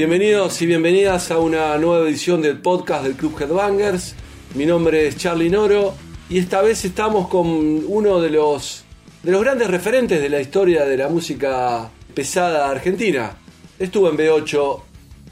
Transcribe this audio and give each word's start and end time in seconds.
Bienvenidos 0.00 0.62
y 0.62 0.64
bienvenidas 0.64 1.30
a 1.30 1.38
una 1.38 1.76
nueva 1.76 2.08
edición 2.08 2.40
del 2.40 2.56
podcast 2.56 3.04
del 3.04 3.16
Club 3.16 3.38
Headbangers. 3.38 4.14
Mi 4.54 4.64
nombre 4.64 5.06
es 5.06 5.18
Charlie 5.18 5.50
Noro 5.50 5.92
y 6.30 6.38
esta 6.38 6.62
vez 6.62 6.86
estamos 6.86 7.28
con 7.28 7.46
uno 7.46 8.18
de 8.18 8.30
los, 8.30 8.84
de 9.22 9.30
los 9.30 9.42
grandes 9.42 9.68
referentes 9.68 10.22
de 10.22 10.30
la 10.30 10.40
historia 10.40 10.86
de 10.86 10.96
la 10.96 11.10
música 11.10 11.90
pesada 12.14 12.70
argentina. 12.70 13.36
Estuvo 13.78 14.08
en 14.08 14.16
B8, 14.16 14.80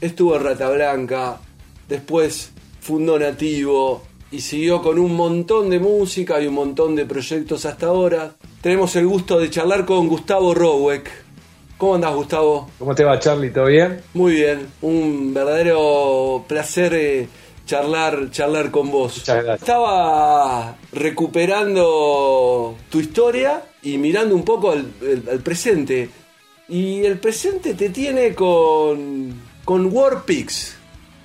estuvo 0.01 0.35
en 0.35 0.43
Rata 0.43 0.69
Blanca, 0.69 1.41
después 1.87 2.51
fundó 2.79 3.17
Nativo 3.17 4.03
y 4.29 4.41
siguió 4.41 4.83
con 4.83 4.99
un 4.99 5.15
montón 5.15 5.71
de 5.71 5.79
música 5.79 6.39
y 6.39 6.45
un 6.45 6.53
montón 6.53 6.95
de 6.95 7.07
proyectos 7.07 7.65
hasta 7.65 7.87
ahora. 7.87 8.35
Tenemos 8.61 8.95
el 8.97 9.07
gusto 9.07 9.39
de 9.39 9.49
charlar 9.49 9.87
con 9.87 10.07
Gustavo 10.07 10.53
Rowek. 10.53 11.09
¿Cómo 11.79 11.95
andás, 11.95 12.13
Gustavo? 12.13 12.69
¿Cómo 12.77 12.93
te 12.93 13.03
va, 13.05 13.17
Charlie? 13.19 13.49
¿Todo 13.51 13.65
bien? 13.65 14.01
Muy 14.13 14.33
bien, 14.33 14.67
un 14.81 15.33
verdadero 15.33 16.43
placer 16.47 16.93
eh, 16.93 17.27
charlar, 17.65 18.29
charlar 18.31 18.69
con 18.69 18.91
vos. 18.91 19.17
Muchas 19.17 19.43
gracias. 19.43 19.61
Estaba 19.61 20.75
recuperando 20.91 22.75
tu 22.89 22.99
historia 22.99 23.63
y 23.81 23.97
mirando 23.97 24.35
un 24.35 24.43
poco 24.43 24.71
al, 24.71 24.91
al- 25.01 25.23
al 25.31 25.39
presente. 25.39 26.09
Y 26.67 27.03
el 27.05 27.17
presente 27.17 27.73
te 27.73 27.89
tiene 27.89 28.35
con, 28.35 29.33
con 29.65 29.85
War 29.91 30.23
Pigs, 30.25 30.75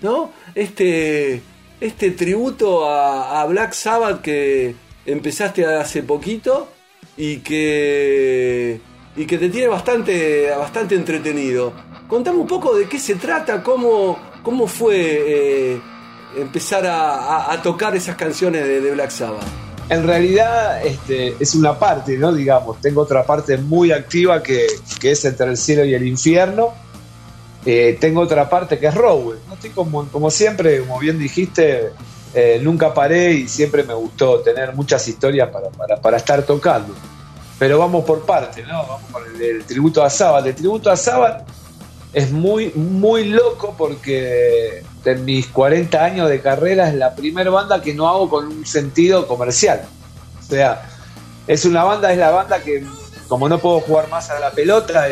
¿no? 0.03 0.31
Este, 0.55 1.43
este 1.81 2.13
tributo 2.13 2.89
a, 2.89 3.43
a 3.43 3.47
Black 3.47 3.73
Sabbath 3.73 4.23
que 4.23 4.75
empezaste 5.05 5.67
hace 5.67 6.03
poquito 6.05 6.69
y 7.17 7.39
que, 7.39 8.81
y 9.17 9.27
que 9.27 9.39
te 9.39 9.49
tiene 9.49 9.69
bastante, 9.69 10.51
bastante 10.51 10.95
entretenido. 10.95 11.73
Contame 12.09 12.39
un 12.39 12.47
poco 12.47 12.77
de 12.77 12.89
qué 12.89 12.99
se 12.99 13.15
trata, 13.15 13.63
cómo, 13.63 14.19
cómo 14.43 14.67
fue 14.67 15.75
eh, 15.75 15.81
empezar 16.37 16.85
a, 16.87 17.61
tocar 17.63 17.97
esas 17.97 18.17
canciones 18.17 18.67
de, 18.67 18.81
de 18.81 18.91
Black 18.91 19.11
Sabbath. 19.11 19.45
En 19.89 20.07
realidad 20.07 20.85
este, 20.85 21.37
es 21.39 21.55
una 21.55 21.79
parte, 21.79 22.17
¿no? 22.17 22.33
Digamos, 22.33 22.81
tengo 22.81 23.03
otra 23.03 23.25
parte 23.25 23.59
muy 23.59 23.93
activa 23.93 24.43
que, 24.43 24.67
que 24.99 25.11
es 25.13 25.25
entre 25.25 25.47
el 25.51 25.57
cielo 25.57 25.85
y 25.85 25.95
el 25.95 26.07
infierno. 26.07 26.73
Eh, 27.67 27.97
tengo 28.01 28.21
otra 28.21 28.49
parte 28.49 28.79
que 28.79 28.87
es 28.87 28.95
Rowell. 28.95 29.39
¿no? 29.47 29.55
Estoy 29.55 29.71
como, 29.71 30.07
como 30.09 30.31
siempre, 30.31 30.81
como 30.81 30.99
bien 30.99 31.19
dijiste, 31.19 31.91
eh, 32.35 32.61
nunca 32.63 32.93
paré 32.93 33.33
y 33.33 33.49
siempre 33.49 33.83
me 33.85 33.95
gustó 33.95 34.41
tener 34.41 34.75
muchas 34.75 35.07
historias 35.07 35.51
para, 35.51 35.69
para, 35.71 36.01
para 36.01 36.17
estar 36.17 36.43
tocando. 36.45 36.95
Pero 37.59 37.79
vamos 37.79 38.05
por 38.05 38.23
parte, 38.27 38.63
¿no? 38.65 38.79
Vamos 38.87 39.03
por 39.13 39.27
el, 39.27 39.41
el 39.41 39.65
tributo 39.65 40.03
a 40.03 40.11
Sabbath. 40.11 40.47
El 40.47 40.55
tributo 40.55 40.91
a 40.91 40.97
Sabbath 40.97 41.47
es 42.13 42.31
muy, 42.31 42.71
muy 42.75 43.25
loco 43.25 43.75
porque 43.79 44.83
en 45.05 45.25
mis 45.25 45.47
40 45.49 46.03
años 46.05 46.29
de 46.29 46.41
carrera 46.41 46.89
es 46.89 46.95
la 46.95 47.15
primera 47.15 47.51
banda 47.51 47.81
que 47.83 47.95
no 47.95 48.09
hago 48.09 48.29
con 48.29 48.47
un 48.49 48.67
sentido 48.67 49.27
comercial. 49.27 49.83
O 50.41 50.43
sea, 50.43 50.83
es 51.47 51.65
una 51.65 51.85
banda, 51.85 52.11
es 52.13 52.19
la 52.19 52.31
banda 52.31 52.61
que, 52.61 52.85
como 53.29 53.49
no 53.49 53.59
puedo 53.59 53.81
jugar 53.81 54.09
más 54.09 54.31
a 54.31 54.41
la 54.41 54.51
pelota, 54.51 55.07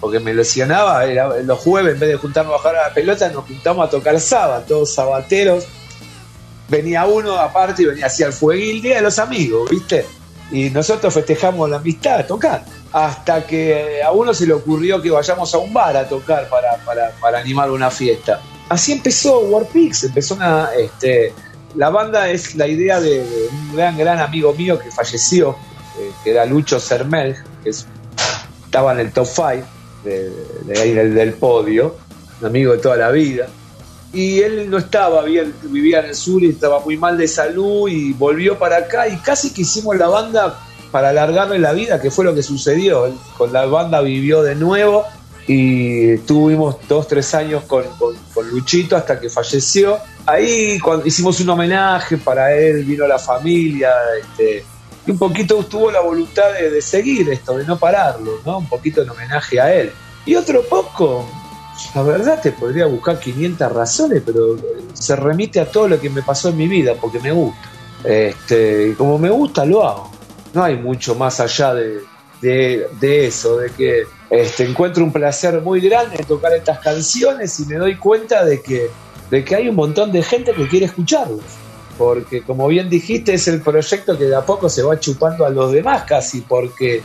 porque 0.00 0.18
me 0.18 0.34
lesionaba, 0.34 1.04
era- 1.04 1.36
los 1.42 1.58
jueves 1.60 1.94
en 1.94 2.00
vez 2.00 2.08
de 2.08 2.16
juntarnos 2.16 2.54
a 2.54 2.58
jugar 2.58 2.76
a 2.76 2.88
la 2.88 2.94
pelota, 2.94 3.28
nos 3.28 3.44
juntamos 3.44 3.86
a 3.86 3.90
tocar 3.90 4.18
sábado, 4.20 4.64
todos 4.66 4.92
sabateros. 4.94 5.64
Venía 6.68 7.04
uno 7.04 7.36
aparte 7.38 7.82
y 7.82 7.84
venía 7.86 8.06
hacia 8.06 8.26
el 8.26 8.32
fueguil, 8.32 8.80
día 8.82 8.96
de 8.96 9.02
los 9.02 9.18
amigos, 9.18 9.68
¿viste? 9.70 10.06
Y 10.52 10.70
nosotros 10.70 11.12
festejamos 11.14 11.68
la 11.70 11.76
amistad 11.78 12.26
tocando. 12.26 12.70
Hasta 12.92 13.46
que 13.46 14.02
a 14.02 14.12
uno 14.12 14.34
se 14.34 14.46
le 14.46 14.52
ocurrió 14.52 15.00
que 15.00 15.10
vayamos 15.10 15.52
a 15.54 15.58
un 15.58 15.72
bar 15.72 15.96
a 15.96 16.06
tocar 16.06 16.48
para, 16.50 16.76
para, 16.84 17.10
para 17.20 17.38
animar 17.38 17.70
una 17.70 17.90
fiesta. 17.90 18.40
Así 18.68 18.92
empezó 18.92 19.40
Warpix, 19.40 20.04
empezó 20.04 20.34
una. 20.34 20.68
Este, 20.78 21.32
la 21.74 21.88
banda 21.88 22.28
es 22.30 22.54
la 22.54 22.66
idea 22.66 23.00
de, 23.00 23.20
un 23.50 23.74
gran, 23.76 23.96
gran 23.96 24.18
amigo 24.20 24.52
mío 24.52 24.78
que 24.78 24.90
falleció, 24.90 25.56
eh, 25.98 26.10
que 26.22 26.30
era 26.32 26.44
Lucho 26.44 26.78
Sermel, 26.78 27.34
que 27.64 27.70
es- 27.70 27.86
estaba 28.64 28.92
en 28.92 29.00
el 29.00 29.12
top 29.12 29.26
5 29.26 29.66
de, 30.04 30.30
de 30.66 30.80
ahí 30.80 30.92
del, 30.92 31.14
del 31.14 31.32
podio, 31.34 31.96
un 32.40 32.46
amigo 32.46 32.72
de 32.72 32.78
toda 32.78 32.96
la 32.96 33.10
vida. 33.10 33.46
Y 34.12 34.40
él 34.40 34.68
no 34.68 34.78
estaba 34.78 35.22
bien, 35.22 35.54
vivía 35.62 36.00
en 36.00 36.06
el 36.06 36.14
sur 36.14 36.42
y 36.42 36.50
estaba 36.50 36.80
muy 36.80 36.96
mal 36.98 37.16
de 37.16 37.26
salud 37.26 37.88
y 37.88 38.12
volvió 38.12 38.58
para 38.58 38.76
acá 38.76 39.08
y 39.08 39.16
casi 39.18 39.52
que 39.52 39.62
hicimos 39.62 39.96
la 39.96 40.08
banda 40.08 40.60
para 40.90 41.08
alargarle 41.08 41.58
la 41.58 41.72
vida, 41.72 42.00
que 42.00 42.10
fue 42.10 42.24
lo 42.26 42.34
que 42.34 42.42
sucedió. 42.42 43.10
Con 43.38 43.52
la 43.54 43.64
banda 43.64 44.02
vivió 44.02 44.42
de 44.42 44.54
nuevo 44.54 45.04
y 45.46 46.18
tuvimos 46.18 46.76
dos, 46.88 47.08
tres 47.08 47.34
años 47.34 47.64
con, 47.64 47.84
con- 47.98 48.14
con 48.34 48.48
Luchito 48.50 48.96
hasta 48.96 49.18
que 49.18 49.30
falleció. 49.30 49.98
Ahí 50.26 50.78
cuando 50.78 51.06
hicimos 51.06 51.40
un 51.40 51.48
homenaje 51.48 52.18
para 52.18 52.54
él, 52.54 52.84
vino 52.84 53.06
la 53.06 53.18
familia, 53.18 53.90
este, 54.20 54.64
y 55.06 55.10
un 55.10 55.18
poquito 55.18 55.64
tuvo 55.64 55.90
la 55.90 56.00
voluntad 56.00 56.52
de, 56.52 56.70
de 56.70 56.82
seguir 56.82 57.28
esto, 57.30 57.56
de 57.56 57.64
no 57.64 57.78
pararlo, 57.78 58.40
¿no? 58.44 58.58
Un 58.58 58.68
poquito 58.68 59.02
en 59.02 59.10
homenaje 59.10 59.58
a 59.58 59.74
él. 59.74 59.90
Y 60.26 60.34
otro 60.36 60.62
poco, 60.62 61.28
la 61.94 62.02
verdad 62.02 62.40
te 62.42 62.52
podría 62.52 62.86
buscar 62.86 63.18
500 63.18 63.72
razones, 63.72 64.22
pero 64.24 64.56
se 64.92 65.16
remite 65.16 65.60
a 65.60 65.70
todo 65.70 65.88
lo 65.88 66.00
que 66.00 66.10
me 66.10 66.22
pasó 66.22 66.50
en 66.50 66.56
mi 66.56 66.68
vida, 66.68 66.94
porque 67.00 67.18
me 67.20 67.32
gusta. 67.32 67.58
Este, 68.04 68.94
como 68.96 69.18
me 69.18 69.30
gusta, 69.30 69.64
lo 69.64 69.86
hago. 69.86 70.10
No 70.54 70.62
hay 70.62 70.76
mucho 70.76 71.14
más 71.14 71.40
allá 71.40 71.74
de, 71.74 72.00
de- 72.40 72.86
de 73.00 73.26
eso, 73.26 73.56
de 73.58 73.70
que 73.70 74.02
este, 74.30 74.64
encuentro 74.64 75.02
un 75.04 75.12
placer 75.12 75.60
muy 75.62 75.80
grande 75.80 76.16
en 76.18 76.24
tocar 76.26 76.52
estas 76.52 76.78
canciones 76.80 77.58
y 77.60 77.66
me 77.66 77.76
doy 77.76 77.96
cuenta 77.96 78.44
de 78.44 78.60
que, 78.60 78.90
de 79.30 79.44
que 79.44 79.54
hay 79.54 79.68
un 79.68 79.76
montón 79.76 80.12
de 80.12 80.22
gente 80.22 80.52
que 80.52 80.68
quiere 80.68 80.86
escucharlos. 80.86 81.40
Porque 81.98 82.42
como 82.42 82.66
bien 82.68 82.88
dijiste, 82.88 83.34
es 83.34 83.46
el 83.48 83.60
proyecto 83.62 84.16
que 84.18 84.24
de 84.24 84.34
a 84.34 84.44
poco 84.44 84.68
se 84.68 84.82
va 84.82 84.98
chupando 84.98 85.44
a 85.46 85.50
los 85.50 85.72
demás 85.72 86.04
casi, 86.04 86.40
porque 86.40 87.02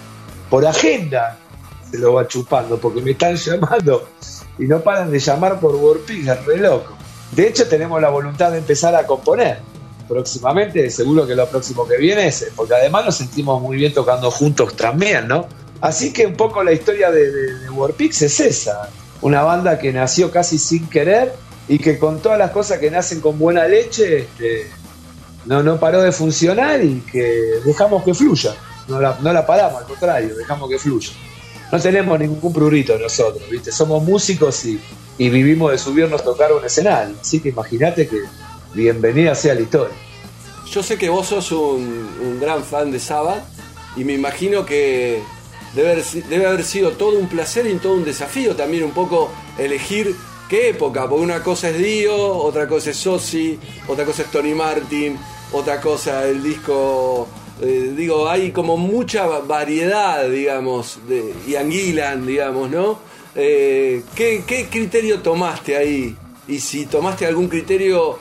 por 0.49 0.65
agenda 0.65 1.37
se 1.91 1.99
lo 1.99 2.13
va 2.13 2.27
chupando, 2.27 2.77
porque 2.77 3.01
me 3.01 3.11
están 3.11 3.35
llamando 3.37 4.07
y 4.59 4.65
no 4.65 4.79
paran 4.79 5.11
de 5.11 5.19
llamar 5.19 5.59
por 5.59 5.75
WordPig, 5.75 6.27
es 6.27 6.45
re 6.45 6.57
loco. 6.57 6.97
De 7.31 7.47
hecho, 7.47 7.67
tenemos 7.67 8.01
la 8.01 8.09
voluntad 8.09 8.51
de 8.51 8.59
empezar 8.59 8.95
a 8.95 9.05
componer 9.05 9.59
próximamente, 10.07 10.89
seguro 10.89 11.27
que 11.27 11.35
lo 11.35 11.47
próximo 11.47 11.87
que 11.87 11.97
viene 11.97 12.27
es, 12.27 12.47
porque 12.55 12.75
además 12.75 13.05
nos 13.05 13.17
sentimos 13.17 13.61
muy 13.61 13.77
bien 13.77 13.93
tocando 13.93 14.31
juntos 14.31 14.75
también, 14.75 15.27
¿no? 15.27 15.47
Así 15.81 16.13
que 16.13 16.25
un 16.25 16.35
poco 16.35 16.63
la 16.63 16.71
historia 16.71 17.11
de, 17.11 17.31
de, 17.31 17.53
de 17.59 18.05
es 18.09 18.39
esa, 18.39 18.89
una 19.21 19.43
banda 19.43 19.77
que 19.77 19.93
nació 19.93 20.31
casi 20.31 20.57
sin 20.57 20.87
querer 20.89 21.33
y 21.67 21.77
que 21.77 21.99
con 21.99 22.19
todas 22.19 22.39
las 22.39 22.51
cosas 22.51 22.79
que 22.79 22.89
nacen 22.89 23.21
con 23.21 23.37
buena 23.37 23.67
leche, 23.67 24.19
este, 24.19 24.71
no, 25.45 25.61
no 25.61 25.79
paró 25.79 26.01
de 26.01 26.11
funcionar 26.11 26.83
y 26.83 27.01
que 27.01 27.59
dejamos 27.65 28.03
que 28.03 28.13
fluya, 28.13 28.55
no 28.87 28.99
la, 28.99 29.17
no 29.21 29.33
la 29.33 29.45
paramos, 29.45 29.81
al 29.81 29.87
contrario, 29.87 30.35
dejamos 30.35 30.69
que 30.69 30.79
fluya. 30.79 31.11
No 31.71 31.79
tenemos 31.79 32.19
ningún 32.19 32.53
prurito 32.53 32.97
nosotros, 32.97 33.43
¿viste? 33.49 33.71
Somos 33.71 34.03
músicos 34.03 34.65
y, 34.65 34.79
y 35.17 35.29
vivimos 35.29 35.71
de 35.71 35.77
subirnos 35.77 36.21
a 36.21 36.23
tocar 36.23 36.53
un 36.53 36.63
escenario, 36.63 37.15
así 37.19 37.39
que 37.39 37.49
imagínate 37.49 38.07
que 38.07 38.21
bienvenida 38.73 39.35
sea 39.35 39.53
la 39.53 39.61
historia. 39.61 39.95
Yo 40.71 40.83
sé 40.83 40.97
que 40.97 41.09
vos 41.09 41.27
sos 41.27 41.51
un, 41.51 42.09
un 42.21 42.39
gran 42.39 42.63
fan 42.63 42.91
de 42.91 42.99
Sabbath 42.99 43.43
y 43.95 44.03
me 44.03 44.13
imagino 44.13 44.65
que 44.65 45.21
debe 45.75 46.03
debe 46.29 46.45
haber 46.45 46.63
sido 46.63 46.91
todo 46.91 47.17
un 47.17 47.27
placer 47.27 47.65
y 47.67 47.75
todo 47.75 47.93
un 47.93 48.05
desafío 48.05 48.55
también 48.55 48.83
un 48.83 48.91
poco 48.91 49.29
elegir 49.57 50.15
qué 50.49 50.69
época, 50.69 51.07
porque 51.09 51.23
una 51.23 51.43
cosa 51.43 51.69
es 51.69 51.77
Dio, 51.77 52.15
otra 52.15 52.67
cosa 52.67 52.91
es 52.91 52.97
Sosi, 52.97 53.59
otra 53.87 54.05
cosa 54.05 54.21
es 54.23 54.31
Tony 54.31 54.53
Martin, 54.53 55.17
otra 55.51 55.81
cosa 55.81 56.25
el 56.25 56.41
disco, 56.41 57.27
eh, 57.61 57.93
digo, 57.95 58.29
hay 58.29 58.51
como 58.51 58.77
mucha 58.77 59.25
va- 59.25 59.39
variedad, 59.41 60.27
digamos, 60.29 60.99
de 61.07 61.33
Ian 61.47 61.71
Gillan, 61.71 62.25
digamos, 62.25 62.69
¿no? 62.69 62.99
Eh, 63.35 64.03
¿qué, 64.15 64.43
¿Qué 64.47 64.67
criterio 64.67 65.19
tomaste 65.21 65.75
ahí? 65.77 66.15
Y 66.47 66.59
si 66.59 66.85
tomaste 66.85 67.25
algún 67.25 67.47
criterio 67.47 68.17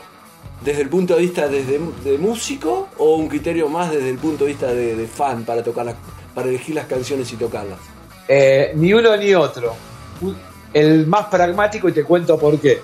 desde 0.65 0.83
el 0.83 0.89
punto 0.89 1.15
de 1.17 1.23
vista 1.23 1.49
desde, 1.49 1.79
de 2.05 2.19
músico 2.19 2.89
o 2.99 3.17
un 3.17 3.29
criterio 3.29 3.69
más 3.69 3.91
desde 3.91 4.11
el 4.11 4.19
punto 4.19 4.45
de 4.45 4.51
vista 4.51 4.67
de, 4.69 4.97
de 4.97 5.07
fan 5.07 5.45
para 5.45 5.63
tocar 5.63 5.87
las, 5.87 5.95
para 6.35 6.49
elegir 6.49 6.75
las 6.75 6.87
canciones 6.87 7.33
y 7.33 7.37
tocarlas? 7.37 7.79
Eh, 8.29 8.73
ni 8.75 8.93
uno 8.93 9.17
ni 9.17 9.35
otro. 9.35 9.75
El 10.73 11.07
más 11.07 11.27
pragmático 11.27 11.89
y 11.89 11.93
te 11.93 12.05
cuento 12.05 12.39
por 12.39 12.59
qué. 12.59 12.81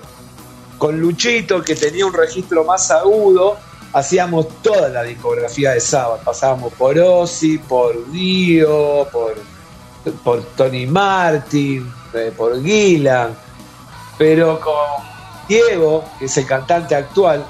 Con 0.77 0.99
Luchito, 0.99 1.61
que 1.61 1.75
tenía 1.75 2.05
un 2.05 2.13
registro 2.13 2.63
más 2.63 2.89
agudo, 2.91 3.57
hacíamos 3.93 4.47
toda 4.61 4.89
la 4.89 5.03
discografía 5.03 5.71
de 5.71 5.79
Sabbath. 5.79 6.23
Pasábamos 6.23 6.73
por 6.73 6.97
Ozzy, 6.97 7.59
por 7.59 8.11
Dio, 8.11 9.07
por, 9.11 10.43
Tony 10.57 10.87
Martin, 10.87 11.91
eh, 12.13 12.33
por 12.35 12.61
Gillan. 12.61 13.37
Pero 14.17 14.59
con 14.59 14.73
Diego, 15.47 16.03
que 16.19 16.25
es 16.25 16.37
el 16.37 16.45
cantante 16.45 16.95
actual, 16.95 17.45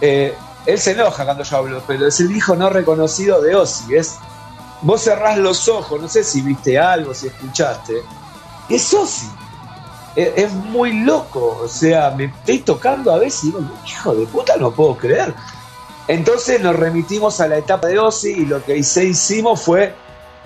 eh, 0.00 0.34
él 0.66 0.78
se 0.78 0.92
enoja 0.92 1.24
cuando 1.24 1.42
yo 1.42 1.56
hablo, 1.56 1.82
pero 1.86 2.06
es 2.06 2.20
el 2.20 2.34
hijo 2.34 2.54
no 2.54 2.70
reconocido 2.70 3.42
de 3.42 3.54
Ozzy. 3.56 3.96
Es, 3.96 4.16
vos 4.82 5.02
cerrás 5.02 5.38
los 5.38 5.68
ojos, 5.68 6.00
no 6.00 6.08
sé 6.08 6.22
si 6.22 6.40
viste 6.40 6.78
algo, 6.78 7.12
si 7.14 7.26
escuchaste. 7.26 8.02
Es 8.68 8.94
Ozzy. 8.94 9.28
es, 10.14 10.52
muy 10.52 10.92
loco. 10.92 11.60
O 11.62 11.68
sea, 11.68 12.10
me 12.10 12.26
estoy 12.26 12.60
tocando 12.60 13.12
a 13.12 13.18
veces 13.18 13.44
y 13.44 13.46
digo, 13.46 13.60
hijo 13.86 14.14
de 14.14 14.26
puta, 14.26 14.56
no 14.56 14.70
puedo 14.70 14.96
creer. 14.96 15.34
Entonces 16.08 16.60
nos 16.60 16.76
remitimos 16.76 17.40
a 17.40 17.48
la 17.48 17.58
etapa 17.58 17.86
de 17.86 17.98
Ozzy 17.98 18.32
y 18.32 18.46
lo 18.46 18.62
que 18.64 18.76
hicimos 18.76 19.62
fue 19.62 19.94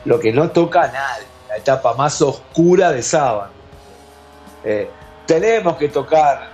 lo 0.05 0.21
que 0.21 0.33
no 0.33 0.51
toca 0.51 0.83
a 0.83 0.87
nadie, 0.87 1.27
la 1.49 1.57
etapa 1.57 1.95
más 1.95 2.21
oscura 2.21 2.93
de 2.93 3.03
Saban. 3.03 3.51
Eh, 4.65 4.91
tenemos 5.27 5.77
que 5.77 5.89
tocar 5.89 6.51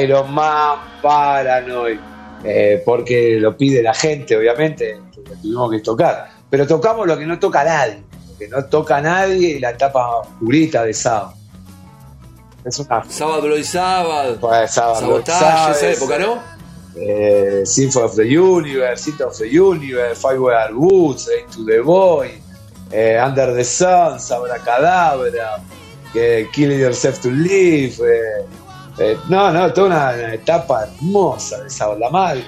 Iron 0.00 0.32
Man, 0.32 0.78
Paranoid, 1.02 1.98
eh, 2.42 2.82
porque 2.84 3.36
lo 3.38 3.56
pide 3.56 3.82
la 3.82 3.94
gente, 3.94 4.36
obviamente, 4.36 5.00
lo 5.16 5.34
tuvimos 5.36 5.70
que 5.70 5.80
tocar. 5.80 6.30
Pero 6.48 6.66
tocamos 6.66 7.06
lo 7.06 7.18
que 7.18 7.26
no 7.26 7.38
toca 7.38 7.60
a 7.60 7.64
nadie, 7.64 8.02
lo 8.30 8.38
que 8.38 8.48
no 8.48 8.64
toca 8.64 8.96
a 8.96 9.00
nadie 9.02 9.50
y 9.50 9.58
la 9.60 9.70
etapa 9.70 10.16
oscurita 10.16 10.84
de 10.84 10.94
Saban. 10.94 11.34
Es 12.64 12.78
una... 12.78 13.04
Sábado 13.08 13.56
y 13.56 13.64
sábado. 13.64 14.36
Pues, 14.40 14.70
sábado 14.70 15.20
esa 15.20 15.90
época, 15.90 16.18
¿no? 16.18 16.57
Eh, 16.96 17.64
Symphony 17.64 18.04
of 18.04 18.16
the 18.16 18.24
Universe, 18.24 19.02
City 19.02 19.22
of 19.22 19.36
the 19.36 19.48
Universe, 19.48 20.20
Fireware 20.20 20.72
Woods, 20.72 21.28
Into 21.28 21.64
the 21.64 21.80
Boy, 21.80 22.40
eh, 22.90 23.18
Under 23.22 23.54
the 23.54 23.64
Sun, 23.64 24.18
Sabra 24.18 24.58
Cadabra, 24.58 25.62
que 26.12 26.48
Killing 26.52 26.80
Yourself 26.80 27.20
to 27.20 27.30
Live. 27.30 28.00
Eh, 28.00 28.46
eh, 28.98 29.16
no, 29.28 29.52
no, 29.52 29.72
toda 29.72 29.86
una, 29.88 30.34
etapa 30.34 30.84
hermosa 30.84 31.60
de 31.60 31.68
esa, 31.68 31.94
la 31.94 32.10
más, 32.10 32.38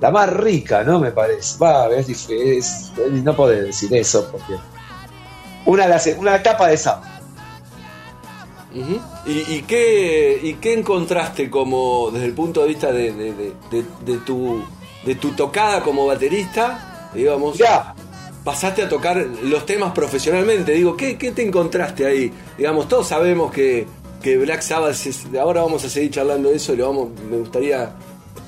la 0.00 0.10
más 0.10 0.30
rica, 0.34 0.82
¿no? 0.82 0.98
Me 0.98 1.12
parece. 1.12 1.56
Va, 1.58 1.88
es, 1.88 2.92
no 2.98 3.34
puedo 3.34 3.50
decir 3.50 3.94
eso 3.94 4.28
porque. 4.30 4.54
Una, 5.66 5.86
una 6.18 6.36
etapa 6.36 6.68
de 6.68 6.74
¿Y, 9.26 9.62
qué, 9.62 10.40
¿Y 10.42 10.54
qué 10.54 10.74
encontraste 10.74 11.48
como 11.48 12.10
desde 12.10 12.26
el 12.26 12.32
punto 12.32 12.62
de 12.62 12.68
vista 12.68 12.92
de, 12.92 13.12
de, 13.12 14.16
tu, 14.26 14.62
de 15.04 15.14
tu 15.14 15.30
tocada 15.32 15.80
como 15.82 16.06
baterista? 16.06 17.10
Digamos, 17.14 17.56
ya. 17.56 17.94
pasaste 18.42 18.82
a 18.82 18.88
tocar 18.88 19.24
los 19.42 19.64
temas 19.64 19.92
profesionalmente. 19.92 20.72
Digo, 20.72 20.96
¿qué, 20.96 21.16
qué 21.16 21.30
te 21.30 21.46
encontraste 21.46 22.04
ahí? 22.04 22.32
Digamos, 22.58 22.88
todos 22.88 23.06
sabemos 23.06 23.52
que, 23.52 23.86
que 24.20 24.36
Black 24.38 24.62
Sabbath, 24.62 24.96
ahora 25.40 25.62
vamos 25.62 25.84
a 25.84 25.88
seguir 25.88 26.10
charlando 26.10 26.50
de 26.50 26.56
eso 26.56 26.72
y 26.72 26.76
lo 26.76 26.88
vamos, 26.88 27.08
me 27.30 27.36
gustaría 27.36 27.92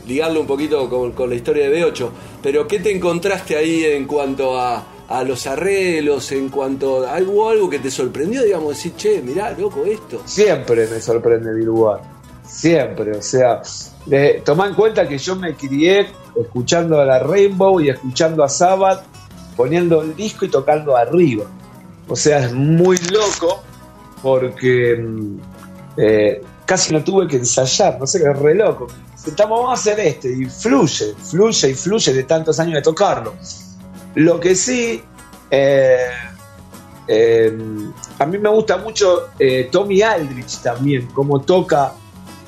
ligarlo 0.09 0.41
un 0.41 0.47
poquito 0.47 0.89
con, 0.89 1.13
con 1.13 1.31
la 1.31 1.37
historia 1.37 1.71
de 1.71 1.85
B8. 1.85 2.11
Pero 2.43 2.67
¿qué 2.67 2.81
te 2.81 2.95
encontraste 2.95 3.57
ahí 3.57 3.85
en 3.85 4.07
cuanto 4.07 4.59
a 4.59 4.85
a 5.09 5.23
los 5.23 5.47
arreglos, 5.47 6.33
en 6.33 6.49
cuanto 6.49 7.07
a 7.07 7.15
algo, 7.15 7.49
algo 7.49 7.71
que 7.71 7.79
te 7.79 7.91
sorprendió, 7.91 8.43
digamos, 8.43 8.71
decir, 8.71 8.95
che, 8.97 9.23
mirá, 9.23 9.53
loco, 9.53 9.85
esto. 9.85 10.21
Siempre 10.25 10.89
me 10.89 11.01
sorprende 11.01 11.55
Biruar, 11.55 12.01
siempre, 12.45 13.17
o 13.17 13.23
sea, 13.23 13.63
de, 14.07 14.43
toma 14.45 14.67
en 14.67 14.75
cuenta 14.75 15.09
que 15.09 15.19
yo 15.19 15.37
me 15.37 15.55
crié 15.55 16.09
escuchando 16.35 17.01
a 17.01 17.05
la 17.05 17.21
Rainbow 17.21 17.81
y 17.81 17.91
escuchando 17.91 18.43
a 18.43 18.49
Sabbath, 18.49 19.05
poniendo 19.57 20.03
el 20.03 20.15
disco 20.17 20.45
y 20.45 20.49
tocando 20.49 20.97
arriba. 20.97 21.45
O 22.09 22.17
sea, 22.17 22.45
es 22.45 22.53
muy 22.53 22.99
loco 22.99 23.63
porque 24.23 24.97
mm, 24.97 25.39
eh, 25.97 26.43
casi 26.65 26.93
no 26.93 27.03
tuve 27.03 27.27
que 27.27 27.37
ensayar, 27.37 27.99
no 27.99 28.07
sé, 28.07 28.19
es 28.19 28.39
re 28.39 28.55
loco. 28.55 28.89
Estamos, 29.27 29.59
vamos 29.59 29.71
a 29.71 29.75
hacer 29.75 29.99
este 30.01 30.31
y 30.31 30.45
fluye, 30.45 31.15
fluye 31.15 31.71
y 31.71 31.75
fluye 31.75 32.13
de 32.13 32.23
tantos 32.25 32.61
años 32.61 32.75
de 32.75 32.83
tocarlo. 32.83 33.35
Lo 34.17 34.41
que 34.41 34.55
sí, 34.55 35.03
eh, 35.51 36.07
eh, 37.07 37.53
a 38.19 38.25
mí 38.25 38.39
me 38.39 38.49
gusta 38.49 38.79
mucho 38.79 39.29
eh, 39.39 39.69
Tommy 39.71 40.01
Aldrich 40.01 40.63
también, 40.63 41.07
como 41.09 41.43
toca 41.43 41.93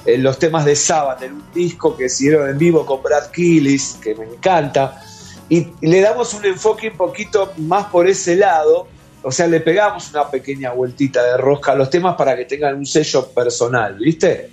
los 0.07 0.39
temas 0.39 0.65
de 0.65 0.75
Sabbath 0.75 1.23
en 1.23 1.35
un 1.35 1.53
disco 1.53 1.95
que 1.95 2.07
hicieron 2.07 2.49
en 2.49 2.57
vivo 2.57 2.87
con 2.87 3.03
Brad 3.03 3.31
Killis, 3.31 3.99
que 4.03 4.15
me 4.15 4.25
encanta, 4.25 5.03
y 5.51 5.67
le 5.83 6.01
damos 6.01 6.33
un 6.33 6.47
enfoque 6.47 6.89
un 6.89 6.97
poquito 6.97 7.53
más 7.59 7.89
por 7.89 8.09
ese 8.09 8.35
lado, 8.37 8.89
o 9.23 9.31
sea, 9.31 9.47
le 9.47 9.61
pegamos 9.61 10.11
una 10.11 10.31
pequeña 10.31 10.73
vueltita 10.73 11.23
de 11.23 11.37
rosca 11.37 11.73
a 11.73 11.75
los 11.75 11.91
temas 11.91 12.17
para 12.17 12.35
que 12.35 12.47
tengan 12.47 12.77
un 12.77 12.87
sello 12.87 13.29
personal, 13.29 13.97
¿viste? 13.97 14.49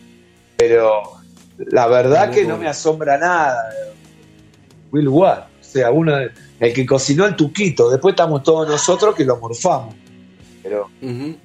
Pero 0.58 1.04
la 1.58 1.88
verdad 1.88 2.30
que 2.30 2.44
no 2.44 2.58
me 2.58 2.68
asombra 2.68 3.18
nada. 3.18 3.70
Will 4.92 5.08
Ward, 5.08 5.44
o 5.62 5.64
sea, 5.64 5.92
uno 5.92 6.18
de 6.18 6.32
el 6.60 6.74
que 6.74 6.86
cocinó 6.86 7.26
el 7.26 7.36
tuquito, 7.36 7.90
después 7.90 8.14
estamos 8.14 8.44
todos 8.44 8.68
nosotros 8.68 9.16
que 9.16 9.26
lo 9.26 9.38
morfamos. 9.38 9.96
Pero 10.64 10.90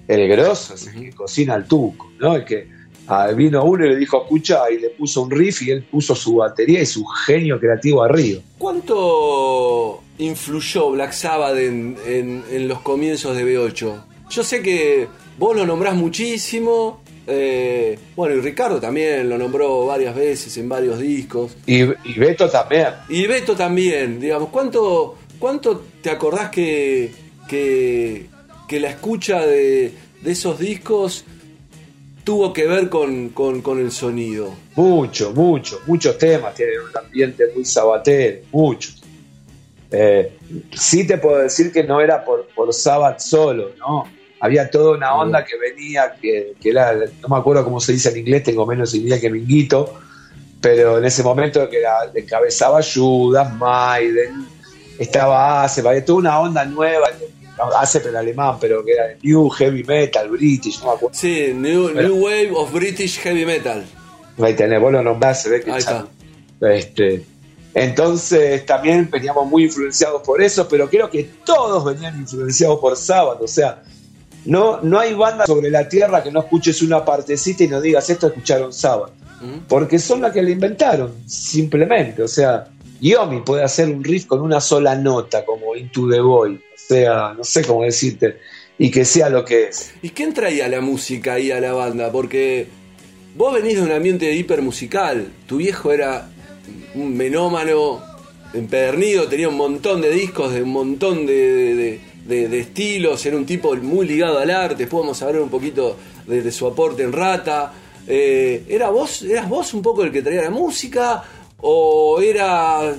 el 0.09 0.29
grosso 0.29 0.75
es 0.75 0.87
el 0.87 1.01
que 1.01 1.13
cocina 1.13 1.55
el 1.55 1.65
tuco, 1.67 2.11
¿no? 2.19 2.37
El 2.37 2.45
que 2.45 2.69
ah, 3.07 3.29
vino 3.29 3.63
uno 3.65 3.85
y 3.85 3.91
le 3.91 3.97
dijo, 3.97 4.23
escucha, 4.23 4.71
y 4.71 4.79
le 4.79 4.91
puso 4.91 5.23
un 5.23 5.31
riff 5.31 5.63
y 5.63 5.73
él 5.73 5.83
puso 5.83 6.15
su 6.15 6.37
batería 6.37 6.81
y 6.81 6.87
su 6.87 7.05
genio 7.05 7.61
creativo 7.61 8.03
arriba. 8.03 8.41
¿Cuánto 8.57 10.03
influyó 10.19 10.93
Black 10.93 11.13
Sabbath 11.13 11.57
en, 11.59 11.99
en 12.07 12.69
los 12.69 12.81
comienzos 12.81 13.37
de 13.37 13.45
B8? 13.45 14.05
Yo 14.31 14.45
sé 14.45 14.63
que 14.63 15.09
vos 15.41 15.57
lo 15.57 15.65
nombrás 15.65 15.95
muchísimo, 15.95 17.01
eh, 17.27 17.99
bueno, 18.15 18.37
y 18.37 18.41
Ricardo 18.43 18.79
también 18.79 19.27
lo 19.27 19.39
nombró 19.39 19.87
varias 19.87 20.15
veces 20.15 20.55
en 20.59 20.69
varios 20.69 20.99
discos. 20.99 21.57
Y, 21.65 21.85
Beto 22.19 22.51
también. 22.51 22.89
Y 23.09 23.27
Beto 23.27 23.57
también, 23.57 24.21
digamos. 24.21 24.51
¿Cuánto, 24.51 25.17
cuánto 25.39 25.83
te 26.03 26.11
acordás 26.11 26.51
que, 26.51 27.11
que, 27.49 28.29
la 28.79 28.91
escucha 28.91 29.47
de, 29.47 29.95
esos 30.23 30.59
discos 30.59 31.25
tuvo 32.23 32.53
que 32.53 32.67
ver 32.67 32.91
con, 32.91 33.33
el 33.79 33.91
sonido? 33.93 34.53
Mucho, 34.77 35.33
mucho, 35.33 35.81
muchos 35.87 36.19
temas. 36.19 36.55
Tienen 36.55 36.81
un 36.81 36.99
ambiente 36.99 37.45
muy 37.55 37.65
sabatero, 37.65 38.41
muchos. 38.53 39.03
Eh, 39.91 40.37
sí 40.75 41.07
te 41.07 41.17
puedo 41.17 41.39
decir 41.39 41.73
que 41.73 41.83
no 41.83 41.99
era 41.99 42.23
por, 42.23 42.47
por 42.55 42.75
Sabat 42.75 43.21
solo, 43.21 43.71
¿no? 43.79 44.20
Había 44.41 44.71
toda 44.71 44.97
una 44.97 45.15
onda 45.15 45.45
que 45.45 45.57
venía, 45.59 46.15
que, 46.21 46.55
era, 46.65 46.95
no 46.95 47.29
me 47.29 47.37
acuerdo 47.37 47.63
cómo 47.63 47.79
se 47.79 47.93
dice 47.93 48.09
en 48.09 48.19
inglés, 48.19 48.43
tengo 48.43 48.65
menos 48.67 48.95
idea 48.95 49.21
que 49.21 49.29
Minguito, 49.29 50.01
pero 50.61 50.99
en 50.99 51.05
ese 51.05 51.23
momento 51.23 51.69
que 51.69 51.81
la, 51.81 52.11
encabezaba 52.15 52.81
Judas, 52.83 53.53
Maiden, 53.55 54.47
estaba 54.99 55.63
Ace, 55.63 55.87
había 55.87 56.05
toda 56.05 56.19
una 56.19 56.41
onda 56.41 56.65
nueva, 56.65 57.09
Ace 57.79 58.01
pero 58.01 58.19
alemán, 58.19 58.57
pero 58.59 58.83
que 58.83 58.93
era 58.93 59.15
New 59.23 59.51
Heavy 59.51 59.85
Metal, 59.85 60.31
British, 60.31 60.81
no 60.81 60.87
me 60.87 60.93
acuerdo. 60.95 61.15
Sí, 61.15 61.53
New, 61.55 61.91
Wave 62.23 62.51
of 62.55 62.73
British 62.73 63.19
Heavy 63.21 63.45
Metal. 63.45 63.85
Ahí 64.39 64.55
tenés, 64.55 64.81
vos 64.81 64.91
lo 64.91 65.03
nombrás, 65.03 65.43
se 65.43 65.51
ve 65.51 65.61
que 65.61 65.77
está. 65.77 66.07
Este, 66.63 67.25
entonces 67.75 68.65
también 68.65 69.09
veníamos 69.11 69.47
muy 69.47 69.65
influenciados 69.65 70.23
por 70.23 70.41
eso, 70.41 70.67
pero 70.67 70.89
creo 70.89 71.11
que 71.11 71.29
todos 71.45 71.85
venían 71.85 72.19
influenciados 72.19 72.81
por 72.81 72.97
Sábado, 72.97 73.41
o 73.43 73.49
sea, 73.49 73.83
no, 74.45 74.81
no 74.83 74.99
hay 74.99 75.15
banda 75.15 75.47
sobre 75.47 75.71
la 75.71 75.89
tierra 75.89 76.23
que 76.23 76.31
no 76.31 76.41
escuches 76.41 76.83
una 76.83 77.05
partecita 77.05 77.65
y 77.65 77.69
no 77.69 77.81
digas 77.81 78.09
esto 78.11 78.29
escucharon 78.29 78.73
sábado. 78.73 79.13
Porque 79.69 79.99
son 79.99 80.21
las 80.21 80.33
que 80.33 80.43
le 80.43 80.51
inventaron, 80.51 81.15
simplemente. 81.27 82.23
O 82.23 82.29
sea, 82.29 82.69
Yomi 83.01 83.41
puede 83.41 83.65
hacer 83.65 83.89
un 83.89 84.05
riff 84.05 84.27
con 84.27 84.41
una 84.41 84.61
sola 84.61 84.95
nota, 84.95 85.47
como 85.47 85.75
Into 85.75 86.11
the 86.11 86.21
Boy. 86.21 86.57
O 86.57 86.59
sea, 86.77 87.33
no 87.35 87.43
sé 87.43 87.65
cómo 87.65 87.83
decirte. 87.83 88.37
Y 88.79 88.91
que 88.91 89.05
sea 89.07 89.31
lo 89.31 89.45
que 89.45 89.69
es. 89.69 89.93
¿Y 90.03 90.11
quién 90.11 90.35
traía 90.35 90.69
la 90.69 90.83
música 90.83 91.35
ahí 91.35 91.51
a 91.51 91.61
la 91.61 91.73
banda? 91.73 92.13
Porque 92.13 92.67
vos 93.35 93.55
venís 93.55 93.77
de 93.77 93.83
un 93.83 93.93
ambiente 93.93 94.31
hiper 94.35 94.61
musical. 94.61 95.29
Tu 95.47 95.57
viejo 95.59 95.91
era 95.91 96.29
un 96.95 97.17
menómano 97.17 98.03
empedernido, 98.53 99.29
tenía 99.29 99.49
un 99.49 99.57
montón 99.57 100.01
de 100.01 100.11
discos 100.11 100.53
de 100.53 100.63
un 100.63 100.71
montón 100.71 101.25
de 101.25 101.75
de, 101.75 102.01
estilos, 102.29 103.25
era 103.27 103.37
un 103.37 103.47
tipo 103.47 103.75
muy 103.77 104.07
ligado 104.07 104.39
al 104.39 104.51
arte, 104.51 104.77
después 104.77 105.03
vamos 105.03 105.21
a 105.23 105.27
hablar 105.27 105.43
un 105.43 105.51
poquito 105.51 105.97
de, 106.27 106.51
su 106.53 106.67
aporte 106.67 107.03
en 107.03 107.13
Rata. 107.13 107.73
Eh, 108.07 108.65
¿era 108.69 108.91
vos, 108.91 109.23
¿Eras 109.23 109.49
vos 109.49 109.75
un 109.75 109.83
poco 109.83 110.03
el 110.03 110.13
que 110.13 110.23
traía 110.23 110.43
la 110.43 110.51
música? 110.51 111.23
¿O 111.59 112.21
era... 112.21 112.95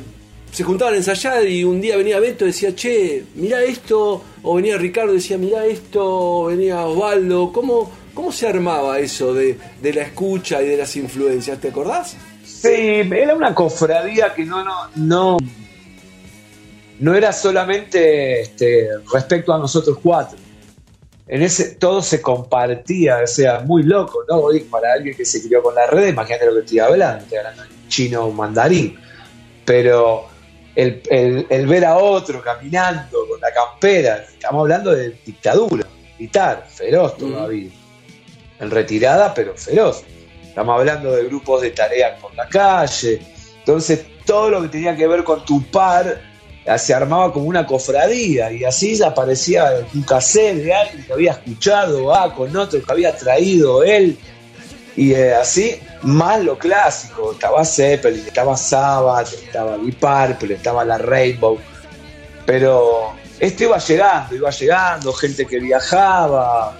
se 0.52 0.64
juntaban 0.64 0.94
a 0.94 0.98
ensayar 0.98 1.48
y 1.48 1.64
un 1.64 1.82
día 1.82 1.98
venía 1.98 2.20
Beto 2.20 2.46
y 2.46 2.48
decía, 2.48 2.76
che, 2.76 3.24
mira 3.36 3.64
esto? 3.64 4.24
¿O 4.44 4.56
venía 4.56 4.78
Ricardo 4.78 5.14
y 5.14 5.16
decía, 5.16 5.38
mira 5.38 5.66
esto? 5.66 6.02
¿O 6.04 6.46
venía 6.46 6.86
Osvaldo? 6.86 7.52
¿Cómo, 7.52 7.92
¿Cómo 8.14 8.32
se 8.32 8.48
armaba 8.48 9.00
eso 9.00 9.34
de, 9.34 9.58
de 9.82 9.94
la 9.94 10.04
escucha 10.04 10.62
y 10.62 10.68
de 10.68 10.78
las 10.78 10.96
influencias? 10.96 11.60
¿Te 11.60 11.70
acordás? 11.70 12.16
Sí, 12.44 12.70
era 12.70 13.36
una 13.36 13.56
cofradía 13.56 14.34
que 14.36 14.46
no, 14.46 14.64
no, 14.64 14.76
no, 14.96 15.38
no 17.02 17.16
era 17.16 17.34
solamente 17.34 18.42
este, 18.42 18.88
respecto 19.12 19.52
a 19.52 19.58
nosotros 19.58 19.98
cuatro. 20.02 20.38
En 21.28 21.42
ese 21.42 21.76
todo 21.76 22.02
se 22.04 22.22
compartía, 22.22 23.22
o 23.24 23.28
sea, 23.28 23.62
muy 23.62 23.84
loco, 23.84 24.24
¿no? 24.30 24.44
Para 24.70 24.94
alguien 24.94 25.18
que 25.18 25.26
se 25.26 25.42
crió 25.42 25.64
con 25.64 25.74
la 25.74 25.88
red, 25.88 26.10
imagínate 26.10 26.46
lo 26.46 26.54
que 26.54 26.60
estoy 26.60 26.80
hablando, 26.80 27.24
estoy 27.24 27.38
hablando 27.40 27.64
en 27.64 27.88
chino 27.88 28.26
o 28.26 28.32
mandarín. 28.32 29.00
Pero 29.66 30.28
el, 30.76 31.66
ver 31.68 31.86
a 31.86 31.98
otro 31.98 32.42
caminando 32.42 33.28
con 33.28 33.42
la 33.42 33.52
campera, 33.52 34.18
estamos 34.18 34.62
hablando 34.62 34.92
de 34.92 35.18
dictadura, 35.26 35.88
militar, 36.20 36.68
feroz 36.70 37.18
todavía. 37.18 37.72
en 38.60 38.70
retirada, 38.70 39.34
pero 39.34 39.56
feroz. 39.56 40.04
Estamos 40.44 40.78
hablando 40.78 41.14
de 41.14 41.24
grupos 41.24 41.62
de 41.62 41.72
tareas 41.72 42.20
por 42.22 42.36
la 42.36 42.48
calle. 42.48 43.22
Entonces, 43.58 44.06
todo 44.26 44.52
lo 44.52 44.62
que 44.62 44.68
tenía 44.68 44.96
que 44.96 45.08
ver 45.08 45.24
con 45.24 45.44
tu 45.46 45.64
par 45.64 46.31
se 46.78 46.94
armaba 46.94 47.32
como 47.34 47.46
una 47.46 47.66
cofradía 47.66 48.52
y 48.52 48.64
así 48.64 49.02
aparecía 49.04 49.86
un 49.94 50.04
cassette 50.04 50.64
de 50.64 50.74
alguien 50.74 51.06
que 51.06 51.14
había 51.14 51.32
escuchado, 51.32 52.14
ah, 52.14 52.34
con 52.34 52.56
otro 52.56 52.82
que 52.84 52.92
había 52.92 53.16
traído 53.16 53.84
él. 53.84 54.18
Y 54.96 55.14
eh, 55.14 55.34
así, 55.34 55.80
más 56.04 56.44
lo 56.44 56.58
clásico. 56.58 57.32
Estaba 57.32 57.64
Zeppelin, 57.64 58.28
estaba 58.28 58.58
Sabbath, 58.58 59.34
estaba 59.34 59.78
Deep 59.78 60.00
Purple, 60.00 60.56
estaba 60.56 60.84
la 60.84 60.98
Rainbow. 60.98 61.58
Pero 62.46 63.14
esto 63.40 63.64
iba 63.64 63.78
llegando, 63.78 64.36
iba 64.36 64.50
llegando, 64.52 65.14
gente 65.14 65.46
que 65.46 65.60
viajaba, 65.60 66.78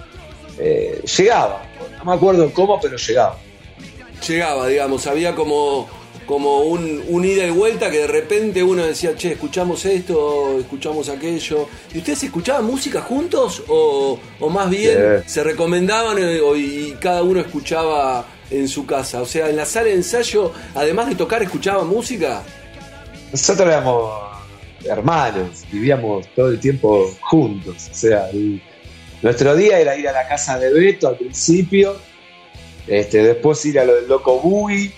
eh, 0.58 1.02
llegaba. 1.16 1.62
No 1.98 2.04
me 2.04 2.12
acuerdo 2.14 2.52
cómo, 2.52 2.80
pero 2.80 2.96
llegaba. 2.96 3.36
Llegaba, 4.28 4.66
digamos, 4.68 5.06
había 5.06 5.34
como, 5.34 5.88
como 6.32 6.60
un, 6.62 7.04
un 7.08 7.24
ida 7.26 7.44
y 7.46 7.50
vuelta 7.50 7.90
que 7.90 7.98
de 7.98 8.06
repente 8.06 8.62
uno 8.62 8.86
decía, 8.86 9.14
che, 9.14 9.32
escuchamos 9.32 9.84
esto, 9.84 10.56
escuchamos 10.58 11.10
aquello. 11.10 11.68
¿Y 11.92 11.98
ustedes 11.98 12.22
escuchaban 12.22 12.64
música 12.64 13.02
juntos 13.02 13.62
o, 13.68 14.18
o 14.40 14.48
más 14.48 14.70
bien 14.70 15.22
Sí. 15.26 15.30
se 15.34 15.44
recomendaban 15.44 16.16
eh, 16.18 16.40
o- 16.40 16.56
y 16.56 16.96
cada 16.98 17.22
uno 17.22 17.40
escuchaba 17.40 18.26
en 18.50 18.66
su 18.66 18.86
casa? 18.86 19.20
O 19.20 19.26
sea, 19.26 19.50
en 19.50 19.56
la 19.56 19.66
sala 19.66 19.88
de 19.88 19.94
ensayo, 19.96 20.52
además 20.74 21.10
de 21.10 21.16
tocar, 21.16 21.42
escuchaban 21.42 21.86
música. 21.86 22.42
Nosotros 23.30 23.68
éramos 23.68 24.10
hermanos, 24.88 25.64
vivíamos 25.70 26.26
todo 26.34 26.48
el 26.48 26.58
tiempo 26.58 27.14
juntos. 27.20 27.90
O 27.92 27.94
sea, 27.94 28.30
el- 28.30 28.62
nuestro 29.20 29.54
día 29.54 29.78
era 29.78 29.98
ir 29.98 30.08
a 30.08 30.12
la 30.12 30.26
casa 30.26 30.58
de 30.58 30.72
Beto 30.72 31.08
al 31.08 31.16
principio, 31.18 31.94
este, 32.86 33.22
después 33.22 33.62
ir 33.66 33.78
a 33.78 33.84
lo 33.84 33.96
del 33.96 34.08
Loco 34.08 34.40
Bui, 34.40 34.90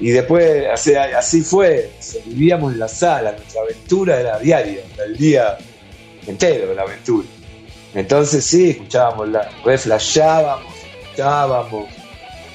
y 0.00 0.10
después, 0.10 0.66
o 0.72 0.76
sea, 0.76 1.18
así 1.18 1.40
fue. 1.40 1.90
O 1.98 2.02
sea, 2.02 2.22
vivíamos 2.26 2.72
en 2.74 2.78
la 2.78 2.88
sala, 2.88 3.32
nuestra 3.32 3.62
aventura 3.62 4.20
era 4.20 4.38
diaria, 4.38 4.82
el 5.06 5.16
día 5.16 5.58
entero 6.26 6.74
la 6.74 6.82
aventura. 6.82 7.26
Entonces 7.94 8.44
sí, 8.44 8.70
escuchábamos, 8.70 9.28
la, 9.30 9.50
reflashábamos, 9.64 10.74
escuchábamos, 11.02 11.88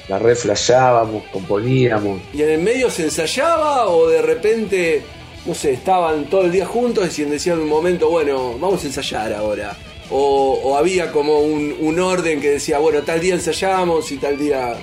la 0.08 0.18
reflashábamos, 0.18 1.24
componíamos. 1.32 2.20
¿Y 2.32 2.42
en 2.42 2.50
el 2.50 2.60
medio 2.60 2.88
se 2.90 3.04
ensayaba 3.04 3.88
o 3.88 4.08
de 4.08 4.22
repente, 4.22 5.02
no 5.44 5.54
sé, 5.54 5.72
estaban 5.72 6.26
todo 6.26 6.42
el 6.42 6.52
día 6.52 6.66
juntos 6.66 7.18
y 7.18 7.24
decían 7.24 7.56
en 7.56 7.64
un 7.64 7.68
momento, 7.70 8.08
bueno, 8.08 8.56
vamos 8.58 8.84
a 8.84 8.86
ensayar 8.86 9.32
ahora? 9.32 9.76
O, 10.10 10.60
o 10.62 10.76
había 10.76 11.10
como 11.10 11.40
un, 11.40 11.74
un 11.80 11.98
orden 11.98 12.40
que 12.40 12.50
decía, 12.50 12.78
bueno, 12.78 13.02
tal 13.02 13.18
día 13.18 13.34
ensayamos 13.34 14.12
y 14.12 14.18
tal 14.18 14.38
día... 14.38 14.76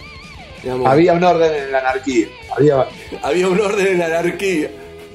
digamos, 0.61 0.87
Había 0.87 1.13
un 1.13 1.23
orden 1.23 1.53
en 1.53 1.71
la 1.71 1.79
anarquía. 1.79 2.27
Había, 2.57 2.87
había 3.21 3.47
un 3.47 3.59
orden 3.59 3.87
en 3.87 3.99
la 3.99 4.05
anarquía. 4.07 4.69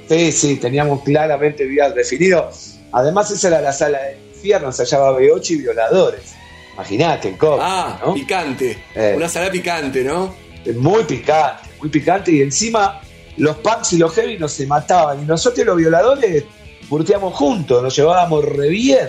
sí, 0.09 0.33
sí, 0.33 0.57
teníamos 0.57 1.03
claramente 1.03 1.67
días 1.67 1.95
definidos. 1.95 2.79
Además, 2.93 3.31
esa 3.31 3.49
era 3.49 3.61
la 3.61 3.73
sala 3.73 4.01
del 4.03 4.19
infierno, 4.35 4.71
se 4.73 4.85
hallaba 4.85 5.19
B8 5.19 5.51
y 5.51 5.57
violadores. 5.57 6.35
Imagínate 6.75 7.29
el 7.31 7.37
cómic, 7.39 7.61
Ah, 7.63 8.01
¿no? 8.05 8.15
picante. 8.15 8.79
Eh. 8.95 9.15
Una 9.17 9.29
sala 9.29 9.51
picante, 9.51 10.03
¿no? 10.05 10.35
Muy 10.77 11.05
picante, 11.05 11.63
muy 11.81 11.89
picante. 11.89 12.33
Y 12.33 12.43
encima, 12.43 13.01
los 13.37 13.57
punks 13.59 13.93
y 13.95 13.99
los 13.99 14.13
heavy 14.15 14.39
nos 14.39 14.53
se 14.53 14.67
mataban. 14.67 15.23
Y 15.23 15.25
nosotros, 15.25 15.65
los 15.67 15.77
violadores, 15.77 16.45
curtíamos 16.89 17.35
juntos, 17.35 17.83
nos 17.83 17.95
llevábamos 17.97 18.45
re 18.45 18.69
bien. 18.69 19.09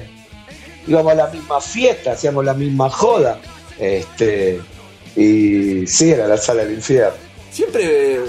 Íbamos 0.87 1.11
a 1.13 1.15
la 1.15 1.27
misma 1.27 1.59
fiesta, 1.61 2.11
hacíamos 2.11 2.45
la 2.45 2.53
misma 2.53 2.89
joda. 2.89 3.39
Este, 3.79 4.59
y 5.15 5.87
sí, 5.87 6.11
era 6.11 6.27
la 6.27 6.37
sala 6.37 6.63
del 6.65 6.75
infierno. 6.75 7.24
Siempre 7.55 8.15
eh, 8.15 8.19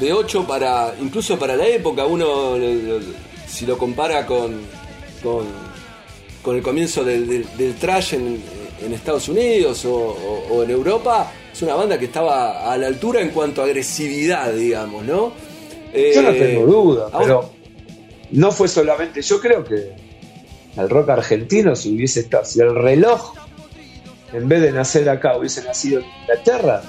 de 0.00 0.12
8 0.12 0.44
para, 0.44 0.92
incluso 1.00 1.38
para 1.38 1.54
la 1.54 1.66
época, 1.68 2.04
uno 2.04 2.56
si 3.46 3.64
lo 3.64 3.78
compara 3.78 4.26
con, 4.26 4.60
con, 5.22 5.46
con 6.42 6.56
el 6.56 6.62
comienzo 6.62 7.04
del, 7.04 7.28
del, 7.28 7.46
del 7.56 7.74
trash 7.76 8.14
en, 8.14 8.42
en 8.84 8.92
Estados 8.92 9.28
Unidos 9.28 9.84
o, 9.84 9.94
o- 9.94 10.46
o 10.50 10.62
en 10.64 10.70
Europa, 10.70 11.30
es 11.52 11.62
una 11.62 11.76
banda 11.76 11.96
que 11.96 12.06
estaba 12.06 12.72
a 12.72 12.76
la 12.76 12.88
altura 12.88 13.20
en 13.20 13.30
cuanto 13.30 13.62
a 13.62 13.66
agresividad, 13.66 14.52
digamos, 14.52 15.04
¿no? 15.04 15.32
Yo 15.94 16.22
no 16.22 16.30
Eh, 16.30 16.38
tengo 16.40 16.66
duda, 16.66 17.08
pero 17.16 17.52
no 18.32 18.50
fue 18.50 18.66
solamente. 18.66 19.22
Yo 19.22 19.38
creo 19.40 19.62
que 19.64 19.92
el 20.76 20.90
rock 20.90 21.10
argentino, 21.10 21.76
si 21.76 21.94
hubiese 21.94 22.18
estado, 22.20 22.44
si 22.44 22.58
el 22.58 22.74
reloj, 22.74 23.32
en 24.32 24.48
vez 24.48 24.60
de 24.62 24.72
nacer 24.72 25.08
acá, 25.08 25.38
hubiese 25.38 25.62
nacido 25.62 26.00
en 26.00 26.06
Inglaterra, 26.22 26.82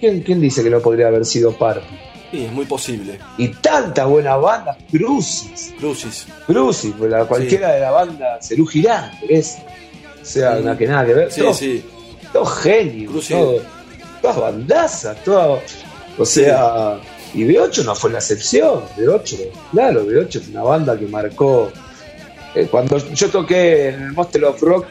¿quién, 0.00 0.20
quién 0.22 0.40
dice 0.40 0.62
que 0.62 0.70
no 0.70 0.80
podría 0.80 1.08
haber 1.08 1.24
sido 1.24 1.52
parte? 1.52 1.86
Sí, 2.30 2.44
es 2.44 2.52
muy 2.52 2.66
posible. 2.66 3.18
Y 3.38 3.48
tantas 3.48 4.06
buenas 4.06 4.40
bandas, 4.40 4.76
Crucis, 4.90 5.72
Crucis. 5.78 6.26
Crucis, 6.46 6.94
la- 7.00 7.24
cualquiera 7.24 7.72
de 7.72 7.80
la 7.80 7.90
banda 7.90 8.38
Cerú 8.42 8.66
Girán, 8.66 9.10
es. 9.28 9.58
O 10.20 10.24
sea, 10.24 10.52
Mm. 10.56 10.64
nada 10.64 10.76
que 10.78 10.86
nada 10.86 11.06
que 11.06 11.14
ver. 11.14 11.32
Sí, 11.32 11.40
todo, 11.40 11.54
sí. 11.54 11.84
todo 12.32 12.44
genio, 12.44 13.10
Crucis. 13.10 13.30
todo- 13.36 13.62
todas 14.20 14.36
bandazas, 14.40 15.24
todo. 15.24 15.60
O 16.18 16.24
sea, 16.26 16.98
y 17.32 17.44
B8 17.44 17.82
no 17.84 17.94
fue 17.94 18.10
la 18.10 18.18
excepción. 18.18 18.82
B8, 18.96 19.36
claro, 19.72 20.04
B8 20.04 20.40
es 20.40 20.48
una 20.48 20.62
banda 20.62 20.98
que 20.98 21.06
marcó. 21.06 21.70
eh, 22.54 22.66
cuando 22.70 22.96
yo 22.96 23.28
toqué 23.30 23.90
en 23.90 24.02
el 24.04 24.12
Monster 24.12 24.44
of 24.46 24.60
Rock 24.62 24.86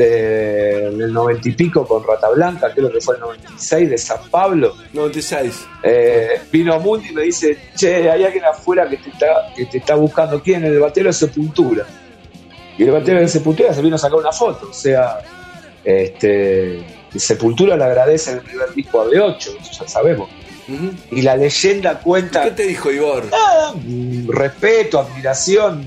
de- 0.00 0.86
en 0.88 1.00
el 1.00 1.12
90 1.12 1.48
y 1.48 1.52
pico 1.52 1.86
con 1.86 2.02
Rata 2.04 2.28
Blanca, 2.30 2.72
creo 2.74 2.90
que 2.90 3.00
fue 3.00 3.14
el 3.16 3.20
96 3.20 3.90
de 3.90 3.98
San 3.98 4.18
Pablo, 4.30 4.74
96. 4.92 5.66
eh, 5.82 6.40
vino 6.50 6.78
Mundi 6.80 7.10
y 7.10 7.12
me 7.12 7.22
dice: 7.22 7.56
Che, 7.76 8.10
hay 8.10 8.24
alguien 8.24 8.44
afuera 8.44 8.88
que 8.88 8.96
te 8.96 9.10
está, 9.10 9.26
que 9.56 9.66
te 9.66 9.78
está 9.78 9.94
buscando. 9.94 10.42
¿Quién? 10.42 10.64
El 10.64 10.78
batero 10.80 11.06
de 11.08 11.12
Sepultura. 11.12 11.86
Y 12.78 12.84
el 12.84 12.90
batero 12.90 13.20
de 13.20 13.28
Sepultura 13.28 13.72
se 13.74 13.82
vino 13.82 13.96
a 13.96 13.98
sacar 13.98 14.18
una 14.18 14.32
foto. 14.32 14.68
O 14.70 14.74
sea, 14.74 15.18
este, 15.84 16.84
Sepultura 17.16 17.76
le 17.76 17.84
agradece 17.84 18.32
el 18.32 18.40
primer 18.40 18.72
disco 18.74 19.00
a 19.02 19.06
B8, 19.06 19.36
eso 19.60 19.84
ya 19.84 19.88
sabemos. 19.88 20.28
Y 21.10 21.22
la 21.22 21.34
leyenda 21.36 21.98
¿Qué 21.98 22.04
cuenta 22.04 22.54
te 22.54 22.62
dijo 22.64 22.92
Igor? 22.92 23.24
ah, 23.32 23.72
mm, 23.74 24.28
respeto, 24.30 25.00
admiración, 25.00 25.84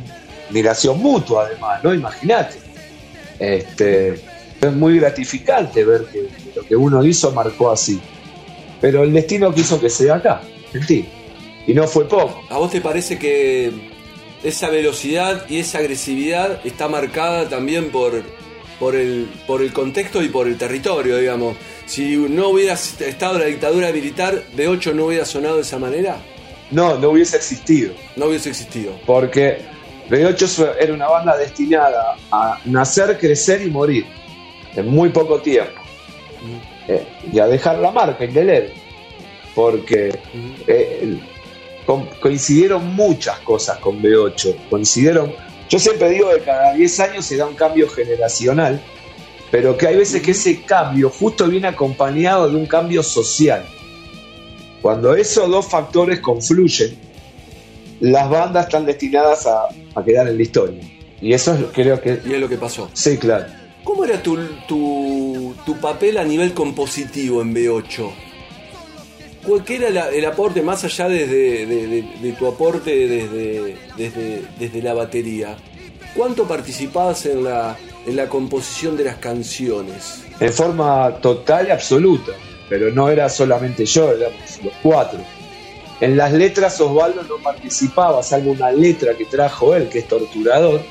admiración 0.50 1.00
mutua 1.00 1.46
además, 1.46 1.82
¿no? 1.84 1.94
Imagínate. 1.94 2.58
Este, 3.40 4.14
es 4.62 4.74
muy 4.74 5.00
gratificante 5.00 5.84
ver 5.84 6.06
que 6.12 6.28
lo 6.56 6.64
que 6.64 6.76
uno 6.76 7.04
hizo 7.04 7.32
marcó 7.32 7.72
así. 7.72 8.00
Pero 8.82 9.04
el 9.04 9.14
destino 9.14 9.54
quiso 9.54 9.80
que 9.80 9.90
sea 9.90 10.16
acá, 10.16 10.42
en 10.74 10.86
ti. 10.86 11.06
Y 11.68 11.74
no 11.74 11.88
fue 11.88 12.08
poco. 12.08 12.42
¿A 12.50 12.58
vos 12.58 12.72
te 12.72 12.82
parece 12.82 13.18
que 13.18 13.72
esa 14.44 14.70
velocidad 14.70 15.46
y 15.50 15.60
esa 15.60 15.78
agresividad 15.78 16.60
está 16.66 16.90
marcada 16.90 17.48
también 17.48 17.90
por, 17.92 18.22
por, 18.80 18.96
el, 18.96 19.30
por 19.48 19.62
el 19.62 19.72
contexto 19.72 20.22
y 20.22 20.28
por 20.28 20.48
el 20.48 20.58
territorio, 20.58 21.18
digamos? 21.18 21.56
Si 21.86 22.18
no 22.18 22.50
hubiera 22.50 22.74
estado 22.74 23.40
la 23.40 23.46
dictadura 23.46 23.92
militar, 23.92 24.44
B8 24.58 24.94
no 24.94 25.06
hubiera 25.06 25.26
sonado 25.26 25.56
de 25.56 25.62
esa 25.62 25.80
manera, 25.80 26.18
No, 26.72 26.98
no 26.98 27.10
hubiese 27.12 27.38
existido. 27.38 27.94
no 28.18 28.26
hubiese 28.26 28.50
existido. 28.50 28.94
Porque 29.06 29.60
B8 30.10 30.76
era 30.80 30.94
una 30.94 31.08
banda 31.08 31.38
destinada 31.38 32.16
a 32.32 32.60
nacer, 32.66 33.18
crecer 33.18 33.62
y 33.62 33.70
morir 33.70 34.06
en 34.76 34.88
muy 34.90 35.10
poco 35.10 35.40
tiempo. 35.40 35.82
Eh, 36.88 37.06
y 37.32 37.40
a 37.40 37.48
dejar 37.48 37.80
la 37.80 37.92
marca 37.92 38.26
indeleble. 38.26 38.74
Porque 39.56 40.10
eh, 40.68 41.00
el- 41.04 41.22
co- 41.86 42.08
coincidieron 42.20 42.94
muchas 42.96 43.40
cosas 43.40 43.78
con 43.78 44.02
B8. 44.02 44.56
Coincidieron. 44.70 45.34
Yo 45.70 45.80
siempre 45.80 46.10
digo 46.10 46.30
que 46.34 46.42
cada 46.42 46.74
10 46.74 47.00
años 47.00 47.26
se 47.26 47.38
da 47.38 47.46
un 47.46 47.56
cambio 47.56 47.88
generacional, 47.90 48.82
pero 49.52 49.78
que 49.78 49.88
hay 49.88 49.96
veces 49.96 50.22
que 50.22 50.32
ese 50.32 50.64
cambio 50.64 51.10
justo 51.10 51.48
viene 51.48 51.68
acompañado 51.68 52.50
de 52.50 52.56
un 52.58 52.66
cambio 52.66 53.02
social. 53.04 53.64
Cuando 54.82 55.16
esos 55.16 55.50
dos 55.50 55.66
factores 55.68 56.20
confluyen, 56.20 56.98
las 58.12 58.30
bandas 58.30 58.66
están 58.66 58.86
destinadas 58.86 59.46
a, 59.48 59.64
a 59.96 60.04
quedar 60.04 60.28
en 60.28 60.36
la 60.38 60.44
historia. 60.44 60.82
Y 61.22 61.32
eso 61.34 61.54
es, 61.54 61.60
lo- 61.62 61.72
creo 61.72 62.02
que. 62.02 62.20
Y 62.26 62.34
es 62.34 62.40
lo 62.40 62.50
que 62.50 62.58
pasó. 62.58 62.90
Sí, 62.94 63.18
claro. 63.18 63.46
¿Cómo 63.84 64.04
era 64.06 64.22
tu, 64.22 64.38
tu, 64.68 65.54
tu 65.66 65.76
papel 65.78 66.18
a 66.18 66.24
nivel 66.24 66.54
compositivo 66.54 67.42
en 67.42 67.54
B8? 67.56 68.10
¿Cuál 69.46 69.64
era 69.68 69.90
la- 69.90 70.10
el 70.10 70.26
aporte 70.26 70.62
más 70.62 70.84
allá 70.84 71.10
desde, 71.10 71.66
de, 71.66 71.88
de- 71.88 72.06
de 72.22 72.32
tu 72.34 72.48
aporte 72.48 73.08
desde, 73.08 73.76
desde, 73.98 74.42
desde 74.60 74.82
la 74.82 74.94
batería? 74.94 75.58
¿Cuánto 76.16 76.46
participabas 76.48 77.26
en 77.26 77.44
la, 77.44 77.76
en 78.06 78.16
la 78.16 78.28
composición 78.30 78.96
de 78.96 79.06
las 79.06 79.16
canciones? 79.18 80.24
En 80.40 80.52
forma 80.54 81.18
total 81.22 81.68
y 81.68 81.72
absoluta. 81.72 82.32
Pero 82.70 82.92
no 82.92 83.10
era 83.10 83.28
solamente 83.30 83.86
yo, 83.86 84.12
éramos 84.12 84.60
los 84.64 84.74
cuatro. 84.82 85.20
En 86.04 86.18
las 86.18 86.34
letras 86.34 86.82
Osvaldo 86.82 87.24
no 87.24 87.38
participaba, 87.38 88.22
salvo 88.24 88.52
una 88.52 88.70
letra 88.74 89.14
que 89.14 89.24
trajo 89.24 89.74
él, 89.74 89.88
que 89.88 90.00
es 90.00 90.08
torturador. 90.08 90.82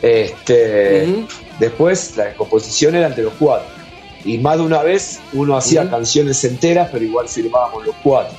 Este. 0.00 1.26
Después 1.58 2.16
la 2.16 2.32
composición 2.32 2.94
era 2.94 3.08
entre 3.08 3.24
los 3.24 3.34
cuatro. 3.34 3.68
Y 4.24 4.38
más 4.38 4.56
de 4.56 4.62
una 4.62 4.82
vez 4.82 5.20
uno 5.34 5.54
hacía 5.54 5.90
canciones 5.90 6.42
enteras, 6.44 6.88
pero 6.90 7.04
igual 7.04 7.28
firmábamos 7.28 7.84
los 7.84 7.94
cuatro. 8.02 8.34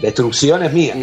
Destrucción 0.00 0.62
es 0.62 0.72
mía. 0.72 0.94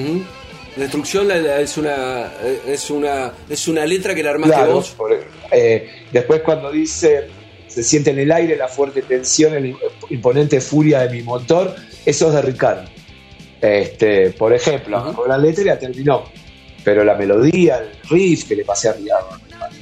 Destrucción 0.77 1.29
es 1.29 1.77
una, 1.77 2.31
es 2.65 2.89
una 2.89 3.33
es 3.49 3.67
una 3.67 3.85
letra 3.85 4.15
que 4.15 4.23
la 4.23 4.29
armaste 4.29 4.63
vos. 4.71 4.95
Eh, 5.51 6.05
después 6.09 6.41
cuando 6.41 6.71
dice 6.71 7.27
se 7.67 7.83
siente 7.83 8.11
en 8.11 8.19
el 8.19 8.31
aire 8.31 8.55
la 8.55 8.69
fuerte 8.69 9.01
tensión, 9.01 9.53
la 9.53 9.75
imponente 10.09 10.61
furia 10.61 11.01
de 11.01 11.09
mi 11.09 11.21
motor, 11.21 11.75
eso 12.05 12.27
es 12.29 12.33
de 12.33 12.41
Ricardo. 12.43 12.92
Este, 13.63 14.32
por 14.32 14.51
ejemplo, 14.53 15.13
con 15.15 15.29
la 15.29 15.38
letra 15.38 15.63
ya 15.63 15.79
terminó, 15.79 16.25
pero 16.84 17.01
la 17.05 17.15
melodía, 17.15 17.77
el 17.77 18.10
riff 18.10 18.46
que 18.46 18.58
le 18.58 18.65
pasé 18.65 18.89
arriba 18.89 19.25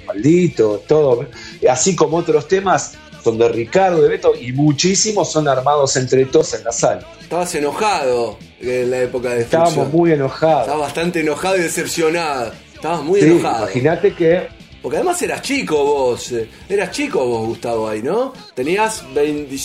maldito, 0.05 0.83
todo, 0.87 1.25
así 1.67 1.95
como 1.95 2.17
otros 2.17 2.47
temas 2.47 2.93
son 3.23 3.39
de 3.39 3.49
Ricardo, 3.49 4.03
de 4.03 4.09
Beto, 4.09 4.33
y 4.39 4.51
muchísimos 4.51 5.31
son 5.31 5.47
armados 5.47 5.95
entre 5.95 6.25
todos 6.25 6.53
en 6.53 6.63
la 6.63 6.71
sala. 6.71 7.07
Estabas 7.21 7.55
enojado 7.55 8.37
en 8.59 8.91
la 8.91 8.99
época 8.99 9.29
de 9.29 9.41
Estábamos 9.41 9.91
muy 9.91 10.11
enojados. 10.11 10.61
Estabas 10.61 10.81
bastante 10.81 11.21
enojado 11.21 11.57
y 11.57 11.61
decepcionado. 11.61 12.51
Estabas 12.75 13.01
muy 13.01 13.19
enojado. 13.19 13.63
Imagínate 13.63 14.13
que. 14.13 14.47
Porque 14.79 14.97
además 14.97 15.19
eras 15.23 15.41
chico 15.41 15.83
vos. 15.83 16.31
Eh, 16.31 16.47
eras 16.69 16.91
chico 16.91 17.25
vos, 17.25 17.47
Gustavo, 17.47 17.87
ahí, 17.87 18.03
¿no? 18.03 18.33
Tenías 18.53 19.03
20, 19.13 19.55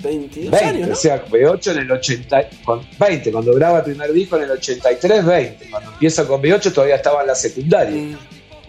22 0.00 0.62
años. 0.62 0.88
¿no? 0.88 0.94
O 0.94 0.96
sea, 0.96 1.24
B8 1.24 1.72
en 1.72 1.78
el 1.78 1.90
80. 1.92 2.48
20, 2.98 3.32
cuando 3.32 3.54
graba 3.54 3.78
el 3.78 3.84
primer 3.84 4.12
disco 4.12 4.36
en 4.36 4.44
el 4.44 4.50
83, 4.52 5.24
20. 5.24 5.70
Cuando 5.70 5.92
empiezo 5.92 6.26
con 6.26 6.42
B8 6.42 6.72
todavía 6.72 6.96
estaba 6.96 7.22
en 7.22 7.26
la 7.26 7.34
secundaria. 7.34 7.96
Mm. 7.96 8.18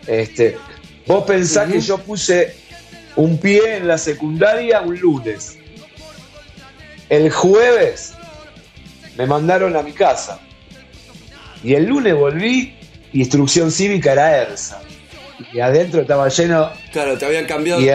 Este, 0.08 0.58
vos 1.06 1.24
pensás 1.26 1.72
que 1.72 1.80
yo 1.80 1.98
puse 2.00 2.56
un 3.16 3.38
pie 3.38 3.78
en 3.78 3.88
la 3.88 3.98
secundaria 3.98 4.82
un 4.82 5.00
lunes. 5.00 5.58
El 7.10 7.30
jueves 7.32 8.14
me 9.18 9.26
mandaron 9.26 9.76
a 9.76 9.84
mi 9.84 9.92
casa. 9.92 10.40
Y 11.64 11.74
el 11.74 11.86
lunes 11.86 12.16
volví, 12.16 12.78
instrucción 13.14 13.72
cívica 13.72 14.14
era 14.14 14.38
ERSA. 14.38 14.82
Y 15.54 15.60
adentro 15.60 16.02
estaba 16.02 16.30
lleno. 16.30 16.72
Claro, 16.92 17.18
te 17.18 17.26
habían 17.26 17.46
cambiado. 17.46 17.82
Y, 17.82 17.90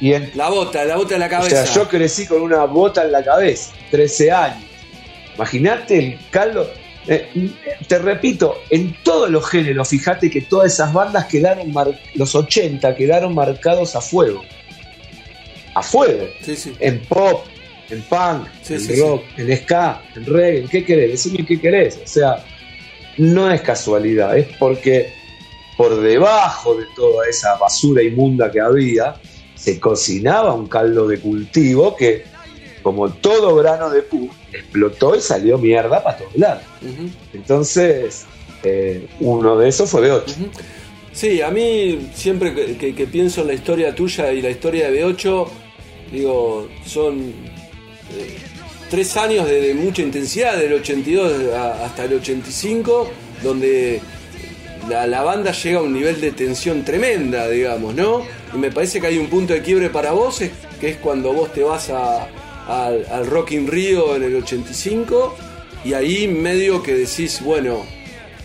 en, 0.00 0.30
la 0.34 0.50
bota, 0.50 0.84
la 0.84 0.96
bota 0.96 1.14
en 1.14 1.20
la 1.20 1.28
cabeza. 1.28 1.62
O 1.62 1.66
sea, 1.66 1.74
yo 1.74 1.88
crecí 1.88 2.26
con 2.26 2.42
una 2.42 2.64
bota 2.64 3.04
en 3.04 3.12
la 3.12 3.24
cabeza, 3.24 3.72
13 3.90 4.32
años. 4.32 4.64
Imagínate 5.34 5.98
el 5.98 6.18
caldo. 6.30 6.70
Eh, 7.08 7.50
te 7.86 7.98
repito, 7.98 8.62
en 8.70 8.96
todos 9.02 9.30
los 9.30 9.48
géneros, 9.48 9.88
fíjate 9.88 10.28
que 10.28 10.42
todas 10.42 10.72
esas 10.72 10.92
bandas 10.92 11.26
quedaron, 11.26 11.72
los 12.14 12.34
80 12.34 12.96
quedaron 12.96 13.34
marcados 13.34 13.94
a 13.94 14.00
fuego. 14.00 14.42
A 15.74 15.82
fuego. 15.82 16.26
En 16.80 17.00
pop, 17.02 17.46
en 17.90 18.02
punk, 18.02 18.48
en 18.68 19.00
rock, 19.00 19.24
en 19.36 19.56
ska, 19.56 20.02
en 20.16 20.26
reggae, 20.26 20.68
¿qué 20.68 20.84
querés? 20.84 21.10
Decime 21.12 21.46
qué 21.46 21.60
querés. 21.60 22.00
O 22.02 22.06
sea, 22.06 22.44
no 23.18 23.50
es 23.50 23.60
casualidad, 23.60 24.36
es 24.36 24.48
porque 24.58 25.12
por 25.76 26.00
debajo 26.00 26.74
de 26.74 26.86
toda 26.96 27.28
esa 27.28 27.56
basura 27.56 28.02
inmunda 28.02 28.50
que 28.50 28.60
había, 28.60 29.14
se 29.56 29.80
cocinaba 29.80 30.54
un 30.54 30.68
caldo 30.68 31.08
de 31.08 31.18
cultivo 31.18 31.96
que, 31.96 32.24
como 32.82 33.10
todo 33.10 33.56
grano 33.56 33.90
de 33.90 34.02
pu, 34.02 34.30
explotó 34.52 35.16
y 35.16 35.20
salió 35.20 35.58
mierda 35.58 36.04
para 36.04 36.18
todos 36.18 36.36
lados. 36.36 36.62
Entonces, 37.32 38.26
eh, 38.62 39.08
uno 39.20 39.56
de 39.58 39.68
esos 39.68 39.90
fue 39.90 40.02
B8. 40.02 40.34
Sí, 41.12 41.40
a 41.40 41.50
mí 41.50 42.10
siempre 42.14 42.76
que, 42.76 43.06
pienso 43.06 43.40
en 43.40 43.46
la 43.48 43.54
historia 43.54 43.94
tuya 43.94 44.32
y 44.32 44.42
la 44.42 44.50
historia 44.50 44.90
de 44.90 45.02
B8, 45.02 45.48
digo, 46.12 46.68
son 46.84 47.32
eh, 48.14 48.36
tres 48.90 49.16
años 49.16 49.48
de, 49.48 49.72
mucha 49.72 50.02
intensidad, 50.02 50.58
del 50.58 50.74
82 50.74 51.54
hasta 51.54 52.04
el 52.04 52.14
85, 52.14 53.08
donde 53.42 54.02
la, 54.88 55.22
banda 55.22 55.52
llega 55.52 55.78
a 55.78 55.82
un 55.82 55.92
nivel 55.92 56.20
de 56.20 56.32
tensión 56.32 56.84
tremenda, 56.84 57.48
digamos, 57.48 57.94
¿no? 57.94 58.22
Y 58.54 58.58
me 58.58 58.70
parece 58.70 59.00
que 59.00 59.08
hay 59.08 59.18
un 59.18 59.28
punto 59.28 59.52
de 59.52 59.62
quiebre 59.62 59.90
para 59.90 60.12
vos, 60.12 60.40
que 60.80 60.88
es 60.88 60.96
cuando 60.96 61.32
vos 61.32 61.52
te 61.52 61.62
vas 61.62 61.90
al 61.90 63.26
Rock 63.26 63.52
in 63.52 63.66
Rio 63.66 64.16
en 64.16 64.22
el 64.22 64.36
85 64.36 65.36
y 65.84 65.94
ahí 65.94 66.28
medio 66.28 66.82
que 66.82 66.94
decís, 66.94 67.40
bueno, 67.42 67.84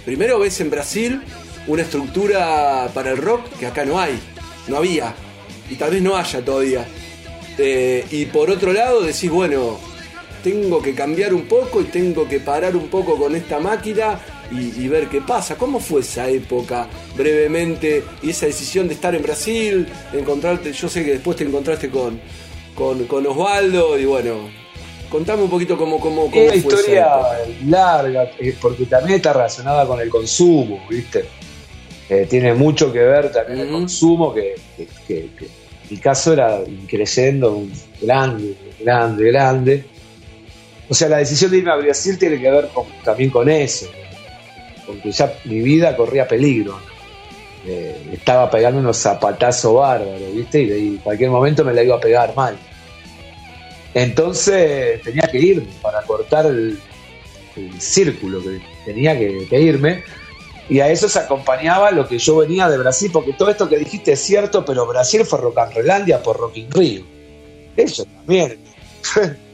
primero 0.06 0.40
ves 0.40 0.60
en 0.62 0.70
Brasil 0.70 1.22
una 1.68 1.84
estructura 1.84 2.90
para 2.94 3.12
el 3.12 3.18
rock 3.18 3.46
que 3.60 3.68
acá 3.68 3.86
no 3.86 4.00
hay, 4.00 4.20
no 4.68 4.78
había 4.78 5.14
y 5.70 5.76
tal 5.76 5.92
vez 5.92 6.02
no 6.02 6.18
haya 6.18 6.44
todavía. 6.44 6.86
Eh, 7.58 8.06
y 8.12 8.26
por 8.26 8.50
otro 8.50 8.74
lado 8.74 9.02
decís, 9.02 9.30
bueno, 9.30 9.80
tengo 10.44 10.82
que 10.82 10.94
cambiar 10.94 11.34
un 11.34 11.44
poco 11.44 11.82
y 11.82 11.86
tengo 11.86 12.28
que 12.28 12.40
parar 12.40 12.76
un 12.76 12.88
poco 12.90 13.18
con 13.18 13.36
esta 13.36 13.60
máquina 13.60 14.20
y, 14.52 14.84
y, 14.84 14.88
ver 14.88 15.08
qué 15.08 15.22
pasa. 15.22 15.58
¿Cómo 15.58 15.80
fue 15.80 16.02
esa 16.02 16.28
época 16.30 16.88
brevemente 17.16 18.04
y 18.22 18.32
esa 18.32 18.46
decisión 18.46 18.88
de 18.88 18.96
estar 18.96 19.16
en 19.16 19.24
Brasil, 19.24 19.88
encontrarte, 20.14 20.74
yo 20.74 20.90
sé 20.90 21.04
que 21.06 21.14
después 21.14 21.38
te 21.38 21.44
encontraste 21.44 21.90
con, 21.90 22.20
con, 22.76 23.26
Osvaldo 23.26 23.98
y 23.98 24.06
bueno, 24.06 24.50
contame 25.10 25.44
un 25.44 25.50
poquito 25.50 25.78
cómo, 25.78 26.00
cómo, 26.00 26.30
cómo 26.30 26.44
una 26.44 26.56
historia 26.56 27.08
larga, 27.66 28.32
eh, 28.40 28.56
porque 28.60 28.86
también 28.86 29.18
está 29.18 29.34
relacionada 29.34 29.86
con 29.86 30.00
el 30.00 30.10
consumo, 30.10 30.84
¿viste? 30.90 31.26
Eh, 32.10 32.28
tiene 32.30 32.54
mucho 32.54 32.92
que 32.92 33.00
ver 33.00 33.32
también 33.32 33.60
el 33.60 33.72
consumo, 33.72 34.34
que, 34.34 34.56
que, 35.08 35.30
mi 35.90 35.98
caso 35.98 36.34
era 36.34 36.60
creciendo 36.88 37.64
grande, 38.02 38.56
grande, 38.80 39.32
grande. 39.32 39.86
O 40.90 40.94
sea, 40.94 41.08
la 41.08 41.18
decisión 41.18 41.52
de 41.52 41.60
irme 41.60 41.72
a 41.72 41.76
Brasil 41.76 42.18
tiene 42.18 42.40
que 42.40 42.50
ver 42.50 42.70
también 43.04 43.30
con 43.30 43.50
eso, 43.50 43.88
porque 44.92 45.12
ya 45.12 45.34
mi 45.46 45.62
vida 45.62 45.96
corría 45.96 46.28
peligro. 46.28 46.80
Eh, 47.66 48.10
estaba 48.14 48.50
pegando 48.50 48.80
unos 48.80 48.98
zapatazos 48.98 49.76
bárbaros, 49.76 50.34
¿viste? 50.34 50.64
Y 50.64 50.88
en 50.88 50.98
cualquier 50.98 51.30
momento 51.30 51.64
me 51.64 51.74
la 51.74 51.84
iba 51.84 51.96
a 51.96 52.00
pegar 52.00 52.36
mal. 52.36 52.58
Entonces 53.94 55.02
tenía 55.04 55.28
que 55.32 55.38
irme 55.38 55.68
para 55.82 56.02
cortar 56.04 56.46
el, 56.46 56.80
círculo 57.78 58.42
que 58.42 58.62
tenía 58.86 59.18
que, 59.18 59.62
irme. 59.62 60.04
Y 60.70 60.80
a 60.80 60.90
eso 60.90 61.10
se 61.10 61.20
acompañaba 61.20 61.92
lo 61.92 62.08
que 62.08 62.18
yo 62.18 62.38
venía 62.38 62.70
de 62.70 62.78
Brasil, 62.78 63.12
porque 63.12 63.34
todo 63.34 63.50
esto 63.50 63.68
que 63.68 63.78
dijiste 63.78 64.14
es 64.14 64.22
cierto, 64.22 64.64
pero 64.64 64.88
Brasil 64.88 65.26
fue 65.26 65.40
and 65.40 66.24
por 66.24 66.38
Rock 66.38 66.58
in 66.58 66.72
Rio. 66.72 67.04
Eso 67.76 68.06
también. 68.06 68.58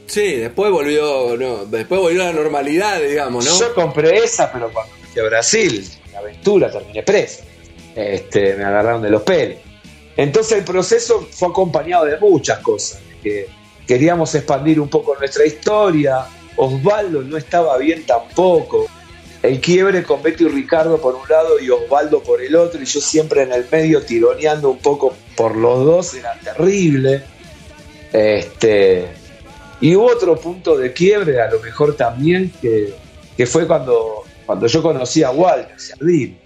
Sí, 0.07 0.35
después 0.35 0.71
volvió, 0.71 1.35
no, 1.37 1.65
después 1.65 1.99
volvió 1.99 2.21
a 2.21 2.27
la 2.27 2.33
normalidad, 2.33 3.01
digamos, 3.01 3.43
¿no? 3.43 3.59
Yo 3.59 3.73
compré 3.75 4.19
esa, 4.19 4.51
pero 4.53 4.71
cuando 4.71 4.93
Brasil, 5.21 5.87
la 6.11 6.19
aventura, 6.19 6.71
terminé 6.71 7.03
preso. 7.03 7.43
Este, 7.95 8.55
me 8.55 8.63
agarraron 8.63 9.01
de 9.01 9.09
los 9.09 9.23
pelos. 9.23 9.57
Entonces 10.15 10.59
el 10.59 10.63
proceso 10.63 11.27
fue 11.31 11.49
acompañado 11.49 12.05
de 12.05 12.17
muchas 12.17 12.59
cosas. 12.59 12.99
Que 13.21 13.47
queríamos 13.87 14.33
expandir 14.35 14.79
un 14.79 14.89
poco 14.89 15.15
nuestra 15.15 15.45
historia. 15.45 16.25
Osvaldo 16.55 17.21
no 17.21 17.37
estaba 17.37 17.77
bien 17.77 18.05
tampoco. 18.05 18.87
El 19.43 19.61
quiebre 19.61 20.03
con 20.03 20.21
Betty 20.21 20.45
y 20.45 20.47
Ricardo 20.47 20.99
por 20.99 21.15
un 21.15 21.27
lado 21.29 21.59
y 21.59 21.69
Osvaldo 21.69 22.21
por 22.21 22.41
el 22.41 22.55
otro, 22.55 22.81
y 22.81 22.85
yo 22.85 22.99
siempre 22.99 23.43
en 23.43 23.53
el 23.53 23.65
medio 23.71 24.01
tironeando 24.01 24.71
un 24.71 24.79
poco 24.79 25.15
por 25.35 25.55
los 25.55 25.85
dos, 25.85 26.13
era 26.15 26.33
terrible. 26.43 27.23
Este, 28.11 29.07
y 29.79 29.95
hubo 29.95 30.07
otro 30.07 30.35
punto 30.37 30.75
de 30.75 30.91
quiebre, 30.91 31.39
a 31.39 31.51
lo 31.51 31.59
mejor 31.59 31.95
también, 31.95 32.51
que 32.61 33.45
fue 33.45 33.67
cuando, 33.67 34.23
cuando 34.47 34.65
yo 34.65 34.81
conocí 34.81 35.21
a 35.21 35.29
Walter 35.29 35.79
Sardín. 35.79 36.39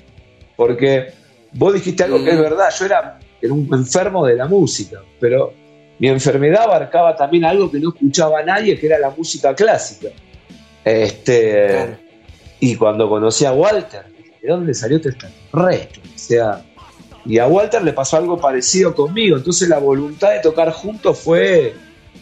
Porque 0.58 1.14
vos 1.54 1.74
dijiste 1.74 2.04
algo 2.04 2.22
que 2.22 2.32
es 2.32 2.38
mm. 2.38 2.42
verdad, 2.42 2.70
yo 2.78 2.86
era, 2.86 3.20
era 3.42 3.54
un 3.54 3.70
enfermo 3.72 4.26
de 4.26 4.36
la 4.36 4.48
música, 4.48 5.02
pero 5.20 5.54
mi 6.00 6.10
enfermedad 6.10 6.64
abarcaba 6.64 7.16
también 7.16 7.46
algo 7.46 7.72
que 7.72 7.80
no 7.80 7.90
escuchaba 7.90 8.44
nadie, 8.44 8.78
que 8.78 8.88
era 8.88 9.00
la 9.00 9.12
música 9.12 9.56
clásica. 9.56 10.10
Este, 10.84 11.96
Y 12.60 12.76
cuando 12.76 13.08
conocí 13.08 13.46
a 13.46 13.54
Walter, 13.54 14.04
¿de 14.42 14.50
dónde 14.50 14.74
salió 14.74 14.98
este 14.98 15.12
resto? 15.54 16.00
O 16.04 16.18
sea, 16.18 16.66
y 17.26 17.38
a 17.38 17.48
Walter 17.48 17.84
le 17.84 17.94
pasó 17.94 18.18
algo 18.18 18.40
parecido 18.40 18.96
conmigo, 18.96 19.38
entonces 19.38 19.70
la 19.70 19.78
voluntad 19.78 20.32
de 20.32 20.40
tocar 20.40 20.72
juntos 20.72 21.20
fue 21.20 21.76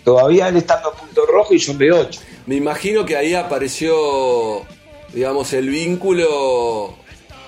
todavía 0.03 0.49
él 0.49 0.57
estando 0.57 0.89
a 0.89 0.93
punto 0.93 1.25
rojo 1.25 1.53
y 1.53 1.57
yo 1.57 1.71
en 1.71 1.79
B8. 1.79 2.19
Me 2.47 2.55
imagino 2.55 3.05
que 3.05 3.15
ahí 3.15 3.33
apareció, 3.33 4.65
digamos, 5.13 5.53
el 5.53 5.69
vínculo 5.69 6.95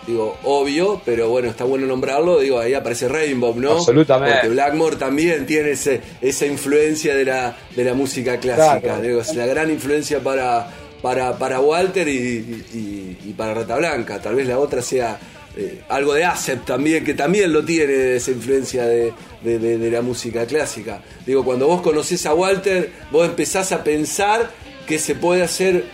digo, 0.08 0.38
obvio, 0.44 1.02
pero 1.06 1.30
bueno, 1.30 1.50
está 1.50 1.64
bueno 1.64 1.86
nombrarlo, 1.86 2.40
digo, 2.40 2.60
ahí 2.60 2.74
aparece 2.74 3.08
Rainbow, 3.08 3.56
¿no? 3.56 3.74
Absolutamente. 3.74 4.34
Porque 4.34 4.50
Blackmore 4.50 4.96
también 4.96 5.46
tiene 5.46 5.72
ese, 5.72 6.02
esa 6.22 6.46
influencia 6.46 7.16
de 7.16 7.26
la, 7.26 7.56
de 7.76 7.84
la 7.84 7.94
música 7.94 8.38
clásica, 8.38 9.00
digo, 9.00 9.22
es 9.22 9.36
la 9.36 9.46
gran 9.46 9.70
influencia 9.70 10.20
para, 10.20 10.68
para, 11.02 11.38
para 11.38 11.60
Walter 11.60 12.08
y, 12.08 13.34
para 13.38 13.54
Rata 13.54 13.78
Blanca, 13.78 14.20
tal 14.22 14.36
vez 14.36 14.48
la 14.48 14.60
otra 14.60 14.82
sea 14.82 15.20
eh, 15.56 15.82
algo 15.90 16.14
de 16.14 16.26
ASEP 16.26 16.66
también, 16.66 17.04
que 17.04 17.14
también 17.14 17.52
lo 17.52 17.64
tiene 17.64 18.16
esa 18.16 18.32
influencia 18.32 18.86
de, 18.86 19.14
la 19.44 20.02
música 20.02 20.46
clásica. 20.46 21.02
Digo, 21.26 21.44
cuando 21.44 21.68
vos 21.68 21.82
conocés 21.82 22.26
a 22.26 22.34
Walter, 22.34 22.92
vos 23.12 23.28
empezás 23.28 23.72
a 23.72 23.84
pensar 23.84 24.52
que 24.86 25.00
se 25.00 25.16
puede 25.16 25.42
hacer 25.42 25.86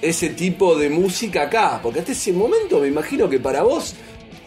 ese 0.00 0.30
tipo 0.30 0.76
de 0.76 0.88
música 0.88 1.42
acá, 1.44 1.80
porque 1.82 2.00
hasta 2.00 2.12
ese 2.12 2.32
momento 2.32 2.80
me 2.80 2.88
imagino 2.88 3.28
que 3.28 3.40
para 3.40 3.62
vos, 3.62 3.94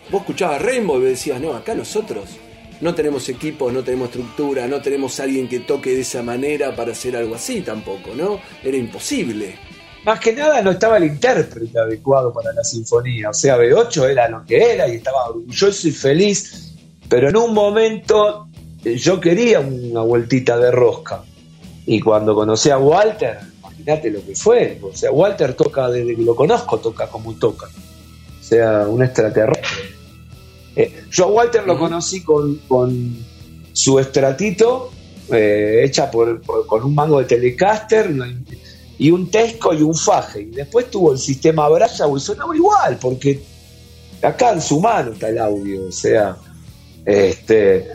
vos 0.10 0.22
escuchabas 0.22 0.62
Rainbow 0.62 1.00
y 1.02 1.06
decías, 1.06 1.40
no, 1.40 1.54
acá 1.54 1.76
nosotros 1.76 2.30
no 2.82 2.96
tenemos 2.96 3.30
equipos, 3.30 3.72
no 3.72 3.84
tenemos 3.84 4.08
estructura, 4.10 4.68
no 4.68 4.82
tenemos 4.82 5.20
alguien 5.20 5.48
que 5.48 5.60
toque 5.60 5.92
de 5.92 6.02
esa 6.02 6.24
manera 6.24 6.76
para 6.76 6.92
hacer 6.92 7.16
algo 7.16 7.36
así 7.36 7.62
tampoco, 7.62 8.16
¿no? 8.16 8.40
Era 8.64 8.76
imposible. 8.76 9.56
Más 10.04 10.20
que 10.20 10.34
nada 10.34 10.64
no 10.64 10.72
estaba 10.72 10.98
el 10.98 11.04
intérprete 11.04 11.80
adecuado 11.80 12.34
para 12.34 12.52
la 12.54 12.64
sinfonía, 12.64 13.30
o 13.30 13.34
sea, 13.34 13.58
B8 13.58 14.10
era 14.10 14.28
lo 14.30 14.44
que 14.44 14.74
era 14.74 14.88
y 14.88 14.96
estaba 14.96 15.30
orgulloso 15.30 15.88
y 15.88 15.92
feliz, 15.92 16.74
pero 17.08 17.30
en 17.30 17.38
un 17.38 17.54
momento 17.54 18.48
eh, 18.84 18.98
yo 18.98 19.20
quería 19.20 19.60
una 19.60 20.02
vueltita 20.02 20.58
de 20.58 20.72
rosca. 20.72 21.24
Y 21.86 22.00
cuando 22.00 22.34
conocí 22.34 22.72
a 22.72 22.80
Walter, 22.80 23.38
imagínate 23.82 24.12
lo 24.12 24.26
que 24.26 24.36
fue, 24.36 24.80
o 24.82 24.96
sea, 24.96 25.12
Walter 25.12 25.54
toca 25.54 25.90
desde 25.90 26.16
que 26.16 26.22
lo 26.22 26.36
conozco, 26.36 26.80
toca 26.80 27.08
como 27.08 27.34
toca, 27.34 27.68
o 27.68 28.44
sea, 28.44 28.88
un 28.88 29.04
extraterrestre. 29.04 30.02
Eh, 30.76 31.04
yo 31.12 31.26
a 31.26 31.28
Walter 31.28 31.66
lo 31.66 31.78
conocí 31.78 32.24
con, 32.24 32.60
su 33.74 34.00
estratito, 34.00 34.92
eh, 35.32 35.82
hecha 35.86 36.12
por, 36.12 36.42
con 36.66 36.84
un 36.84 36.94
mango 36.94 37.20
de 37.20 37.26
Telecaster 37.26 38.14
y 38.98 39.12
un 39.12 39.32
Tesco 39.32 39.74
y 39.74 39.82
un 39.82 39.96
Faje. 39.96 40.42
Y 40.42 40.52
después 40.52 40.92
tuvo 40.92 41.14
el 41.14 41.20
sistema 41.20 41.70
Braille 41.70 42.04
y 42.16 42.20
sonaba 42.20 42.56
igual, 42.56 42.98
porque 43.00 43.42
acá 44.22 44.52
en 44.52 44.62
su 44.62 44.80
mano 44.80 45.14
está 45.14 45.30
el 45.30 45.40
audio, 45.40 45.88
o 45.88 45.92
sea, 45.92 46.38
este, 47.06 47.88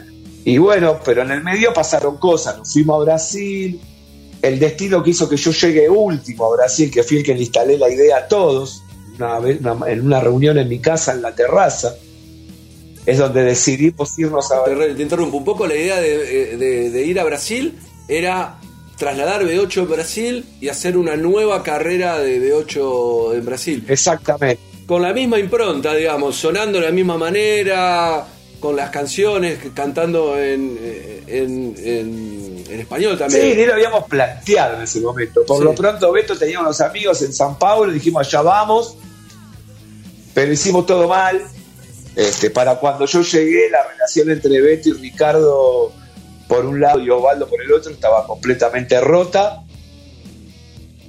y 0.45 0.59
bueno, 0.59 0.99
pero 1.05 1.23
en 1.23 1.31
el 1.31 1.45
medio 1.45 1.73
pasaron 1.73 2.17
cosas, 2.17 2.59
nos 2.59 2.73
fuimos 2.73 3.01
a 3.01 3.05
Brasil, 3.05 3.81
el 4.47 4.59
destino 4.59 5.03
que 5.03 5.11
hizo 5.11 5.29
que 5.29 5.37
yo 5.37 5.53
llegue 5.53 5.89
último 5.89 6.47
a 6.47 6.57
Brasil, 6.57 6.91
que 6.91 7.03
fui 7.03 7.19
el 7.19 7.25
que 7.25 7.35
le 7.35 7.41
instalé 7.41 7.79
la 7.79 7.89
idea 7.89 8.19
a 8.19 8.29
todos, 8.29 8.83
en 9.19 10.01
una 10.05 10.21
reunión 10.21 10.59
en 10.59 10.69
mi 10.69 10.79
casa, 10.79 11.13
en 11.13 11.23
la 11.23 11.35
terraza, 11.35 11.95
es 13.07 13.19
donde 13.19 13.43
decidimos 13.45 14.19
irnos 14.19 14.51
a... 14.51 14.65
Te, 14.65 14.95
te 14.95 15.03
interrumpo 15.03 15.37
un 15.37 15.45
poco, 15.45 15.67
la 15.67 15.77
idea 15.77 16.01
de, 16.01 17.05
ir 17.07 17.21
a 17.21 17.25
Brasil 17.25 17.79
era 18.09 18.59
trasladar 18.97 19.45
B8 19.45 19.83
en 19.83 19.89
Brasil 19.89 20.45
y 20.61 20.69
hacer 20.69 20.97
una 20.97 21.17
nueva 21.17 21.63
carrera 21.63 22.19
de 22.19 22.41
B8 22.41 23.35
en 23.37 23.45
Brasil. 23.45 23.85
Exactamente. 23.89 24.59
Con 24.87 25.03
la 25.03 25.13
misma 25.13 25.39
impronta, 25.39 25.95
digamos, 25.95 26.37
sonando 26.37 26.79
de 26.79 26.87
la 26.87 26.93
misma 26.93 27.17
manera, 27.17 28.27
con 28.67 28.75
las 28.75 28.91
canciones, 28.91 29.61
cantando 29.75 30.37
en, 30.37 30.77
en, 31.29 32.65
español 32.69 33.17
también. 33.17 33.43
Sí, 33.43 33.55
ni 33.57 33.65
lo 33.65 33.75
habíamos 33.75 34.07
planteado 34.07 34.75
en 34.75 34.83
ese 34.83 35.01
momento. 35.01 35.47
Por 35.47 35.63
lo 35.63 35.73
pronto, 35.73 36.11
Beto 36.11 36.37
tenía 36.37 36.59
unos 36.59 36.81
amigos 36.81 37.23
en 37.23 37.33
San 37.33 37.57
Paulo, 37.61 37.93
dijimos 37.93 38.27
allá 38.27 38.43
vamos, 38.43 38.97
pero 40.35 40.53
hicimos 40.53 40.85
todo 40.85 41.07
mal 41.07 41.41
este, 42.17 42.51
para 42.51 42.75
cuando 42.75 43.07
yo 43.07 43.23
llegué, 43.23 43.71
la 43.71 43.87
relación 43.87 44.31
entre 44.31 44.61
Beto 44.61 44.89
y 44.89 44.93
Ricardo 44.95 45.93
por 46.49 46.67
un 46.67 46.81
lado 46.81 46.99
y 46.99 47.09
Osvaldo 47.09 47.47
por 47.47 47.63
el 47.63 47.73
otro 47.73 47.93
estaba 47.93 48.27
completamente 48.27 49.01
rota. 49.01 49.63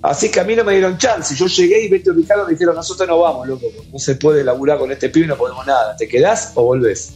Así 0.03 0.29
que 0.29 0.39
a 0.39 0.43
mí 0.43 0.55
no 0.55 0.63
me 0.63 0.73
dieron 0.73 0.95
chance. 0.99 1.33
Yo 1.33 1.47
llegué 1.47 1.81
y 1.81 1.89
Beto 1.89 2.11
y 2.11 2.17
Ricardo 2.17 2.45
me 2.45 2.51
dijeron, 2.51 2.75
nosotros 2.75 3.07
no 3.07 3.19
vamos, 3.19 3.47
loco, 3.47 3.65
no 3.91 3.97
se 3.97 4.13
puede 4.13 4.43
laburar 4.43 4.77
con 4.77 4.91
este 4.91 5.09
pibe, 5.09 5.25
no 5.25 5.37
podemos 5.37 5.65
nada. 5.65 5.95
¿Te 5.95 6.07
quedás 6.07 6.51
o 6.53 6.63
volvés? 6.63 7.13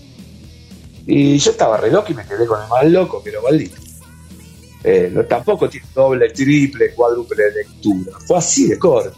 Y 1.05 1.37
yo 1.37 1.51
estaba 1.51 1.77
re 1.77 1.91
loco 1.91 2.11
y 2.11 2.15
me 2.15 2.25
quedé 2.25 2.45
con 2.45 2.61
el 2.61 2.69
más 2.69 2.85
loco, 2.85 3.21
pero 3.23 3.41
Valdito. 3.41 3.77
Eh, 4.83 5.13
tampoco 5.29 5.69
tiene 5.69 5.85
doble, 5.93 6.29
triple, 6.29 6.93
cuádruple 6.93 7.51
lectura. 7.51 8.17
Fue 8.25 8.37
así 8.37 8.67
de 8.67 8.79
corto. 8.79 9.17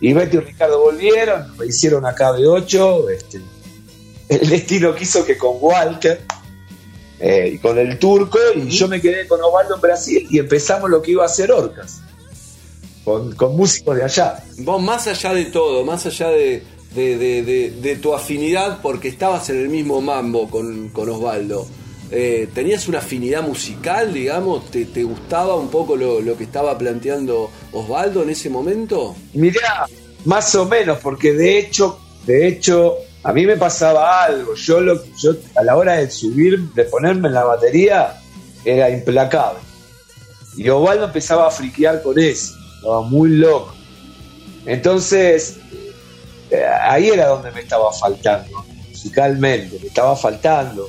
Y 0.00 0.12
Beto 0.12 0.38
y 0.38 0.40
Ricardo 0.40 0.80
volvieron, 0.80 1.56
me 1.58 1.66
hicieron 1.66 2.06
acá 2.06 2.32
de 2.32 2.46
8, 2.46 3.10
este, 3.10 3.40
el 4.30 4.48
destino 4.48 4.94
quiso 4.94 5.24
que 5.26 5.36
con 5.36 5.56
Walter 5.60 6.22
eh, 7.18 7.52
y 7.54 7.58
con 7.58 7.78
el 7.78 7.98
turco, 7.98 8.38
y 8.54 8.70
yo 8.70 8.88
me 8.88 9.00
quedé 9.00 9.28
con 9.28 9.42
Osvaldo 9.42 9.74
en 9.74 9.80
Brasil 9.82 10.26
y 10.30 10.38
empezamos 10.38 10.88
lo 10.88 11.02
que 11.02 11.10
iba 11.10 11.24
a 11.24 11.28
ser 11.28 11.52
Orcas, 11.52 12.00
con, 13.04 13.36
músicos 13.54 13.96
de 13.96 14.04
allá. 14.04 14.42
Vos, 14.58 14.82
más 14.82 15.06
allá 15.06 15.34
de 15.34 15.46
todo, 15.46 15.84
más 15.84 16.06
allá 16.06 16.28
de, 16.28 16.62
de, 16.94 17.98
tu 18.00 18.14
afinidad, 18.14 18.80
porque 18.82 19.08
estabas 19.08 19.48
en 19.50 19.58
el 19.58 19.68
mismo 19.68 20.00
mambo 20.00 20.48
con, 20.48 20.90
Osvaldo. 20.94 21.66
Eh, 22.12 22.48
¿Tenías 22.52 22.88
una 22.88 22.98
afinidad 22.98 23.42
musical, 23.42 24.12
digamos? 24.12 24.70
¿Te, 24.70 25.02
gustaba 25.04 25.54
un 25.54 25.68
poco 25.68 25.94
lo, 25.96 26.20
lo, 26.20 26.36
que 26.36 26.44
estaba 26.44 26.76
planteando 26.76 27.50
Osvaldo 27.72 28.22
en 28.22 28.30
ese 28.30 28.50
momento? 28.50 29.14
Mirá, 29.34 29.86
más 30.24 30.54
o 30.56 30.66
menos, 30.66 30.98
porque 30.98 31.32
de 31.32 31.58
hecho, 31.58 32.00
de 32.26 32.48
hecho, 32.48 32.96
a 33.22 33.32
mí 33.32 33.46
me 33.46 33.56
pasaba 33.56 34.24
algo. 34.24 34.54
Yo, 34.54 34.80
lo, 34.80 35.00
yo 35.16 35.32
a 35.56 35.62
la 35.62 35.76
hora 35.76 35.94
de 35.94 36.10
subir, 36.10 36.58
de 36.74 36.84
ponerme 36.84 37.28
en 37.28 37.34
la 37.34 37.44
batería, 37.44 38.20
era 38.64 38.90
implacable. 38.90 39.60
Y 40.56 40.68
Ovaldo 40.68 41.06
empezaba 41.06 41.46
a 41.46 41.50
friquear 41.50 42.02
con 42.02 42.18
eso. 42.18 42.54
Estaba 42.76 43.02
muy 43.02 43.30
loco. 43.30 43.74
Entonces, 44.66 45.58
ahí 46.82 47.08
era 47.08 47.26
donde 47.28 47.50
me 47.52 47.60
estaba 47.60 47.92
faltando, 47.92 48.64
musicalmente, 48.88 49.78
me 49.80 49.88
estaba 49.88 50.16
faltando. 50.16 50.88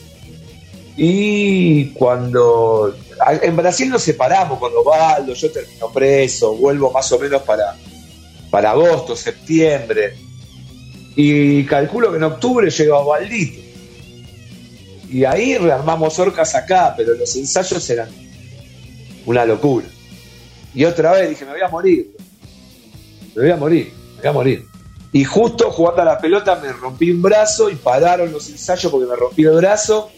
Y 0.98 1.90
cuando. 1.94 2.96
En 3.42 3.56
Brasil 3.56 3.90
nos 3.90 4.02
separamos 4.02 4.60
con 4.60 4.72
Ovaldo, 4.76 5.34
yo 5.34 5.52
termino 5.52 5.92
preso, 5.92 6.56
vuelvo 6.56 6.92
más 6.92 7.12
o 7.12 7.20
menos 7.20 7.44
para, 7.44 7.76
para 8.50 8.72
agosto, 8.72 9.16
septiembre 9.16 10.16
y 11.16 11.64
calculo 11.66 12.12
que 12.12 12.18
en 12.18 12.24
octubre 12.24 12.70
llegó 12.70 12.96
a 12.96 13.04
Valdito. 13.04 13.62
Y 15.10 15.26
ahí 15.26 15.58
rearmamos 15.58 16.18
orcas 16.20 16.56
acá, 16.56 16.94
pero 16.96 17.14
los 17.16 17.36
ensayos 17.36 17.90
eran 17.90 18.10
una 19.26 19.46
locura. 19.46 19.88
Y 20.74 20.86
otra 20.86 21.12
vez 21.12 21.30
dije, 21.30 21.46
me 21.46 21.52
voy 21.52 21.62
a 21.62 21.68
morir. 21.68 22.16
Me 23.36 23.42
voy 23.42 23.52
a 23.52 23.58
morir, 23.58 23.94
me 24.16 24.22
voy 24.22 24.28
a 24.30 24.32
morir. 24.32 24.71
Y 25.14 25.24
justo 25.24 25.72
jugando 25.72 26.02
a 26.04 26.06
la 26.06 26.18
pelota 26.18 26.56
me 26.56 26.72
rompí 26.72 27.12
un 27.12 27.22
brazo 27.22 27.70
y 27.70 27.76
pararon 27.76 28.32
los 28.32 28.50
ensayos 28.50 28.92
porque 28.92 29.08
me 29.08 29.16
rompí 29.16 29.44
el 29.44 29.56
brazo. 29.56 30.10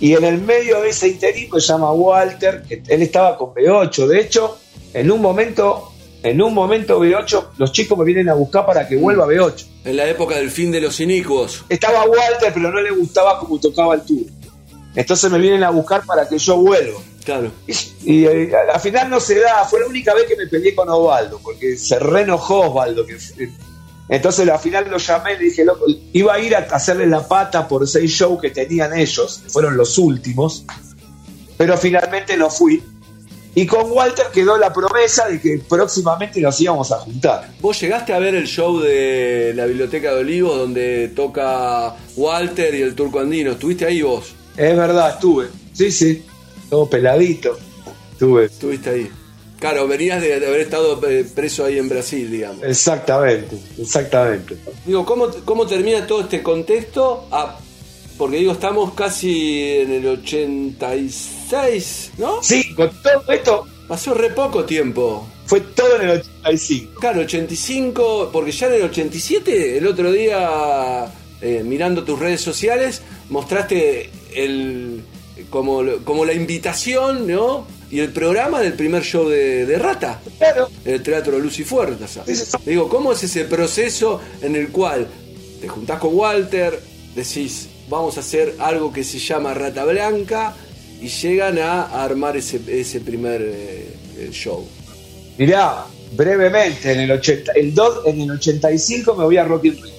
Y 0.00 0.14
en 0.14 0.24
el 0.24 0.40
medio 0.40 0.80
de 0.80 0.90
ese 0.90 1.08
interín 1.08 1.50
se 1.52 1.60
llama 1.60 1.92
Walter, 1.92 2.62
que 2.62 2.82
él 2.88 3.02
estaba 3.02 3.36
con 3.36 3.52
B8. 3.52 4.06
De 4.06 4.20
hecho, 4.20 4.58
en 4.94 5.10
un 5.10 5.20
momento 5.20 5.90
en 6.22 6.42
un 6.42 6.52
momento 6.52 7.00
B8, 7.00 7.50
los 7.56 7.72
chicos 7.72 7.96
me 7.96 8.04
vienen 8.04 8.28
a 8.28 8.34
buscar 8.34 8.66
para 8.66 8.86
que 8.86 8.96
vuelva 8.96 9.26
B8. 9.26 9.64
En 9.84 9.96
la 9.96 10.06
época 10.06 10.36
del 10.36 10.50
fin 10.50 10.70
de 10.70 10.80
los 10.80 11.00
inicuos. 11.00 11.64
Estaba 11.68 12.04
Walter, 12.04 12.52
pero 12.52 12.70
no 12.70 12.80
le 12.80 12.90
gustaba 12.90 13.38
como 13.38 13.58
tocaba 13.58 13.94
el 13.94 14.02
tour. 14.02 14.26
Entonces 14.94 15.30
me 15.30 15.38
vienen 15.38 15.64
a 15.64 15.70
buscar 15.70 16.04
para 16.04 16.28
que 16.28 16.36
yo 16.36 16.58
vuelva. 16.58 17.00
Claro. 17.24 17.50
Y, 18.04 18.24
eh, 18.24 18.52
al 18.72 18.80
final 18.80 19.08
no 19.08 19.20
se 19.20 19.40
da. 19.40 19.64
Fue 19.64 19.80
la 19.80 19.86
única 19.86 20.12
vez 20.14 20.24
que 20.24 20.36
me 20.36 20.46
peleé 20.46 20.74
con 20.74 20.88
Osvaldo, 20.88 21.40
porque 21.42 21.76
se 21.76 21.98
reenojó 21.98 22.70
Osvaldo. 22.70 23.06
Que, 23.06 23.16
entonces 24.10 24.48
al 24.48 24.58
final 24.58 24.90
lo 24.90 24.98
llamé 24.98 25.34
y 25.34 25.38
le 25.38 25.44
dije, 25.44 25.64
loco, 25.64 25.86
iba 26.12 26.34
a 26.34 26.38
ir 26.38 26.54
a 26.54 26.58
hacerle 26.58 27.06
la 27.06 27.26
pata 27.26 27.66
por 27.66 27.88
seis 27.88 28.10
shows 28.10 28.40
que 28.40 28.50
tenían 28.50 28.96
ellos, 28.96 29.42
fueron 29.48 29.76
los 29.76 29.96
últimos, 29.96 30.64
pero 31.56 31.78
finalmente 31.78 32.36
no 32.36 32.50
fui 32.50 32.82
y 33.54 33.66
con 33.66 33.90
Walter 33.90 34.26
quedó 34.32 34.56
la 34.56 34.72
promesa 34.72 35.28
de 35.28 35.40
que 35.40 35.60
próximamente 35.68 36.40
nos 36.40 36.60
íbamos 36.60 36.92
a 36.92 36.98
juntar. 36.98 37.50
¿Vos 37.60 37.80
llegaste 37.80 38.12
a 38.12 38.18
ver 38.18 38.34
el 38.34 38.46
show 38.46 38.78
de 38.78 39.52
la 39.56 39.66
Biblioteca 39.66 40.14
de 40.14 40.20
Olivos 40.20 40.56
donde 40.56 41.08
toca 41.08 41.96
Walter 42.16 42.74
y 42.74 42.82
el 42.82 42.94
turco 42.94 43.18
andino? 43.18 43.52
¿Estuviste 43.52 43.86
ahí 43.86 44.02
vos? 44.02 44.34
Es 44.56 44.76
verdad, 44.76 45.10
estuve. 45.10 45.48
Sí, 45.72 45.90
sí. 45.90 46.22
Todo 46.68 46.88
peladito. 46.88 47.58
Estuve. 48.12 48.44
Estuviste 48.44 48.90
ahí. 48.90 49.10
Claro, 49.60 49.86
venías 49.86 50.20
de, 50.22 50.34
haber 50.34 50.60
estado 50.60 50.98
eh, 51.06 51.26
preso 51.34 51.66
ahí 51.66 51.78
en 51.78 51.90
Brasil, 51.90 52.30
digamos. 52.30 52.64
Exactamente, 52.64 53.58
exactamente. 53.78 54.56
Digo, 54.86 55.04
¿cómo, 55.04 55.28
cómo 55.44 55.66
termina 55.66 56.06
todo 56.06 56.22
este 56.22 56.42
contexto? 56.42 57.28
Ah, 57.30 57.58
porque 58.16 58.38
digo, 58.38 58.52
estamos 58.52 58.94
casi 58.94 59.80
en 59.80 59.92
el 59.92 60.06
86, 60.06 62.12
¿no? 62.16 62.42
Sí, 62.42 62.74
con 62.74 62.90
todo 63.02 63.30
esto. 63.30 63.66
Pasó 63.86 64.14
re 64.14 64.30
poco 64.30 64.64
tiempo. 64.64 65.28
Fue 65.44 65.60
todo 65.60 65.96
en 65.96 66.08
el 66.08 66.20
85. 66.20 66.98
Claro, 66.98 67.20
85, 67.20 68.30
porque 68.32 68.52
ya 68.52 68.68
en 68.68 68.74
el 68.74 68.82
87, 68.84 69.76
el 69.76 69.86
otro 69.86 70.10
día, 70.10 71.12
eh, 71.42 71.62
mirando 71.64 72.02
tus 72.02 72.18
redes 72.18 72.40
sociales, 72.40 73.02
mostraste 73.28 74.08
el 74.34 75.02
como, 75.50 75.82
como 76.04 76.24
la 76.24 76.32
invitación, 76.32 77.26
¿no? 77.26 77.66
Y 77.90 77.98
el 77.98 78.12
programa 78.12 78.60
del 78.60 78.74
primer 78.74 79.02
show 79.02 79.28
de, 79.28 79.76
Rata. 79.78 80.20
Claro. 80.38 80.68
El 80.84 81.02
Teatro 81.02 81.38
Luz 81.38 81.58
y 81.58 81.64
Fuerza. 81.64 82.22
Digo, 82.64 82.88
¿cómo 82.88 83.12
es 83.12 83.24
ese 83.24 83.44
proceso 83.44 84.20
en 84.42 84.54
el 84.54 84.68
cual 84.68 85.08
te 85.60 85.68
juntás 85.68 85.98
con 85.98 86.14
Walter, 86.14 86.80
decís, 87.14 87.68
vamos 87.88 88.16
a 88.16 88.20
hacer 88.20 88.54
algo 88.58 88.92
que 88.92 89.04
se 89.04 89.18
llama 89.18 89.52
Rata 89.52 89.84
Blanca 89.84 90.54
y 91.00 91.08
llegan 91.08 91.58
a, 91.58 92.02
armar 92.02 92.36
ese, 92.36 92.60
ese 92.68 93.00
primer 93.00 93.42
eh, 93.42 94.28
show. 94.32 94.66
Mirá, 95.36 95.84
brevemente, 96.12 96.92
en 96.92 97.00
el, 97.00 97.10
80, 97.10 97.52
el 97.52 97.74
en 98.06 98.20
el 98.20 98.30
85 98.32 99.14
me 99.14 99.24
voy 99.24 99.36
a 99.36 99.44
Rock 99.44 99.66
in 99.66 99.82
Rio. 99.82 99.94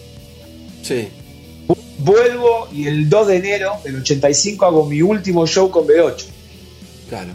Sí. 0.81 1.07
Vuelvo 1.99 2.67
y 2.73 2.87
el 2.87 3.09
2 3.09 3.27
de 3.27 3.35
enero 3.35 3.73
del 3.83 3.97
85 3.97 4.65
hago 4.65 4.85
mi 4.85 5.01
último 5.01 5.45
show 5.45 5.69
con 5.69 5.85
B8. 5.85 6.25
Claro. 7.09 7.33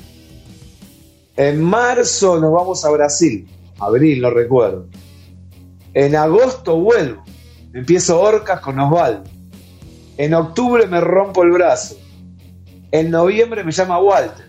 En 1.37 1.63
marzo 1.63 2.41
nos 2.41 2.53
vamos 2.53 2.85
a 2.85 2.91
Brasil. 2.91 3.47
Abril, 3.79 4.23
no 4.23 4.31
recuerdo. 4.31 4.87
En 5.93 6.17
agosto 6.17 6.79
vuelvo. 6.79 7.23
Empiezo 7.75 8.21
Orcas 8.21 8.61
con 8.61 8.79
Osvaldo. 8.79 9.25
En 10.17 10.33
octubre 10.33 10.87
me 10.87 11.01
rompo 11.01 11.43
el 11.43 11.51
brazo. 11.51 11.97
En 12.91 13.11
noviembre 13.11 13.65
me 13.65 13.73
llama 13.73 13.99
Walter 13.99 14.47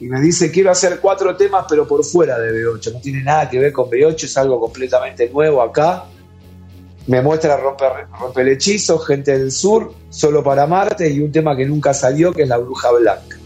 y 0.00 0.06
me 0.06 0.20
dice 0.20 0.50
quiero 0.50 0.70
hacer 0.70 0.98
cuatro 1.00 1.36
temas 1.36 1.66
pero 1.68 1.86
por 1.86 2.04
fuera 2.04 2.38
de 2.38 2.64
B8. 2.64 2.92
No 2.94 3.00
tiene 3.00 3.22
nada 3.22 3.48
que 3.48 3.58
ver 3.58 3.72
con 3.72 3.88
B8, 3.88 4.24
es 4.24 4.36
algo 4.36 4.60
completamente 4.60 5.28
nuevo 5.30 5.62
acá. 5.62 6.04
Me 7.06 7.20
muestra 7.22 7.56
romper, 7.56 8.08
romper 8.18 8.46
el 8.46 8.54
hechizo, 8.54 8.98
gente 8.98 9.38
del 9.38 9.52
sur, 9.52 9.92
solo 10.10 10.42
para 10.42 10.66
Marte 10.66 11.08
y 11.10 11.20
un 11.20 11.30
tema 11.30 11.56
que 11.56 11.66
nunca 11.66 11.94
salió 11.94 12.32
que 12.32 12.42
es 12.42 12.48
la 12.48 12.56
bruja 12.56 12.90
blanca. 12.92 13.36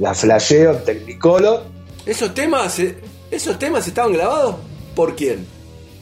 La 0.00 0.12
flasheo 0.12 0.72
en 0.72 0.84
Technicolor. 0.84 1.73
¿Esos 2.06 2.34
temas, 2.34 2.78
eh, 2.78 2.96
¿Esos 3.30 3.58
temas 3.58 3.86
estaban 3.86 4.12
grabados 4.12 4.56
por 4.94 5.16
quién? 5.16 5.46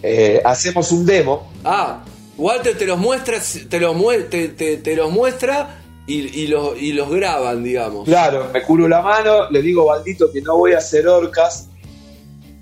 Eh, 0.03 0.41
hacemos 0.45 0.91
un 0.93 1.07
demo. 1.07 1.53
Ah, 1.65 2.03
Walter 2.37 2.77
te 2.77 2.87
los 2.87 2.99
muestra, 2.99 3.39
te 3.69 3.79
los, 3.79 3.97
te, 4.29 4.49
te, 4.49 4.97
los 4.97 5.13
muestra 5.13 5.83
y, 6.07 6.43
y, 6.43 6.47
los, 6.49 6.81
y 6.81 6.93
los 6.93 7.09
graban, 7.11 7.63
digamos. 7.63 8.05
Claro, 8.07 8.51
me 8.53 8.63
curo 8.63 8.89
la 8.89 9.01
mano, 9.01 9.49
le 9.51 9.63
digo 9.63 9.85
Baldito 9.85 10.31
que 10.33 10.41
no 10.41 10.57
voy 10.57 10.73
a 10.73 10.79
hacer 10.79 11.07
orcas. 11.07 11.69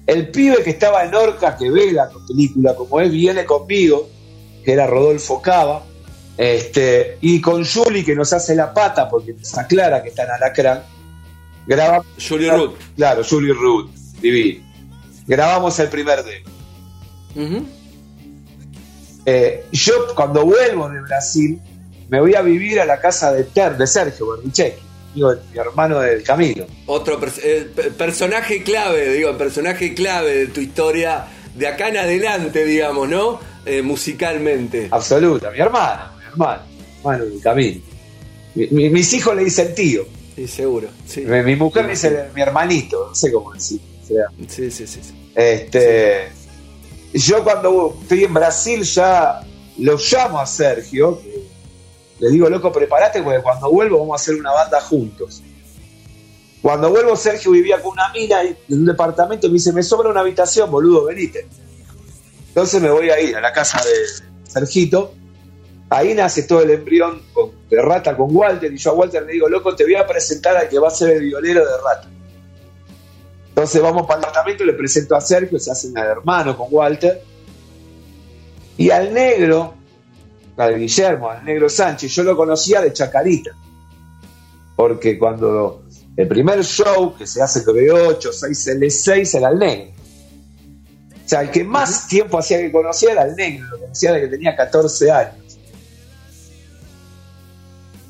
El 0.07 0.29
pibe 0.31 0.63
que 0.65 0.71
estaba 0.71 1.05
en 1.05 1.15
Orcas, 1.15 1.55
que 1.57 1.71
ve 1.71 1.93
la 1.93 2.11
película 2.27 2.75
como 2.75 3.01
es, 3.01 3.13
viene 3.13 3.45
conmigo, 3.45 4.09
que 4.65 4.73
era 4.73 4.85
Rodolfo 4.85 5.41
Cava, 5.41 5.85
este, 6.37 7.19
y 7.21 7.41
con 7.41 7.65
Julie 7.65 8.05
que 8.05 8.17
nos 8.17 8.33
hace 8.33 8.57
la 8.57 8.75
pata 8.75 9.09
porque 9.09 9.35
nos 9.35 9.57
aclara 9.57 10.03
que 10.03 10.09
está 10.09 10.25
en 10.25 10.31
Alacrán. 10.31 10.83
Grabamos, 11.71 12.07
Julie 12.19 12.51
Ruth. 12.51 12.75
Claro, 12.97 13.23
Julie 13.23 13.53
Ruth, 13.53 13.91
divino. 14.21 14.65
Grabamos 15.29 15.79
el 15.79 15.89
primer 15.89 16.25
demo. 16.25 17.65
Eh, 19.25 19.65
yo 19.71 19.93
cuando 20.17 20.45
vuelvo 20.45 20.89
de 20.89 21.01
Brasil 21.03 21.61
me 22.09 22.19
voy 22.19 22.35
a 22.35 22.43
vivir 22.43 22.81
a 22.81 22.85
la 22.85 22.99
casa 22.99 23.33
de 23.33 23.45
Ter, 23.45 23.77
de 23.77 23.87
Sergio 23.87 24.33
Bernicek, 24.33 24.79
mi 25.15 25.23
hermano 25.55 26.01
del 26.01 26.25
Camilo. 26.25 26.67
Otro 26.87 27.21
eh, 27.41 27.71
personaje 27.97 28.65
clave, 28.65 29.13
digo, 29.13 29.39
personaje 29.39 29.95
clave 29.95 30.39
de 30.39 30.47
tu 30.49 30.61
historia 30.61 31.27
de 31.55 31.69
acá 31.69 31.89
en 31.89 31.99
adelante, 31.99 32.65
digamos, 32.65 33.09
¿no? 33.09 33.39
Eh, 33.65 33.81
musicalmente. 33.83 34.89
Absoluta, 34.91 35.53
mi 35.53 35.61
hermano, 35.61 36.03
mi 36.19 36.25
hermano, 36.25 36.63
hermano 36.99 37.25
del 37.27 37.41
Camilo. 37.41 37.81
mis 38.57 39.13
hijos 39.13 39.37
le 39.37 39.45
dicen 39.45 39.73
tío. 39.73 40.20
Sí, 40.41 40.49
seguro. 40.49 40.89
Sí. 41.05 41.21
Mi, 41.21 41.55
mujer 41.55 41.85
le 41.85 41.91
dice 41.91 42.31
mi 42.35 42.41
hermanito, 42.41 43.09
no 43.09 43.15
sé 43.15 43.31
cómo 43.31 43.53
decir. 43.53 43.79
sí, 44.49 44.71
sí, 44.71 44.87
sí, 44.87 45.01
Este, 45.35 46.29
Yo 47.13 47.45
cuando 47.45 47.99
estoy 48.01 48.25
en 48.25 48.33
Brasil 48.33 48.83
ya 48.83 49.43
lo 49.77 49.99
llamo 49.99 50.41
a 50.41 50.47
Sergio, 50.47 51.21
le 52.21 52.31
digo, 52.31 52.49
loco, 52.49 52.73
prepárate 52.73 53.23
porque 53.23 53.43
cuando 53.43 53.71
vuelvo 53.71 53.99
vamos 53.99 54.19
a 54.19 54.23
hacer 54.23 54.37
una 54.37 54.51
banda 54.53 54.81
juntos. 54.81 55.43
Cuando 56.63 56.89
vuelvo, 56.89 57.17
Sergio 57.17 57.51
vivía 57.51 57.83
con 57.83 57.93
una 57.93 58.11
mina 58.15 58.43
en 58.43 58.57
un 58.71 58.87
departamento 58.87 59.47
y 59.47 59.51
me 59.51 59.55
dice, 59.55 59.75
me 59.75 59.83
sobra 59.83 60.09
una 60.09 60.21
habitación, 60.21 60.71
boludo, 60.71 61.05
venite. 61.05 61.47
Entonces 62.49 62.81
me 62.81 62.91
voy 62.91 63.11
a 63.11 63.21
ir 63.21 63.37
a 63.37 63.43
la 63.43 63.53
casa 63.53 63.79
de 63.85 64.51
Sergito. 64.51 65.13
Ahí 65.91 66.15
nace 66.15 66.45
todo 66.45 66.63
el 66.63 66.71
embrión 66.71 67.21
de 67.71 67.81
Rata 67.81 68.17
con 68.17 68.35
Walter. 68.35 68.73
Y 68.73 68.77
yo 68.77 68.91
a 68.91 68.95
Walter 68.95 69.23
le 69.23 69.33
digo, 69.33 69.49
loco, 69.49 69.75
te 69.75 69.85
voy 69.85 69.95
a 69.95 70.07
presentar 70.07 70.57
al 70.57 70.69
que 70.69 70.79
va 70.79 70.89
a 70.89 70.91
ser 70.91 71.17
el 71.17 71.23
violero 71.23 71.61
de 71.61 71.77
Rata. 71.77 72.09
Entonces 73.49 73.81
vamos 73.81 74.07
para 74.07 74.17
el 74.17 74.21
departamento, 74.23 74.65
le 74.65 74.73
presento 74.73 75.15
a 75.15 75.21
Sergio, 75.21 75.59
se 75.59 75.71
hace 75.71 75.91
de 75.91 76.01
hermano 76.01 76.57
con 76.57 76.69
Walter. 76.71 77.23
Y 78.77 78.91
al 78.91 79.13
negro, 79.13 79.75
al 80.57 80.79
Guillermo, 80.79 81.31
al 81.31 81.45
Negro 81.45 81.69
Sánchez, 81.69 82.13
yo 82.13 82.23
lo 82.23 82.37
conocía 82.37 82.81
de 82.81 82.93
Chacarita. 82.93 83.51
Porque 84.77 85.19
cuando 85.19 85.85
el 86.17 86.27
primer 86.27 86.65
show 86.65 87.15
que 87.17 87.27
se 87.27 87.43
hace 87.43 87.65
con 87.65 87.77
8, 87.77 88.31
6L6 88.31 89.39
era 89.39 89.51
el 89.51 89.59
negro. 89.59 89.93
O 91.25 91.29
sea, 91.29 91.43
el 91.43 91.51
que 91.51 91.63
más 91.63 92.09
tiempo 92.09 92.39
hacía 92.39 92.59
que 92.59 92.73
conocía 92.73 93.13
era 93.13 93.23
el 93.25 93.37
negro, 93.37 93.67
lo 93.71 93.81
conocía 93.81 94.13
de 94.13 94.23
que 94.23 94.29
tenía 94.29 94.57
14 94.57 95.11
años. 95.11 95.50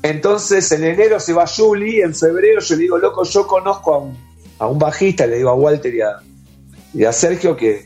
Entonces 0.03 0.71
en 0.71 0.83
enero 0.83 1.19
se 1.19 1.33
va 1.33 1.45
Julie, 1.45 2.01
en 2.01 2.15
febrero 2.15 2.59
yo 2.61 2.75
le 2.75 2.81
digo, 2.81 2.97
loco, 2.97 3.23
yo 3.23 3.45
conozco 3.45 4.15
a 4.57 4.67
un, 4.67 4.79
bajista, 4.79 5.27
le 5.27 5.37
digo 5.37 5.49
a 5.49 5.53
Walter 5.53 5.93
y 6.93 7.03
a, 7.03 7.11
Sergio 7.11 7.55
que, 7.55 7.85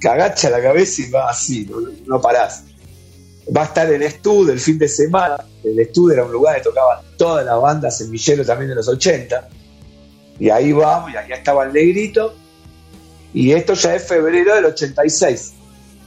que 0.00 0.08
agacha 0.08 0.50
la 0.50 0.62
cabeza 0.62 1.02
y 1.02 1.10
va 1.10 1.30
así, 1.30 1.66
no, 1.70 1.78
no 2.06 2.20
parás 2.20 2.64
va 3.54 3.62
a 3.62 3.64
estar 3.64 3.92
el 3.92 4.02
Estud 4.02 4.50
el 4.50 4.60
fin 4.60 4.78
de 4.78 4.88
semana. 4.88 5.36
El 5.64 5.78
Estud 5.78 6.12
era 6.12 6.24
un 6.24 6.32
lugar 6.32 6.56
que 6.56 6.62
tocaban 6.62 6.98
todas 7.16 7.44
las 7.44 7.60
bandas 7.60 7.98
semilleros 7.98 8.46
también 8.46 8.70
de 8.70 8.76
los 8.76 8.88
80. 8.88 9.48
Y 10.38 10.50
ahí 10.50 10.72
vamos, 10.72 11.12
y 11.12 11.16
ahí 11.16 11.32
estaba 11.32 11.64
el 11.64 11.72
negrito. 11.72 12.34
Y 13.34 13.52
esto 13.52 13.74
ya 13.74 13.94
es 13.94 14.06
febrero 14.06 14.54
del 14.54 14.66
86. 14.66 15.54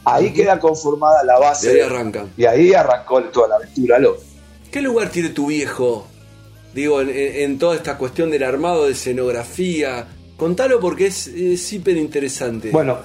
Ahí 0.06 0.32
queda 0.32 0.60
conformada 0.60 1.24
la 1.24 1.40
base. 1.40 1.68
Y 1.68 1.76
ahí 1.76 1.82
arranca. 1.82 2.26
Y 2.38 2.46
ahí 2.46 2.74
arrancó 2.74 3.24
toda 3.24 3.48
la 3.50 3.56
aventura 3.56 4.00
loca. 4.00 4.22
¿Qué 4.72 4.82
lugar 4.82 5.10
tiene 5.10 5.30
tu 5.30 5.48
viejo? 5.48 6.08
Digo, 6.74 7.02
en, 7.02 7.58
toda 7.58 7.76
esta 7.76 7.98
cuestión 7.98 8.30
del 8.30 8.44
armado 8.44 8.86
de 8.86 8.92
escenografía. 8.92 10.08
Contalo 10.38 10.80
porque 10.80 11.08
es 11.08 11.62
súper 11.62 11.98
interesante. 11.98 12.70
Bueno, 12.70 13.00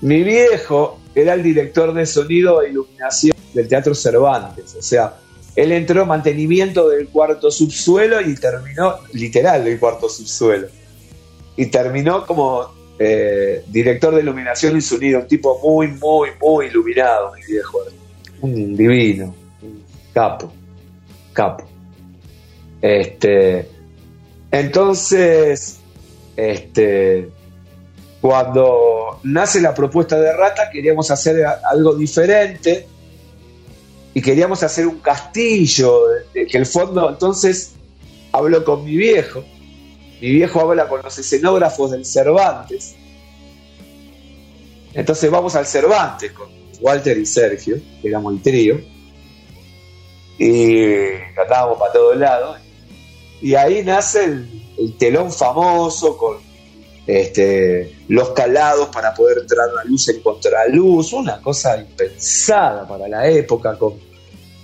mi 0.00 0.22
viejo 0.22 0.98
era 1.14 1.34
el 1.34 1.42
director 1.42 1.94
de 1.94 2.06
sonido 2.06 2.62
e 2.62 2.70
iluminación 2.70 3.36
del 3.54 3.68
Teatro 3.68 3.94
Cervantes. 3.94 4.74
O 4.74 4.82
sea, 4.82 5.14
él 5.54 5.72
entró 5.72 6.02
en 6.02 6.08
mantenimiento 6.08 6.88
del 6.88 7.08
cuarto 7.08 7.50
subsuelo 7.50 8.20
y 8.20 8.34
terminó, 8.34 8.96
literal, 9.12 9.64
del 9.64 9.78
cuarto 9.78 10.08
subsuelo. 10.08 10.68
Y 11.56 11.66
terminó 11.66 12.26
como 12.26 12.72
eh, 12.98 13.64
director 13.68 14.14
de 14.14 14.20
iluminación 14.20 14.76
y 14.76 14.80
sonido, 14.80 15.20
un 15.20 15.26
tipo 15.26 15.58
muy, 15.62 15.88
muy, 15.88 16.30
muy 16.40 16.66
iluminado, 16.66 17.32
mi 17.34 17.42
viejo. 17.44 17.78
Un 18.40 18.76
divino, 18.76 19.34
capo, 20.12 20.52
capo. 21.32 21.64
Este, 22.80 23.68
entonces, 24.50 25.78
este, 26.36 27.28
cuando 28.20 29.20
nace 29.24 29.60
la 29.60 29.74
propuesta 29.74 30.18
de 30.20 30.32
Rata, 30.32 30.70
queríamos 30.70 31.10
hacer 31.10 31.44
algo 31.70 31.94
diferente 31.94 32.86
y 34.14 34.20
queríamos 34.20 34.62
hacer 34.62 34.86
un 34.86 34.98
castillo, 34.98 36.02
que 36.32 36.58
el 36.58 36.66
fondo, 36.66 37.08
entonces 37.08 37.72
hablo 38.32 38.64
con 38.64 38.84
mi 38.84 38.96
viejo, 38.96 39.44
mi 40.22 40.30
viejo 40.30 40.60
habla 40.60 40.86
con 40.86 41.02
los 41.02 41.18
escenógrafos 41.18 41.90
del 41.90 42.06
Cervantes, 42.06 42.94
entonces 44.94 45.28
vamos 45.28 45.56
al 45.56 45.66
Cervantes 45.66 46.30
con 46.30 46.48
Walter 46.80 47.18
y 47.18 47.26
Sergio, 47.26 47.76
que 48.00 48.06
éramos 48.06 48.34
el 48.34 48.40
trío, 48.40 48.80
y 50.38 50.86
cantábamos 51.34 51.76
para 51.76 51.92
todos 51.92 52.16
lados, 52.16 52.60
y 53.40 53.56
ahí 53.56 53.82
nace 53.82 54.22
el, 54.22 54.96
telón 54.96 55.32
famoso 55.32 56.16
con 56.16 56.36
este, 57.08 57.92
los 58.06 58.30
calados 58.30 58.90
para 58.90 59.12
poder 59.14 59.38
entrar 59.38 59.70
la 59.74 59.82
luz 59.82 60.08
en 60.08 60.20
contraluz, 60.22 61.12
una 61.12 61.42
cosa 61.42 61.76
impensada 61.78 62.86
para 62.86 63.08
la 63.08 63.28
época, 63.28 63.76
con, 63.76 63.94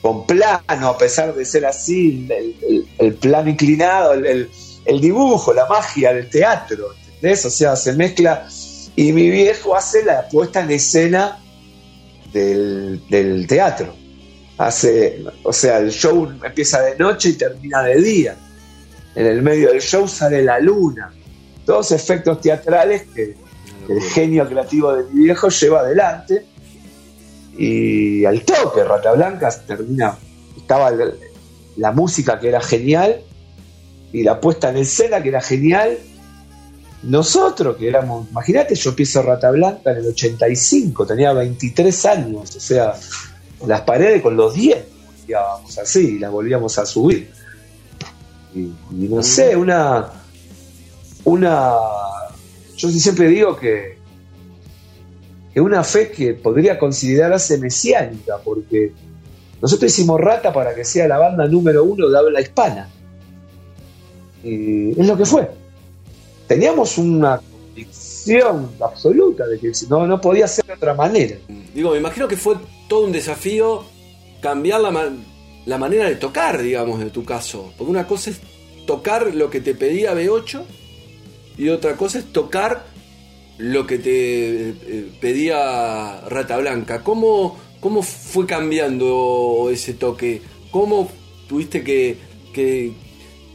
con 0.00 0.24
plano, 0.24 0.88
a 0.88 0.96
pesar 0.96 1.34
de 1.34 1.44
ser 1.44 1.66
así, 1.66 2.28
el, 2.98 3.14
plano 3.14 3.50
inclinado, 3.50 4.12
el, 4.12 4.48
dibujo, 5.00 5.52
la 5.52 5.66
magia 5.66 6.12
del 6.12 6.28
teatro, 6.28 6.88
¿entendés? 7.14 7.44
O 7.44 7.50
sea, 7.50 7.76
se 7.76 7.92
mezcla, 7.92 8.46
y 8.96 9.12
mi 9.12 9.30
viejo 9.30 9.76
hace 9.76 10.04
la 10.04 10.28
puesta 10.28 10.60
en 10.60 10.70
escena 10.70 11.38
del, 12.32 13.02
del 13.08 13.46
teatro. 13.46 13.94
Hace, 14.56 15.24
o 15.44 15.52
sea, 15.52 15.78
el 15.78 15.90
show 15.90 16.28
empieza 16.42 16.82
de 16.82 16.96
noche 16.96 17.30
y 17.30 17.32
termina 17.34 17.82
de 17.82 18.00
día. 18.00 18.36
En 19.14 19.26
el 19.26 19.42
medio 19.42 19.68
del 19.68 19.80
show 19.80 20.08
sale 20.08 20.42
la 20.42 20.58
luna 20.58 21.12
todos 21.68 21.92
efectos 21.92 22.40
teatrales 22.40 23.02
que 23.14 23.36
el 23.90 24.00
genio 24.00 24.48
creativo 24.48 24.90
de 24.94 25.04
mi 25.12 25.24
viejo 25.24 25.50
lleva 25.50 25.80
adelante. 25.80 26.46
Y 27.58 28.24
al 28.24 28.42
toque, 28.42 28.84
Rata 28.84 29.12
Blanca 29.12 29.50
termina, 29.66 30.16
estaba 30.56 30.90
la 31.76 31.92
música 31.92 32.40
que 32.40 32.48
era 32.48 32.62
genial 32.62 33.20
y 34.12 34.22
la 34.22 34.40
puesta 34.40 34.70
en 34.70 34.78
escena 34.78 35.22
que 35.22 35.28
era 35.28 35.40
genial. 35.40 35.98
Nosotros 37.02 37.76
que 37.76 37.88
éramos, 37.88 38.28
imagínate, 38.30 38.74
yo 38.74 38.90
empiezo 38.90 39.22
Rata 39.22 39.50
Blanca 39.50 39.92
en 39.92 39.98
el 39.98 40.06
85, 40.06 41.06
tenía 41.06 41.32
23 41.32 42.06
años, 42.06 42.56
o 42.56 42.60
sea, 42.60 42.94
las 43.66 43.82
paredes 43.82 44.20
con 44.20 44.36
los 44.36 44.54
10, 44.54 44.78
íbamos 45.28 45.78
así, 45.78 46.16
y 46.16 46.18
las 46.18 46.32
volvíamos 46.32 46.76
a 46.78 46.86
subir. 46.86 47.30
Y, 48.54 48.72
no 48.90 49.22
sé, 49.22 49.54
una, 49.54 50.10
una, 51.24 51.72
yo 52.76 52.88
siempre 52.88 53.28
digo 53.28 53.56
que, 53.56 53.98
que 55.54 55.60
una 55.60 55.84
fe 55.84 56.10
que 56.10 56.34
podría 56.34 56.78
considerarse 56.78 57.58
mesiánica, 57.58 58.38
porque 58.42 58.92
nosotros 59.62 59.92
hicimos 59.92 60.20
Rata 60.20 60.52
para 60.52 60.74
que 60.74 60.84
sea 60.84 61.06
la 61.06 61.18
banda 61.18 61.46
número 61.46 61.84
uno 61.84 62.08
de 62.08 62.18
habla 62.18 62.40
hispana. 62.40 62.88
Y 64.42 64.98
es 64.98 65.06
lo 65.06 65.16
que 65.16 65.24
fue. 65.24 65.50
Teníamos 66.46 66.96
una 66.98 67.40
convicción 67.40 68.70
absoluta 68.80 69.46
de 69.46 69.58
que 69.58 69.72
no, 69.88 70.06
no 70.06 70.20
podía 70.20 70.48
ser 70.48 70.64
de 70.66 70.74
otra 70.74 70.94
manera. 70.94 71.36
Digo, 71.74 71.92
me 71.92 71.98
imagino 71.98 72.26
que 72.28 72.36
fue 72.36 72.56
todo 72.88 73.04
un 73.04 73.12
desafío 73.12 73.84
cambiar 74.40 74.80
la, 74.80 75.12
la 75.66 75.78
manera 75.78 76.06
de 76.06 76.16
tocar, 76.16 76.62
digamos, 76.62 77.00
de 77.00 77.10
tu 77.10 77.24
caso. 77.24 77.72
Porque 77.76 77.90
una 77.90 78.06
cosa 78.06 78.30
es 78.30 78.40
tocar 78.86 79.34
lo 79.34 79.50
que 79.50 79.60
te 79.60 79.74
pedía 79.74 80.14
B8 80.14 80.62
y 81.58 81.68
otra 81.68 81.96
cosa 81.96 82.20
es 82.20 82.32
tocar 82.32 82.86
lo 83.58 83.86
que 83.86 83.98
te 83.98 84.70
eh, 84.70 85.12
pedía 85.20 86.20
Rata 86.28 86.56
Blanca. 86.56 87.02
¿Cómo, 87.02 87.58
¿Cómo 87.80 88.02
fue 88.02 88.46
cambiando 88.46 89.68
ese 89.70 89.92
toque? 89.94 90.40
¿Cómo 90.70 91.10
tuviste 91.48 91.82
que, 91.82 92.16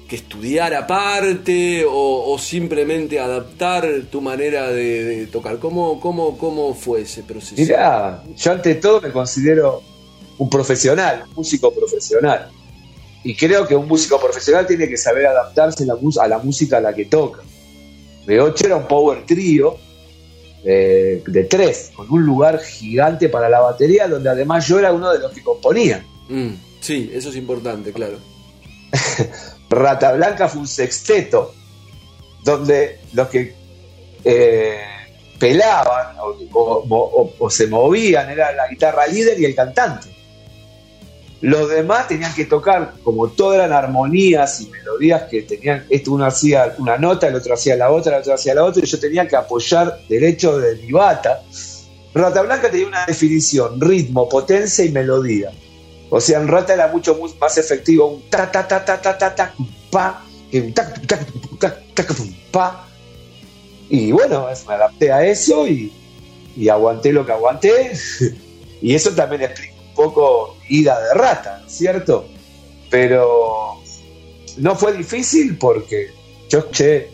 que 0.07 0.15
estudiar 0.15 0.73
aparte 0.73 1.85
o, 1.85 2.31
o 2.33 2.37
simplemente 2.37 3.19
adaptar 3.19 3.87
tu 4.11 4.21
manera 4.21 4.69
de, 4.69 5.03
de 5.03 5.27
tocar? 5.27 5.59
¿Cómo, 5.59 5.99
cómo, 5.99 6.37
¿Cómo 6.37 6.73
fue 6.73 7.01
ese 7.01 7.23
proceso? 7.23 7.61
Mirá, 7.61 8.23
yo 8.35 8.51
ante 8.51 8.75
todo 8.75 9.01
me 9.01 9.11
considero 9.11 9.81
un 10.37 10.49
profesional, 10.49 11.23
un 11.29 11.35
músico 11.35 11.73
profesional. 11.73 12.49
Y 13.23 13.35
creo 13.35 13.65
que 13.65 13.75
un 13.75 13.87
músico 13.87 14.19
profesional 14.19 14.67
tiene 14.67 14.87
que 14.89 14.97
saber 14.97 15.25
adaptarse 15.27 15.85
la 15.85 15.95
a 16.21 16.27
la 16.27 16.39
música 16.39 16.77
a 16.77 16.81
la 16.81 16.93
que 16.93 17.05
toca. 17.05 17.41
B8 18.27 18.65
era 18.65 18.75
un 18.75 18.87
power 18.87 19.25
trío 19.25 19.77
eh, 20.65 21.21
de 21.25 21.43
tres, 21.45 21.91
con 21.95 22.09
un 22.09 22.23
lugar 22.23 22.59
gigante 22.59 23.29
para 23.29 23.49
la 23.49 23.59
batería, 23.59 24.07
donde 24.07 24.29
además 24.29 24.67
yo 24.67 24.79
era 24.79 24.91
uno 24.91 25.11
de 25.11 25.19
los 25.19 25.31
que 25.31 25.43
componía. 25.43 26.05
Mm, 26.29 26.51
sí, 26.79 27.11
eso 27.13 27.29
es 27.29 27.35
importante, 27.35 27.91
claro. 27.91 28.17
Rata 29.73 30.13
Blanca 30.13 30.47
fue 30.47 30.61
un 30.61 30.67
sexteto, 30.67 31.53
donde 32.43 32.99
los 33.13 33.27
que 33.29 33.55
eh, 34.23 34.79
pelaban 35.39 36.15
o, 36.19 37.49
se 37.49 37.67
movían 37.67 38.29
era 38.29 38.53
la 38.53 38.67
guitarra 38.67 39.07
líder 39.07 39.39
y 39.39 39.45
el 39.45 39.55
cantante. 39.55 40.07
Los 41.41 41.69
demás 41.69 42.07
tenían 42.07 42.33
que 42.33 42.45
tocar, 42.45 42.93
como 43.03 43.27
todo 43.27 43.53
eran 43.53 43.73
armonías 43.73 44.61
y 44.61 44.67
melodías 44.67 45.23
que 45.23 45.41
tenían, 45.41 45.85
esto 45.89 46.13
uno 46.13 46.25
hacía 46.25 46.73
una 46.77 46.97
nota, 46.97 47.27
el 47.27 47.35
otro 47.35 47.53
hacía 47.53 47.75
la 47.75 47.91
otra, 47.91 48.15
el 48.15 48.21
otro 48.21 48.33
hacía 48.33 48.55
la 48.55 48.63
otra, 48.63 48.81
y 48.81 48.87
yo 48.87 48.97
tenía 48.97 49.27
que 49.27 49.35
apoyar 49.35 49.99
derecho 50.07 50.57
de 50.57 50.75
mi 50.77 50.91
bata. 50.93 51.41
Rata 52.13 52.43
Blanca 52.43 52.71
tenía 52.71 52.87
una 52.87 53.05
definición, 53.05 53.81
ritmo, 53.81 54.29
potencia 54.29 54.85
y 54.85 54.91
melodía. 54.91 55.51
O 56.09 56.21
sea, 56.21 56.39
en 56.39 56.47
Rata 56.47 56.73
era 56.73 56.87
mucho 56.87 57.15
mu- 57.15 57.33
más 57.39 57.57
efectivo 57.57 58.07
un 58.07 58.29
ta 58.29 58.51
ta 58.51 58.67
ta 58.67 58.83
ta 58.85 59.01
ta 59.01 59.17
ta 59.17 59.33
ta 59.35 59.53
pa 59.91 60.23
que 60.51 60.61
un 60.61 60.73
tac 60.73 61.05
tac 61.07 61.25
tac 61.59 61.93
tac 61.93 62.13
pa. 62.51 62.87
Y 63.89 64.11
bueno, 64.11 64.47
me 64.67 64.73
adapté 64.73 65.11
a 65.11 65.25
eso 65.25 65.67
y, 65.67 65.91
y 66.55 66.69
aguanté 66.69 67.11
lo 67.11 67.25
que 67.25 67.31
aguanté. 67.31 67.91
y 68.81 68.93
eso 68.93 69.11
también 69.11 69.43
explica 69.43 69.73
un 69.89 69.93
poco 69.95 70.57
ida 70.69 70.99
de 71.01 71.13
rata, 71.15 71.59
¿no 71.61 71.67
es 71.67 71.73
cierto? 71.73 72.25
Pero 72.89 73.79
no 74.57 74.75
fue 74.75 74.93
difícil 74.93 75.57
porque 75.57 76.11
yo 76.49 76.59
escuché 76.59 77.09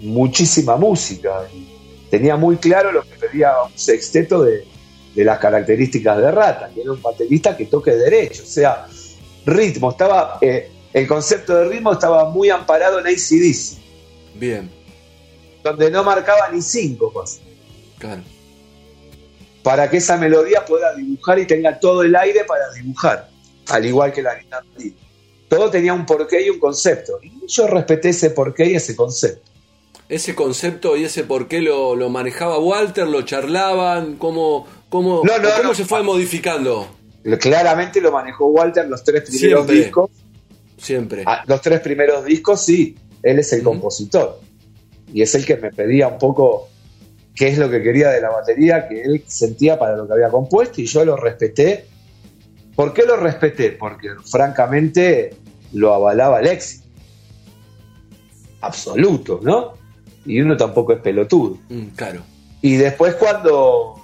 muchísima 0.00 0.76
música 0.76 1.46
y 1.54 1.68
tenía 2.10 2.36
muy 2.36 2.56
claro 2.56 2.90
lo 2.92 3.02
que 3.02 3.14
pedía 3.16 3.52
un 3.62 3.76
sexteto 3.78 4.42
de, 4.42 4.66
de 5.14 5.24
las 5.24 5.38
características 5.38 6.18
de 6.18 6.30
Rata, 6.30 6.70
que 6.74 6.82
era 6.82 6.92
un 6.92 7.02
baterista 7.02 7.56
que 7.56 7.66
toque 7.66 7.92
derecho, 7.92 8.42
o 8.42 8.46
sea, 8.46 8.86
ritmo, 9.44 9.90
estaba, 9.90 10.38
eh, 10.40 10.70
el 10.92 11.06
concepto 11.06 11.54
de 11.56 11.68
ritmo 11.68 11.92
estaba 11.92 12.30
muy 12.30 12.50
amparado 12.50 13.00
en 13.00 13.06
ACDC, 13.06 13.78
Bien, 14.34 14.70
donde 15.62 15.90
no 15.90 16.04
marcaba 16.04 16.48
ni 16.52 16.62
cinco 16.62 17.12
cosas, 17.12 17.40
claro. 17.98 18.22
para 19.62 19.90
que 19.90 19.96
esa 19.96 20.16
melodía 20.16 20.64
pueda 20.64 20.94
dibujar 20.94 21.38
y 21.38 21.46
tenga 21.46 21.78
todo 21.78 22.02
el 22.02 22.14
aire 22.14 22.44
para 22.44 22.70
dibujar, 22.72 23.28
al 23.68 23.84
igual 23.84 24.12
que 24.12 24.22
la 24.22 24.36
guitarra. 24.36 24.66
Todo 25.48 25.68
tenía 25.68 25.92
un 25.92 26.06
porqué 26.06 26.46
y 26.46 26.50
un 26.50 26.60
concepto, 26.60 27.18
y 27.22 27.32
yo 27.48 27.66
respeté 27.66 28.10
ese 28.10 28.30
porqué 28.30 28.66
y 28.66 28.76
ese 28.76 28.94
concepto. 28.94 29.49
Ese 30.10 30.34
concepto 30.34 30.96
y 30.96 31.04
ese 31.04 31.22
por 31.24 31.46
qué 31.48 31.60
lo, 31.62 31.94
lo 31.94 32.10
manejaba 32.10 32.58
Walter, 32.58 33.06
lo 33.06 33.22
charlaban, 33.22 34.16
cómo, 34.16 34.66
cómo, 34.88 35.22
No, 35.24 35.38
no, 35.38 35.48
o 35.48 35.52
cómo 35.56 35.68
no. 35.68 35.74
se 35.74 35.84
fue 35.84 36.02
modificando 36.02 36.86
Claramente 37.38 38.00
lo 38.00 38.10
manejó 38.10 38.46
Walter 38.46 38.88
los 38.88 39.04
tres 39.04 39.22
primeros 39.22 39.60
Siempre. 39.66 39.76
discos. 39.76 40.10
siempre. 40.78 41.22
Ah, 41.26 41.44
los 41.46 41.60
tres 41.60 41.80
primeros 41.80 42.24
discos, 42.24 42.60
sí, 42.64 42.96
él 43.22 43.38
es 43.38 43.52
el 43.52 43.62
compositor. 43.62 44.40
Y 45.12 45.22
es 45.22 45.34
el 45.34 45.44
que 45.44 45.56
me 45.56 45.70
pedía 45.70 46.08
un 46.08 46.18
poco 46.18 46.68
qué 47.34 47.48
es 47.48 47.58
lo 47.58 47.70
que 47.70 47.82
quería 47.82 48.08
de 48.08 48.20
la 48.20 48.30
batería, 48.30 48.88
que 48.88 49.02
él 49.02 49.22
sentía 49.26 49.78
para 49.78 49.96
lo 49.96 50.06
que 50.06 50.14
había 50.14 50.28
compuesto, 50.30 50.80
y 50.80 50.86
yo 50.86 51.04
lo 51.04 51.16
respeté. 51.16 51.86
¿Por 52.74 52.94
qué 52.94 53.02
lo 53.04 53.16
respeté? 53.16 53.72
Porque 53.72 54.08
francamente 54.28 55.36
lo 55.72 55.94
avalaba 55.94 56.40
el 56.40 56.46
éxito. 56.48 56.86
Absoluto, 58.62 59.40
¿no? 59.42 59.79
Y 60.26 60.40
uno 60.40 60.56
tampoco 60.56 60.92
es 60.92 61.00
pelotudo. 61.00 61.58
Mm, 61.68 61.86
claro. 61.96 62.22
Y 62.62 62.76
después 62.76 63.14
cuando 63.14 63.94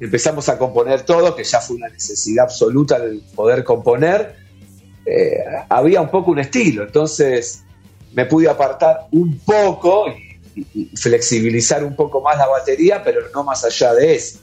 empezamos 0.00 0.48
a 0.48 0.58
componer 0.58 1.02
todo, 1.02 1.34
que 1.36 1.44
ya 1.44 1.60
fue 1.60 1.76
una 1.76 1.88
necesidad 1.88 2.44
absoluta 2.46 2.96
el 2.96 3.20
poder 3.34 3.62
componer, 3.64 4.36
eh, 5.06 5.38
había 5.68 6.00
un 6.00 6.10
poco 6.10 6.30
un 6.32 6.38
estilo. 6.40 6.82
Entonces 6.84 7.62
me 8.12 8.24
pude 8.26 8.48
apartar 8.48 9.06
un 9.12 9.38
poco 9.38 10.06
y, 10.08 10.60
y- 10.60 10.66
y 10.92 10.96
flexibilizar 10.96 11.84
un 11.84 11.94
poco 11.94 12.20
más 12.20 12.36
la 12.36 12.46
batería, 12.48 13.02
pero 13.04 13.20
no 13.32 13.44
más 13.44 13.64
allá 13.64 13.94
de 13.94 14.14
eso. 14.16 14.38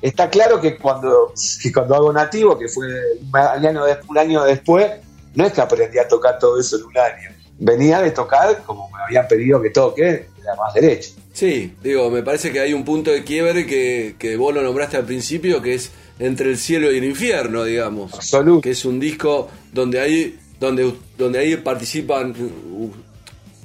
Está 0.00 0.30
claro 0.30 0.60
que 0.60 0.76
cuando, 0.78 1.32
que 1.62 1.70
cuando 1.72 1.94
hago 1.94 2.12
nativo, 2.12 2.58
que 2.58 2.68
fue 2.68 2.86
un 3.22 3.36
año, 3.36 3.82
un 4.08 4.18
año 4.18 4.42
después, 4.44 4.90
no 5.34 5.44
es 5.46 5.52
que 5.52 5.60
aprendí 5.60 5.98
a 5.98 6.08
tocar 6.08 6.38
todo 6.38 6.58
eso 6.58 6.76
en 6.78 6.84
un 6.84 6.96
año. 6.98 7.30
Venía 7.62 8.00
de 8.00 8.10
tocar 8.10 8.62
como 8.64 8.90
me 8.90 9.02
habían 9.02 9.28
pedido 9.28 9.60
que 9.60 9.70
toque, 9.70 10.26
era 10.42 10.56
más 10.56 10.72
derecho. 10.74 11.10
Sí, 11.32 11.74
digo, 11.82 12.10
me 12.10 12.22
parece 12.22 12.50
que 12.50 12.58
hay 12.60 12.72
un 12.72 12.84
punto 12.84 13.10
de 13.12 13.22
quiebre 13.22 13.66
que, 13.66 14.16
que 14.18 14.36
vos 14.36 14.52
lo 14.54 14.62
nombraste 14.62 14.96
al 14.96 15.04
principio, 15.04 15.60
que 15.62 15.74
es 15.74 15.90
entre 16.18 16.48
el 16.50 16.58
cielo 16.58 16.90
y 16.90 16.98
el 16.98 17.04
infierno, 17.04 17.62
digamos. 17.64 18.12
Absoluto. 18.14 18.62
Que 18.62 18.70
es 18.70 18.84
un 18.84 18.98
disco 18.98 19.48
donde 19.72 20.00
ahí, 20.00 20.38
donde, 20.58 20.92
donde 21.16 21.38
ahí 21.38 21.56
participan 21.56 22.30
uh, 22.32 22.90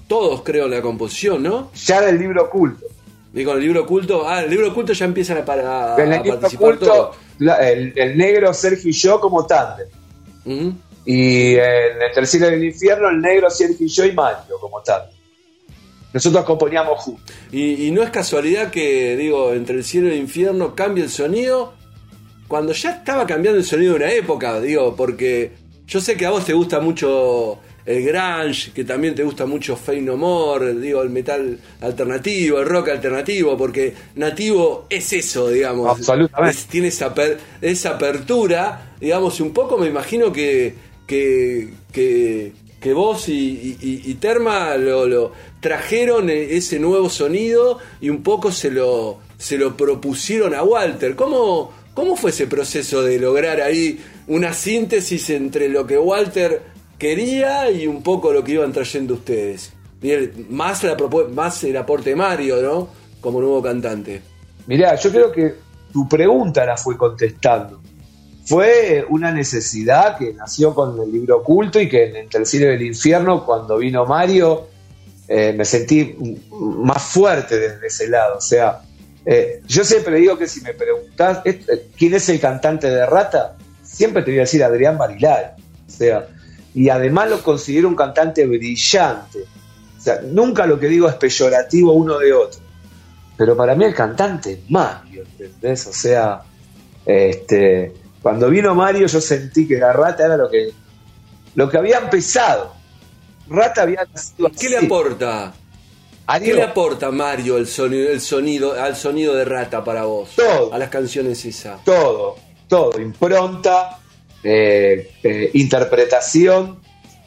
todos, 0.08 0.42
creo, 0.44 0.66
en 0.66 0.72
la 0.72 0.82
composición, 0.82 1.42
¿no? 1.42 1.72
Ya 1.74 2.02
del 2.02 2.20
libro 2.20 2.44
oculto. 2.44 2.86
Digo, 3.34 3.54
el 3.54 3.60
libro 3.62 3.82
oculto, 3.84 4.28
ah, 4.28 4.44
el 4.44 4.50
libro 4.50 4.70
oculto 4.72 4.94
ya 4.94 5.06
empiezan 5.06 5.38
a, 5.40 5.46
para, 5.46 5.96
en 5.98 6.14
el 6.14 6.20
a 6.20 6.24
libro 6.24 6.40
participar 6.40 6.78
todos. 6.78 7.16
la- 7.40 7.70
el, 7.70 7.92
el 7.96 8.18
negro 8.18 8.54
Sergio 8.54 8.90
y 8.90 8.94
yo 8.94 9.20
como 9.20 9.46
tándem. 9.46 9.88
Ujú. 10.46 10.74
Y 11.06 11.54
en 11.56 12.02
el 12.02 12.12
tercero 12.14 12.48
del 12.48 12.64
infierno, 12.64 13.10
el 13.10 13.22
negro 13.22 13.50
Sergio 13.50 13.86
y 13.86 13.90
yo 13.90 14.06
y 14.06 14.12
Mario 14.14 14.58
como 14.60 14.82
tándem. 14.82 15.12
Nosotros 16.14 16.46
componíamos 16.46 17.00
juntos. 17.00 17.36
Y, 17.52 17.88
y 17.88 17.92
no 17.92 18.02
es 18.02 18.10
casualidad 18.10 18.72
que, 18.72 19.16
digo, 19.18 19.54
entre 19.54 19.76
el 19.76 19.84
cielo 19.84 20.08
y 20.08 20.12
el 20.14 20.18
infierno 20.20 20.74
cambie 20.74 21.04
el 21.04 21.10
sonido 21.10 21.74
cuando 22.48 22.72
ya 22.74 22.92
estaba 22.92 23.26
cambiando 23.26 23.60
el 23.60 23.66
sonido 23.66 23.94
de 23.94 23.98
una 24.06 24.12
época, 24.12 24.60
digo, 24.62 24.96
porque 24.96 25.52
yo 25.88 26.00
sé 26.00 26.16
que 26.16 26.26
a 26.26 26.30
vos 26.30 26.46
te 26.46 26.54
gusta 26.54 26.80
mucho 26.80 27.60
el 27.86 28.04
grunge, 28.04 28.72
que 28.72 28.84
también 28.84 29.14
te 29.14 29.24
gusta 29.24 29.46
mucho 29.46 29.76
Fey 29.76 30.00
No 30.02 30.16
More, 30.16 30.74
digo, 30.76 31.02
el 31.02 31.10
metal 31.10 31.60
alternativo, 31.82 32.60
el 32.60 32.66
rock 32.66 32.90
alternativo, 32.90 33.58
porque 33.58 33.94
nativo 34.16 34.86
es 34.90 35.12
eso, 35.14 35.50
digamos. 35.50 35.90
Absolutamente. 35.90 36.58
Es- 36.58 36.66
tiene 36.68 36.88
esa, 36.88 37.14
aper- 37.14 37.38
esa 37.62 37.90
apertura, 37.96 38.94
digamos, 39.02 39.40
y 39.40 39.44
un 39.44 39.52
poco 39.54 39.78
me 39.78 39.88
imagino 39.88 40.32
que, 40.32 40.74
que, 41.08 41.70
que, 41.92 42.54
que 42.80 42.94
vos 42.94 43.30
y, 43.30 43.78
y- 43.82 44.14
Terma 44.16 44.76
lo, 44.78 45.32
trajeron 45.60 46.30
e- 46.30 46.56
ese 46.58 46.80
nuevo 46.80 47.10
sonido 47.10 47.80
y 48.02 48.10
un 48.10 48.24
poco 48.24 48.52
se 48.52 48.72
lo, 48.72 49.20
se 49.38 49.58
lo 49.58 49.76
propusieron 49.78 50.54
a 50.56 50.64
Walter. 50.64 51.16
¿Cómo, 51.16 51.72
¿Cómo 51.94 52.16
fue 52.16 52.32
ese 52.32 52.48
proceso 52.48 53.04
de 53.04 53.20
lograr 53.20 53.62
ahí 53.62 54.00
una 54.28 54.54
síntesis 54.54 55.30
entre 55.30 55.70
lo 55.70 55.86
que 55.86 55.98
Walter 55.98 56.62
quería 56.98 57.70
y 57.72 57.88
un 57.88 58.02
poco 58.04 58.34
lo 58.34 58.44
que 58.44 58.54
iban 58.54 58.72
trayendo 58.74 59.16
ustedes? 59.16 59.72
Más, 60.50 60.84
la 60.84 60.96
más 61.34 61.64
el 61.64 61.78
aporte 61.78 62.12
de 62.12 62.16
Mario, 62.16 62.62
¿no? 62.62 62.90
Como 63.22 63.40
nuevo 63.42 63.62
cantante. 63.62 64.22
Mirá, 64.68 64.96
yo 64.96 65.12
creo 65.12 65.32
que 65.32 65.56
tu 65.92 66.08
pregunta 66.08 66.66
la 66.66 66.78
fue 66.78 66.98
contestando. 66.98 67.82
Fue 68.46 69.04
una 69.10 69.32
necesidad 69.32 70.18
que 70.18 70.34
nació 70.34 70.74
con 70.76 71.00
el 71.02 71.12
libro 71.12 71.38
oculto 71.38 71.80
y 71.80 71.90
que 71.90 72.20
Entre 72.20 72.40
el 72.40 72.46
cielo 72.46 72.72
y 72.72 72.76
el 72.76 72.82
infierno, 72.84 73.44
cuando 73.44 73.78
vino 73.78 74.06
Mario, 74.06 74.68
eh, 75.28 75.54
me 75.54 75.66
sentí 75.66 76.16
más 76.52 77.02
fuerte 77.02 77.58
desde 77.58 77.88
ese 77.88 78.08
lado. 78.08 78.38
O 78.38 78.42
sea, 78.42 78.82
eh, 79.26 79.62
yo 79.66 79.84
siempre 79.84 80.18
digo 80.18 80.38
que 80.38 80.48
si 80.48 80.62
me 80.62 80.74
preguntas 80.74 81.42
eh, 81.46 81.90
quién 81.98 82.14
es 82.14 82.30
el 82.30 82.40
cantante 82.40 82.88
de 82.88 83.06
Rata, 83.06 83.56
siempre 83.82 84.22
te 84.22 84.32
voy 84.32 84.40
a 84.40 84.42
decir 84.42 84.64
Adrián 84.64 84.98
Barilal. 84.98 85.56
O 85.88 85.92
sea, 85.92 86.28
y 86.76 86.90
además 86.90 87.30
lo 87.30 87.42
considero 87.42 87.88
un 87.88 87.96
cantante 87.96 88.46
brillante. 88.46 89.40
O 89.98 90.02
sea, 90.02 90.22
nunca 90.22 90.68
lo 90.68 90.80
que 90.80 90.88
digo 90.88 91.10
es 91.10 91.16
peyorativo 91.16 91.94
uno 91.94 92.20
de 92.20 92.32
otro. 92.32 92.60
Pero 93.38 93.58
para 93.58 93.74
mí 93.74 93.86
el 93.86 93.96
cantante 93.96 94.52
es 94.54 94.70
Mario, 94.70 95.24
¿entendés? 95.40 95.88
O 95.88 95.94
sea, 95.94 96.44
este, 97.06 97.92
cuando 98.26 98.50
vino 98.50 98.74
Mario 98.74 99.06
yo 99.06 99.22
sentí 99.22 99.68
que 99.68 99.78
la 99.78 99.94
Rata 99.94 100.26
era 100.26 100.36
lo 100.36 100.50
que, 100.50 100.72
lo 101.54 101.70
que 101.70 101.78
había 101.78 102.00
empezado. 102.00 102.74
Rata 103.48 103.84
había 103.84 104.04
nacido 104.12 104.50
¿Qué 104.60 104.68
le 104.68 104.80
aporta? 104.80 105.54
¿Qué 106.40 106.56
le 106.56 106.64
aporta 106.64 107.12
Mario 107.12 107.56
el 107.58 107.68
sonido, 107.68 108.10
el 108.10 108.20
sonido, 108.20 108.82
al 108.82 108.96
sonido 108.96 109.36
de 109.36 109.46
Rata 109.46 109.84
para 109.84 110.06
vos? 110.06 110.32
Todo. 110.36 110.74
A 110.74 110.80
las 110.80 110.90
canciones 110.90 111.46
esa. 111.46 111.78
Todo, 111.86 112.38
todo. 112.68 113.00
Impronta, 113.00 114.00
eh, 114.44 115.12
eh, 115.22 115.52
interpretación, 115.54 116.80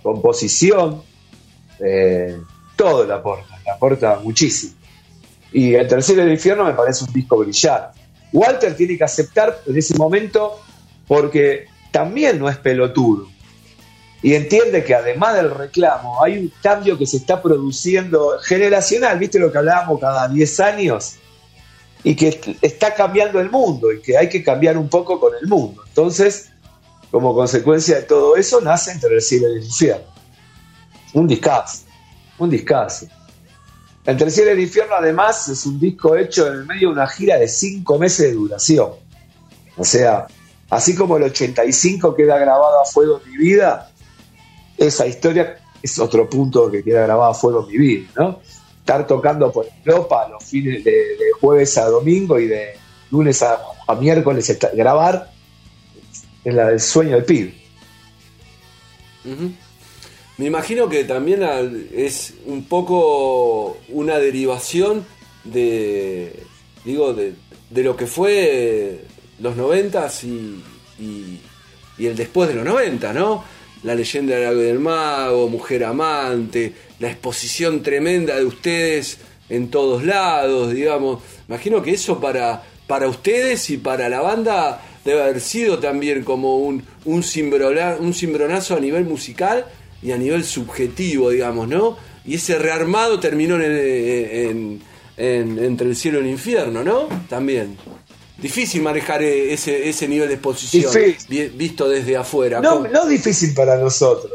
composición, 0.03 1.05
eh, 1.79 2.41
todo 2.75 3.07
le 3.07 3.13
aporta, 3.13 3.57
le 3.65 3.71
aporta 3.71 4.19
muchísimo. 4.19 4.75
Y 5.53 5.75
El 5.75 5.87
Tercero 5.87 6.23
del 6.23 6.33
Infierno 6.33 6.65
me 6.65 6.73
parece 6.73 7.05
un 7.05 7.13
disco 7.13 7.37
brillante. 7.37 8.01
Walter 8.33 8.77
tiene 8.77 8.99
que 8.99 9.05
aceptar 9.05 9.61
en 9.65 9.79
ese 9.79 9.97
momento 9.97 10.61
porque 11.09 11.67
también 11.91 12.39
no 12.39 12.49
es 12.49 12.57
pelotudo 12.59 13.29
y 14.23 14.35
entiende 14.35 14.85
que 14.85 14.95
además 14.95 15.37
del 15.37 15.51
reclamo 15.51 16.23
hay 16.23 16.39
un 16.39 16.53
cambio 16.63 16.99
que 16.99 17.07
se 17.07 17.19
está 17.19 17.41
produciendo 17.41 18.39
generacional, 18.43 19.19
viste 19.19 19.39
lo 19.39 19.51
que 19.51 19.59
hablábamos 19.59 20.01
cada 20.01 20.29
10 20.29 20.61
años, 20.61 21.17
y 22.03 22.15
que 22.15 22.57
está 22.63 22.95
cambiando 22.95 23.41
el 23.41 23.51
mundo 23.51 23.93
y 23.93 24.01
que 24.01 24.17
hay 24.17 24.29
que 24.29 24.43
cambiar 24.43 24.79
un 24.79 24.89
poco 24.89 25.19
con 25.19 25.33
el 25.41 25.49
mundo. 25.49 25.83
Entonces, 25.89 26.51
como 27.11 27.35
consecuencia 27.35 27.97
de 27.97 28.03
todo 28.03 28.37
eso, 28.37 28.61
nace 28.61 28.93
Entre 28.93 29.15
el 29.15 29.23
cielo 29.23 29.49
y 29.49 29.59
el 29.59 29.65
infierno. 29.65 30.07
Un 31.15 31.27
discazo, 31.27 31.85
un 32.39 32.51
discazo. 32.51 33.07
Entre 34.05 34.27
el 34.27 34.33
cielo 34.33 34.51
y 34.51 34.53
el 34.55 34.61
infierno, 34.61 34.95
además, 34.95 35.49
es 35.49 35.67
un 35.67 35.81
disco 35.81 36.17
hecho 36.17 36.47
en 36.47 36.55
el 36.55 36.67
medio 36.67 36.89
de 36.89 36.95
una 36.95 37.07
gira 37.07 37.37
de 37.37 37.49
5 37.49 37.99
meses 37.99 38.29
de 38.29 38.33
duración. 38.33 38.91
O 39.77 39.85
sea, 39.85 40.27
así 40.71 40.95
como 40.95 41.17
el 41.17 41.25
85 41.25 42.15
queda 42.15 42.39
grabado 42.39 42.81
a 42.81 42.85
fuego 42.85 43.21
en 43.25 43.33
mi 43.33 43.37
vida, 43.39 43.91
esa 44.77 45.07
historia 45.07 45.59
es 45.83 45.99
otro 45.99 46.29
punto 46.29 46.71
que 46.71 46.83
queda 46.83 47.03
grabado 47.03 47.31
a 47.31 47.35
fuego 47.35 47.65
en 47.65 47.73
mi 47.73 47.79
vida, 47.79 48.09
¿no? 48.17 48.41
Estar 48.81 49.07
tocando 49.07 49.53
por 49.53 49.67
Europa 49.85 50.29
los 50.29 50.45
fines 50.45 50.83
de, 50.85 51.05
jueves 51.41 51.77
a 51.79 51.87
domingo 51.87 52.39
y 52.39 52.47
de 52.47 52.75
lunes 53.11 53.43
a, 53.43 53.59
miércoles, 54.01 54.59
grabar 54.75 55.31
es 56.45 56.55
la 56.55 56.69
del 56.69 56.81
sueño 56.81 57.17
del 57.17 57.25
pibe. 57.25 57.55
Me 60.39 60.47
imagino 60.47 60.89
que 60.89 61.05
también 61.05 61.43
es 61.93 62.35
un 62.47 62.65
poco 62.65 63.77
una 63.89 64.19
derivación 64.19 65.05
de, 65.45 66.45
digo, 66.85 67.13
de, 67.13 67.35
lo 67.71 67.97
que 67.97 68.07
fue 68.07 69.05
los 69.41 69.57
noventas 69.57 70.25
y, 70.25 70.63
y, 70.99 71.41
el 72.07 72.17
después 72.17 72.49
de 72.49 72.55
los 72.55 72.65
90, 72.65 73.13
¿no? 73.13 73.45
La 73.83 73.95
leyenda 73.95 74.37
del 74.37 74.79
mago, 74.79 75.49
Mujer 75.49 75.85
Amante, 75.85 76.73
la 76.99 77.11
exposición 77.11 77.83
tremenda 77.83 78.37
de 78.37 78.45
ustedes 78.45 79.19
en 79.49 79.69
todos 79.69 80.05
lados, 80.05 80.73
digamos. 80.73 81.23
Imagino 81.49 81.83
que 81.83 81.93
eso 81.93 82.21
para, 82.21 82.63
para 82.87 83.09
ustedes 83.09 83.71
y 83.71 83.79
para 83.79 84.09
la 84.09 84.21
banda 84.21 84.83
debe 85.05 85.23
haber 85.23 85.41
sido 85.41 85.79
también 85.79 86.23
como 86.25 86.59
un, 86.59 86.83
un, 87.05 87.25
un 88.01 88.15
cimbronazo 88.15 88.77
a 88.77 88.81
nivel 88.81 89.05
musical 89.05 89.67
y 90.03 90.13
a 90.13 90.19
nivel 90.19 90.45
subjetivo, 90.45 91.31
digamos, 91.31 91.69
¿no? 91.69 91.97
Y 92.25 92.35
ese 92.35 92.59
rearmado 92.59 93.19
terminó 93.19 93.61
en, 93.61 94.83
entre 95.17 95.89
el 95.89 95.97
cielo 95.97 96.19
y 96.19 96.25
el 96.25 96.31
infierno, 96.31 96.85
¿no? 96.85 97.09
También. 97.29 97.77
Difícil 98.39 98.83
manejar 98.83 99.21
eh, 99.21 99.53
ese, 99.53 99.89
ese 99.89 100.07
nivel 100.07 100.29
de 100.29 100.35
exposición 100.35 100.93
visto 101.55 101.89
desde 101.89 102.17
afuera. 102.17 102.61
No, 102.61 102.87
no 102.87 103.07
difícil 103.07 103.53
para 103.53 103.77
nosotros. 103.77 104.33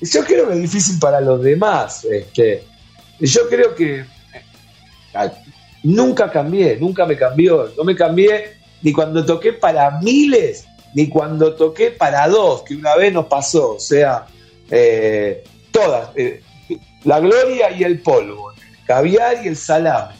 Yo 0.00 0.24
creo 0.24 0.48
que 0.48 0.54
es 0.54 0.62
difícil 0.62 0.98
para 0.98 1.20
los 1.20 1.40
demás. 1.40 2.04
Este, 2.04 2.64
yo 3.20 3.48
creo 3.48 3.74
que 3.76 4.00
eh, 4.00 5.30
nunca 5.84 6.28
cambié, 6.28 6.76
nunca 6.76 7.06
me 7.06 7.16
cambió. 7.16 7.72
No 7.76 7.84
me 7.84 7.94
cambié 7.94 8.56
ni 8.82 8.92
cuando 8.92 9.24
toqué 9.24 9.52
para 9.52 10.00
miles, 10.00 10.64
ni 10.94 11.08
cuando 11.08 11.54
toqué 11.54 11.92
para 11.92 12.26
dos, 12.26 12.62
que 12.62 12.74
una 12.74 12.96
vez 12.96 13.12
nos 13.12 13.26
pasó. 13.26 13.74
O 13.74 13.80
sea, 13.80 14.26
eh, 14.72 15.44
todas. 15.70 16.10
la 17.04 17.20
gloria 17.20 17.70
y 17.70 17.84
el 17.84 18.00
polvo, 18.00 18.50
el 18.50 18.86
caviar 18.86 19.44
y 19.44 19.48
el 19.48 19.56
salame. 19.56 20.19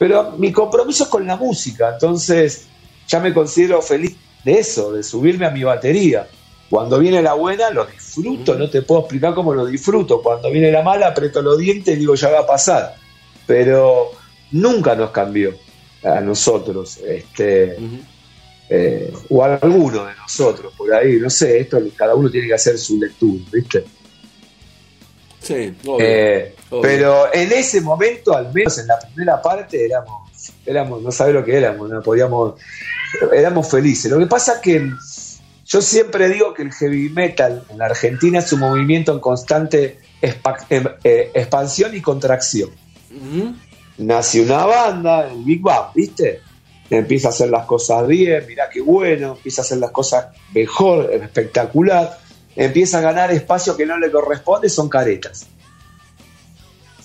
Pero 0.00 0.32
mi 0.38 0.50
compromiso 0.50 1.04
es 1.04 1.10
con 1.10 1.26
la 1.26 1.36
música, 1.36 1.90
entonces 1.92 2.68
ya 3.06 3.20
me 3.20 3.34
considero 3.34 3.82
feliz 3.82 4.16
de 4.42 4.54
eso, 4.54 4.92
de 4.92 5.02
subirme 5.02 5.44
a 5.44 5.50
mi 5.50 5.62
batería. 5.62 6.26
Cuando 6.70 6.98
viene 6.98 7.20
la 7.20 7.34
buena, 7.34 7.68
lo 7.68 7.84
disfruto, 7.84 8.54
no 8.54 8.70
te 8.70 8.80
puedo 8.80 9.02
explicar 9.02 9.34
cómo 9.34 9.52
lo 9.52 9.66
disfruto. 9.66 10.22
Cuando 10.22 10.50
viene 10.50 10.72
la 10.72 10.80
mala, 10.82 11.08
aprieto 11.08 11.42
los 11.42 11.58
dientes 11.58 11.94
y 11.94 11.98
digo, 11.98 12.14
ya 12.14 12.30
va 12.30 12.38
a 12.38 12.46
pasar. 12.46 12.94
Pero 13.46 14.12
nunca 14.52 14.94
nos 14.94 15.10
cambió 15.10 15.52
a 16.02 16.18
nosotros, 16.20 16.96
este, 17.06 17.76
eh, 18.70 19.12
o 19.28 19.44
a 19.44 19.56
alguno 19.56 20.06
de 20.06 20.14
nosotros, 20.14 20.72
por 20.78 20.94
ahí, 20.94 21.16
no 21.16 21.28
sé, 21.28 21.60
esto 21.60 21.78
cada 21.94 22.14
uno 22.14 22.30
tiene 22.30 22.46
que 22.46 22.54
hacer 22.54 22.78
su 22.78 22.98
lectura, 22.98 23.44
¿viste? 23.52 23.84
Sí, 25.42 25.74
eh, 25.98 26.54
Pero 26.82 27.32
en 27.32 27.52
ese 27.52 27.80
momento, 27.80 28.36
al 28.36 28.52
menos 28.52 28.78
en 28.78 28.86
la 28.86 28.98
primera 28.98 29.40
parte, 29.40 29.86
éramos, 29.86 30.22
éramos 30.66 31.02
no 31.02 31.10
sabés 31.10 31.34
lo 31.34 31.44
que 31.44 31.56
éramos, 31.56 31.88
no 31.88 32.02
podíamos, 32.02 32.54
éramos 33.32 33.68
felices. 33.70 34.10
Lo 34.10 34.18
que 34.18 34.26
pasa 34.26 34.54
es 34.54 34.58
que 34.58 34.90
yo 35.64 35.80
siempre 35.80 36.28
digo 36.28 36.52
que 36.52 36.62
el 36.62 36.72
heavy 36.72 37.08
metal 37.08 37.64
en 37.70 37.78
la 37.78 37.86
Argentina 37.86 38.40
es 38.40 38.52
un 38.52 38.60
movimiento 38.60 39.12
en 39.12 39.20
constante 39.20 39.98
em, 40.20 40.84
eh, 41.04 41.30
expansión 41.32 41.96
y 41.96 42.02
contracción. 42.02 42.70
Nace 43.96 44.42
una 44.42 44.66
banda, 44.66 45.30
el 45.30 45.42
Big 45.42 45.62
Bang, 45.62 45.92
¿viste? 45.94 46.40
Empieza 46.90 47.28
a 47.28 47.30
hacer 47.30 47.50
las 47.50 47.66
cosas 47.66 48.06
bien, 48.06 48.44
mirá 48.46 48.68
qué 48.68 48.80
bueno, 48.80 49.34
empieza 49.36 49.62
a 49.62 49.64
hacer 49.64 49.78
las 49.78 49.90
cosas 49.90 50.26
mejor, 50.52 51.10
espectacular 51.12 52.18
empieza 52.56 52.98
a 52.98 53.00
ganar 53.00 53.30
espacio 53.30 53.76
que 53.76 53.86
no 53.86 53.98
le 53.98 54.10
corresponde, 54.10 54.68
son 54.68 54.88
caretas. 54.88 55.46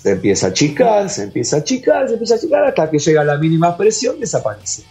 Se 0.02 0.12
empieza 0.12 0.46
a 0.46 0.50
achicar, 0.50 1.10
se 1.10 1.24
empieza 1.24 1.56
a 1.56 1.58
achicar, 1.60 2.06
se 2.06 2.14
empieza 2.14 2.34
a 2.34 2.36
achicar 2.36 2.64
hasta 2.64 2.90
que 2.90 2.98
llega 2.98 3.22
a 3.22 3.24
la 3.24 3.38
mínima 3.38 3.76
presión, 3.76 4.20
desaparece. 4.20 4.84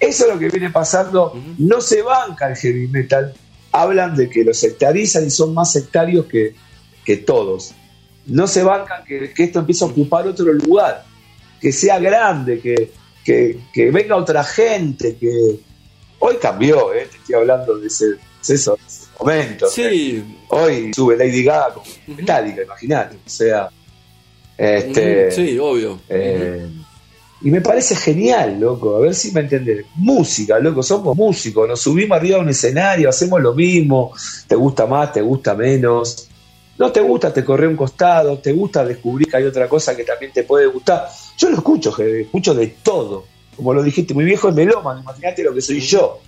Eso 0.00 0.26
es 0.26 0.32
lo 0.32 0.38
que 0.38 0.48
viene 0.48 0.70
pasando. 0.70 1.40
No 1.58 1.80
se 1.80 2.02
banca 2.02 2.48
el 2.48 2.56
heavy 2.56 2.88
metal. 2.88 3.34
Hablan 3.72 4.16
de 4.16 4.30
que 4.30 4.44
los 4.44 4.58
sectarizan 4.58 5.26
y 5.26 5.30
son 5.30 5.54
más 5.54 5.72
sectarios 5.72 6.26
que, 6.26 6.54
todos. 7.26 7.74
No 8.26 8.46
se 8.46 8.62
bancan 8.62 9.04
que, 9.04 9.32
esto 9.36 9.60
empiece 9.60 9.84
a 9.84 9.88
ocupar 9.88 10.26
otro 10.26 10.52
lugar, 10.52 11.04
que 11.60 11.72
sea 11.72 11.98
grande, 11.98 12.60
que, 12.60 12.90
que, 13.24 13.90
venga 13.90 14.16
otra 14.16 14.44
gente, 14.44 15.16
que 15.16 15.60
hoy 16.18 16.36
cambió, 16.36 16.92
¿eh? 16.92 17.08
te 17.10 17.16
estoy 17.16 17.36
hablando 17.36 17.78
de 17.78 17.86
ese, 17.86 18.06
de 18.06 18.58
momento. 19.18 19.68
Sí. 19.68 20.24
Hoy 20.48 20.92
sube 20.94 21.16
Lady 21.16 21.42
Gaga 21.42 21.74
con 21.74 22.16
Metallica, 22.16 22.62
imagínate. 22.62 23.16
O 23.16 23.28
sea, 23.28 23.68
este. 24.56 25.30
Sí, 25.30 25.58
obvio. 25.58 26.00
Eh, 26.08 26.68
y 27.40 27.50
me 27.50 27.60
parece 27.60 27.94
genial, 27.94 28.58
loco. 28.58 28.96
A 28.96 29.00
ver 29.00 29.14
si 29.14 29.30
me 29.32 29.40
entendés. 29.40 29.86
Música, 29.94 30.58
loco. 30.58 30.82
Somos 30.82 31.16
músicos. 31.16 31.68
Nos 31.68 31.80
subimos 31.80 32.16
arriba 32.16 32.36
de 32.36 32.42
un 32.42 32.48
escenario, 32.48 33.08
hacemos 33.08 33.40
lo 33.40 33.54
mismo. 33.54 34.12
Te 34.46 34.56
gusta 34.56 34.86
más, 34.86 35.12
te 35.12 35.20
gusta 35.20 35.54
menos. 35.54 36.28
No 36.76 36.92
te 36.92 37.00
gusta, 37.00 37.32
te 37.32 37.44
corre 37.44 37.68
un 37.68 37.76
costado. 37.76 38.38
Te 38.38 38.52
gusta 38.52 38.84
descubrir 38.84 39.28
que 39.28 39.36
hay 39.36 39.44
otra 39.44 39.68
cosa 39.68 39.96
que 39.96 40.04
también 40.04 40.32
te 40.32 40.42
puede 40.42 40.66
gustar. 40.66 41.08
Yo 41.36 41.50
lo 41.50 41.56
escucho, 41.56 41.96
escucho 42.02 42.54
de 42.54 42.66
todo. 42.82 43.24
como 43.56 43.74
lo 43.74 43.82
dijiste, 43.82 44.14
mi 44.14 44.24
viejo 44.24 44.48
es 44.48 44.54
melómano, 44.54 45.00
imagínate 45.00 45.42
lo 45.42 45.54
que 45.54 45.60
soy 45.60 45.80
yo. 45.80 46.20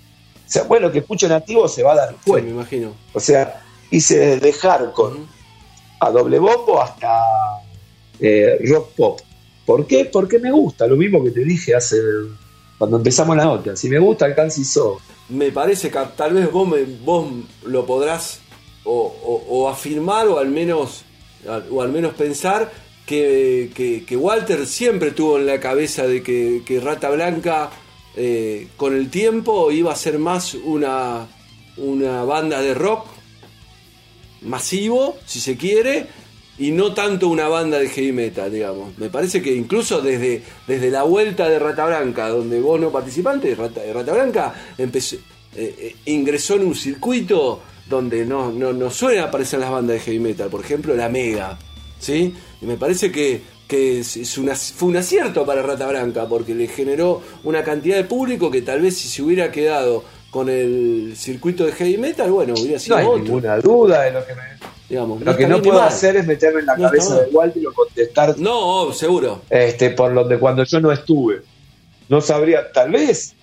O 0.51 0.53
sea, 0.53 0.64
bueno, 0.64 0.90
que 0.90 0.98
escucho 0.98 1.28
nativo 1.28 1.68
se 1.68 1.84
va 1.84 1.92
a 1.92 1.96
dar 1.96 2.09
Sí, 2.11 2.16
cuenta. 2.30 2.46
me 2.48 2.55
imagino. 2.57 2.92
O 3.14 3.20
sea, 3.20 3.62
hice 3.92 4.18
desde 4.18 4.53
hardcore 4.53 5.20
a 6.01 6.11
doble 6.11 6.40
bombo 6.40 6.82
hasta 6.82 7.09
eh, 8.18 8.59
rock 8.68 8.88
pop. 8.96 9.20
¿Por 9.64 9.86
qué? 9.86 10.07
Porque 10.07 10.40
me 10.40 10.51
gusta, 10.51 10.88
lo 10.88 10.96
mismo 10.96 11.22
que 11.22 11.30
te 11.30 11.44
dije 11.44 11.76
hace 11.76 11.98
cuando 12.78 12.96
empezamos 12.96 13.36
la 13.36 13.44
nota. 13.44 13.76
Si 13.76 13.88
me 13.88 14.01
gusta 14.01 14.26
el 14.26 14.34
Kansas 14.34 14.66
Soul, 14.66 14.98
Me 15.28 15.53
parece 15.53 15.88
que 15.88 15.98
tal 16.16 16.34
vez 16.34 16.51
vos, 16.51 16.66
me- 16.66 16.82
vos 17.05 17.28
lo 17.64 17.86
podrás 17.86 18.40
o, 18.82 18.92
o- 19.22 19.44
o 19.48 19.68
afirmar 19.68 20.26
o 20.26 20.38
al 20.40 20.48
menos 20.48 21.05
o 21.70 21.80
al 21.80 21.90
menos 21.90 22.14
pensar 22.14 22.72
que, 23.07 23.70
que- 23.72 24.05
que 24.05 24.16
Walter 24.16 24.66
siempre 24.66 25.12
tuvo 25.12 25.38
en 25.38 25.46
la 25.46 25.61
cabeza 25.61 26.09
de 26.09 26.22
que, 26.24 26.62
que 26.66 26.80
Rata 26.80 27.09
Blanca 27.11 27.70
eh, 28.17 28.69
con 28.77 28.95
el 28.95 29.11
tiempo 29.11 29.71
iba 29.71 29.93
a 29.93 29.97
ser 29.97 30.19
más 30.19 30.55
una, 30.55 31.27
una 31.77 32.25
banda 32.25 32.61
de 32.61 32.75
rock 32.75 33.07
masivo, 34.43 35.17
si 35.27 35.41
se 35.41 35.57
quiere, 35.57 36.07
y 36.59 36.73
no 36.73 36.93
tanto 36.93 37.29
una 37.29 37.49
banda 37.49 37.79
de 37.79 37.89
heavy 37.89 38.13
metal, 38.13 38.53
digamos. 38.53 38.99
Me 38.99 39.09
parece 39.09 39.41
que 39.41 39.55
incluso 39.55 40.03
desde, 40.03 40.43
desde 40.67 40.91
la 40.91 41.05
vuelta 41.05 41.49
de 41.49 41.59
Rata 41.59 41.87
Blanca, 41.87 42.29
donde 42.29 42.61
vos 42.61 42.79
no 42.79 42.91
participaste, 42.91 43.55
Rata, 43.55 43.81
Rata 43.93 44.13
Blanca 44.13 44.55
eh, 44.77 44.91
eh, 45.57 45.97
ingresó 46.07 46.57
en 46.57 46.67
un 46.67 46.75
circuito 46.75 47.63
donde 47.89 48.25
no, 48.27 48.53
no, 48.53 48.73
no 48.73 48.91
suelen 48.91 49.25
aparecer 49.25 49.59
las 49.59 49.71
bandas 49.71 49.95
de 49.95 50.01
heavy 50.01 50.21
metal, 50.21 50.49
por 50.49 50.65
ejemplo 50.65 50.95
la 50.95 51.09
Mega, 51.09 51.59
¿sí? 51.99 52.35
Y 52.61 52.67
me 52.67 52.77
parece 52.77 53.11
que, 53.11 53.41
que 53.71 54.01
es, 54.01 54.16
es 54.16 54.37
una- 54.37 54.55
fue 54.57 54.89
un 54.89 54.97
acierto 54.99 55.47
para 55.47 55.62
Rata 55.62 55.87
Blanca, 55.87 56.27
porque 56.29 56.55
le 56.55 56.66
generó 56.66 57.23
una 57.45 57.62
cantidad 57.62 57.97
de 57.97 58.05
público 58.05 58.51
que 58.51 58.62
tal 58.62 58.81
vez 58.83 58.97
si 58.99 59.09
se 59.09 59.23
hubiera 59.23 59.51
quedado 59.53 60.05
con 60.31 60.49
el 60.49 61.14
circuito 61.16 61.64
de 61.64 61.73
heavy 61.73 61.97
metal, 61.97 62.31
bueno, 62.31 62.55
hubiera 62.55 62.75
no 62.75 62.79
sido 62.81 62.97
hay 62.97 63.07
otro. 63.07 63.18
ninguna 63.23 63.57
duda 63.59 64.03
de 64.03 64.11
lo 64.12 64.27
que 64.27 64.35
me. 64.35 64.43
Digamos, 64.89 65.23
Lo 65.23 65.37
que 65.37 65.47
no 65.47 65.62
puedo 65.62 65.79
mal. 65.79 65.87
hacer 65.89 66.16
es 66.16 66.27
meterme 66.27 66.61
en 66.61 66.66
la 66.66 66.77
No 66.77 66.83
cabeza 66.89 67.21
de 67.21 67.31
Walter 67.31 67.62
y 67.62 67.66
contestar 67.66 68.37
No, 68.41 68.93
seguro. 68.93 69.43
este, 69.49 69.91
por 69.91 70.12
donde 70.12 70.37
cuando 70.39 70.64
yo 70.64 70.81
no 70.81 70.91
estuve. 70.91 71.43
No 72.09 72.21
sabría, 72.21 72.73
tal 72.73 72.91
vez, 72.91 73.35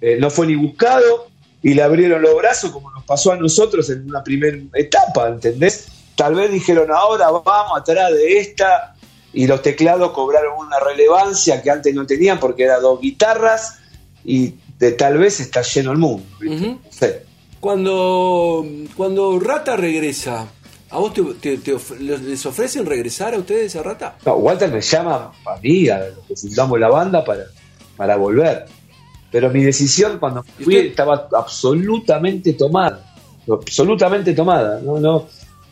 eh, 0.00 0.16
no 0.18 0.30
fue 0.30 0.46
ni 0.46 0.54
buscado 0.56 1.28
y 1.62 1.74
le 1.74 1.82
abrieron 1.82 2.22
los 2.22 2.34
brazos 2.36 2.70
como 2.70 2.90
nos 2.90 3.04
pasó 3.04 3.32
a 3.32 3.36
nosotros 3.36 3.90
en 3.90 4.08
una 4.08 4.24
primera 4.24 4.56
etapa, 4.74 5.28
¿entendés? 5.28 5.88
Tal 6.16 6.34
vez 6.36 6.50
dijeron 6.50 6.90
ahora 6.90 7.30
vamos 7.30 7.72
atrás 7.78 8.12
de 8.12 8.38
esta 8.38 8.93
y 9.34 9.46
los 9.46 9.60
teclados 9.62 10.12
cobraron 10.12 10.52
una 10.58 10.78
relevancia 10.80 11.60
que 11.62 11.70
antes 11.70 11.94
no 11.94 12.06
tenían 12.06 12.38
porque 12.40 12.64
eran 12.64 12.80
dos 12.80 13.00
guitarras 13.00 13.78
y 14.24 14.54
de 14.78 14.92
tal 14.92 15.18
vez 15.18 15.40
está 15.40 15.60
lleno 15.62 15.92
el 15.92 15.98
mundo. 15.98 16.24
No 16.40 16.78
sé. 16.90 17.22
Cuando, 17.60 18.64
cuando 18.96 19.38
Rata 19.40 19.76
regresa, 19.76 20.46
¿a 20.90 20.98
vos 20.98 21.12
te, 21.12 21.22
te- 21.40 21.58
te 21.58 21.72
of- 21.74 21.98
les 22.00 22.46
ofrecen 22.46 22.86
regresar 22.86 23.34
a 23.34 23.38
ustedes 23.38 23.74
a 23.76 23.82
Rata? 23.82 24.16
No, 24.24 24.34
Walter 24.36 24.70
me 24.70 24.80
llama 24.80 25.32
a 25.46 25.56
mí, 25.60 25.88
a 25.88 25.98
los 26.10 26.26
que 26.28 26.36
fundamos 26.36 26.78
la 26.78 26.88
banda, 26.88 27.24
para, 27.24 27.44
para 27.96 28.16
volver. 28.16 28.66
Pero 29.32 29.50
mi 29.50 29.64
decisión 29.64 30.18
cuando 30.20 30.44
¿Y 30.58 30.64
fui 30.64 30.76
estaba 30.76 31.28
absolutamente 31.36 32.52
tomada. 32.52 33.12
Absolutamente 33.50 34.32
tomada. 34.34 34.80
No, 34.80 35.00
no, 35.00 35.26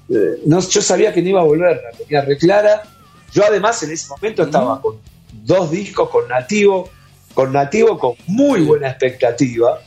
eh, 0.08 0.40
no, 0.46 0.60
yo 0.60 0.82
sabía 0.82 1.12
que 1.12 1.22
no 1.22 1.28
iba 1.28 1.40
a 1.40 1.44
volver, 1.44 1.80
la 1.82 1.96
tenía 1.96 2.22
reclara. 2.22 2.82
Yo 3.32 3.44
además 3.44 3.82
en 3.82 3.92
ese 3.92 4.08
momento 4.08 4.42
estaba 4.44 4.80
con 4.80 4.98
dos 5.32 5.70
discos 5.70 6.10
con 6.10 6.28
Nativo, 6.28 6.90
con 7.34 7.52
Nativo 7.52 7.98
con 7.98 8.14
muy 8.26 8.60
buena 8.62 8.88
expectativa. 8.90 9.80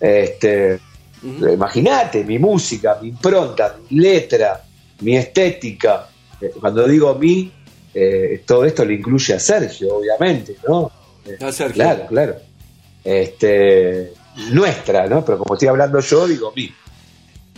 Este. 0.00 0.78
Imagínate, 1.22 2.22
mi 2.22 2.38
música, 2.38 2.98
mi 3.00 3.08
impronta, 3.08 3.76
mi 3.88 4.00
letra, 4.00 4.62
mi 5.00 5.16
estética. 5.16 6.08
Eh, 6.40 6.52
Cuando 6.60 6.86
digo 6.86 7.14
mi, 7.14 7.50
eh, 7.94 8.42
todo 8.46 8.64
esto 8.66 8.84
le 8.84 8.94
incluye 8.94 9.32
a 9.32 9.40
Sergio, 9.40 9.96
obviamente, 9.96 10.56
¿no? 10.68 10.90
A 11.40 11.50
Sergio. 11.50 11.74
Claro, 11.82 12.06
claro. 12.06 12.36
Este, 13.02 14.12
nuestra, 14.50 15.06
¿no? 15.06 15.24
Pero 15.24 15.38
como 15.38 15.54
estoy 15.54 15.68
hablando 15.68 16.00
yo, 16.00 16.26
digo 16.26 16.52
mi. 16.54 16.70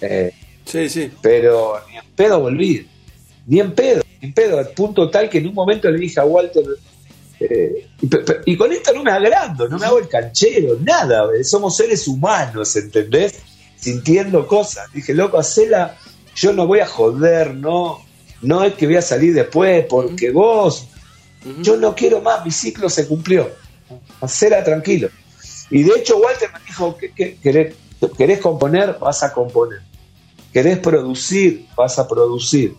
Eh, 0.00 0.32
Sí, 0.64 0.88
sí. 0.88 1.12
pero 1.22 1.80
ni 1.88 1.96
en 1.96 2.04
pedo 2.14 2.40
volví. 2.40 2.88
Ni 3.46 3.60
en 3.60 3.72
pedo, 3.72 4.02
en 4.20 4.32
pedo. 4.32 4.58
Al 4.58 4.68
punto 4.68 5.10
tal 5.10 5.28
que 5.28 5.38
en 5.38 5.48
un 5.48 5.54
momento 5.54 5.90
le 5.90 5.98
dije 5.98 6.20
a 6.20 6.24
Walter, 6.24 6.64
eh, 7.40 7.86
y, 8.46 8.56
con 8.56 8.72
esto 8.72 8.92
no 8.94 9.02
me 9.02 9.10
agrando, 9.10 9.68
no 9.68 9.78
me 9.78 9.86
hago 9.86 9.98
el 9.98 10.08
canchero, 10.08 10.76
nada. 10.80 11.26
eh, 11.38 11.44
Somos 11.44 11.76
seres 11.76 12.06
humanos, 12.08 12.74
¿entendés? 12.76 13.34
Sintiendo 13.76 14.46
cosas. 14.46 14.90
Dije, 14.92 15.12
loco, 15.14 15.38
hacela, 15.38 15.96
yo 16.34 16.52
no 16.52 16.66
voy 16.66 16.80
a 16.80 16.86
joder, 16.86 17.54
no. 17.54 17.98
No 18.42 18.64
es 18.64 18.74
que 18.74 18.86
voy 18.86 18.96
a 18.96 19.02
salir 19.02 19.34
después, 19.34 19.86
porque 19.88 20.30
vos, 20.30 20.86
yo 21.62 21.76
no 21.76 21.94
quiero 21.94 22.20
más, 22.20 22.44
mi 22.44 22.50
ciclo 22.50 22.88
se 22.90 23.06
cumplió. 23.06 23.50
Hacela 24.20 24.62
tranquilo. 24.64 25.08
Y 25.70 25.82
de 25.82 25.98
hecho, 25.98 26.16
Walter 26.18 26.50
me 26.52 26.60
dijo: 26.66 26.96
"¿Qué- 26.98 27.12
qué- 27.12 27.36
querés, 27.42 27.74
¿Querés 28.18 28.40
componer? 28.40 28.96
Vas 29.00 29.22
a 29.22 29.32
componer. 29.32 29.80
¿Querés 30.52 30.78
producir? 30.78 31.66
Vas 31.74 31.98
a 31.98 32.06
producir. 32.06 32.74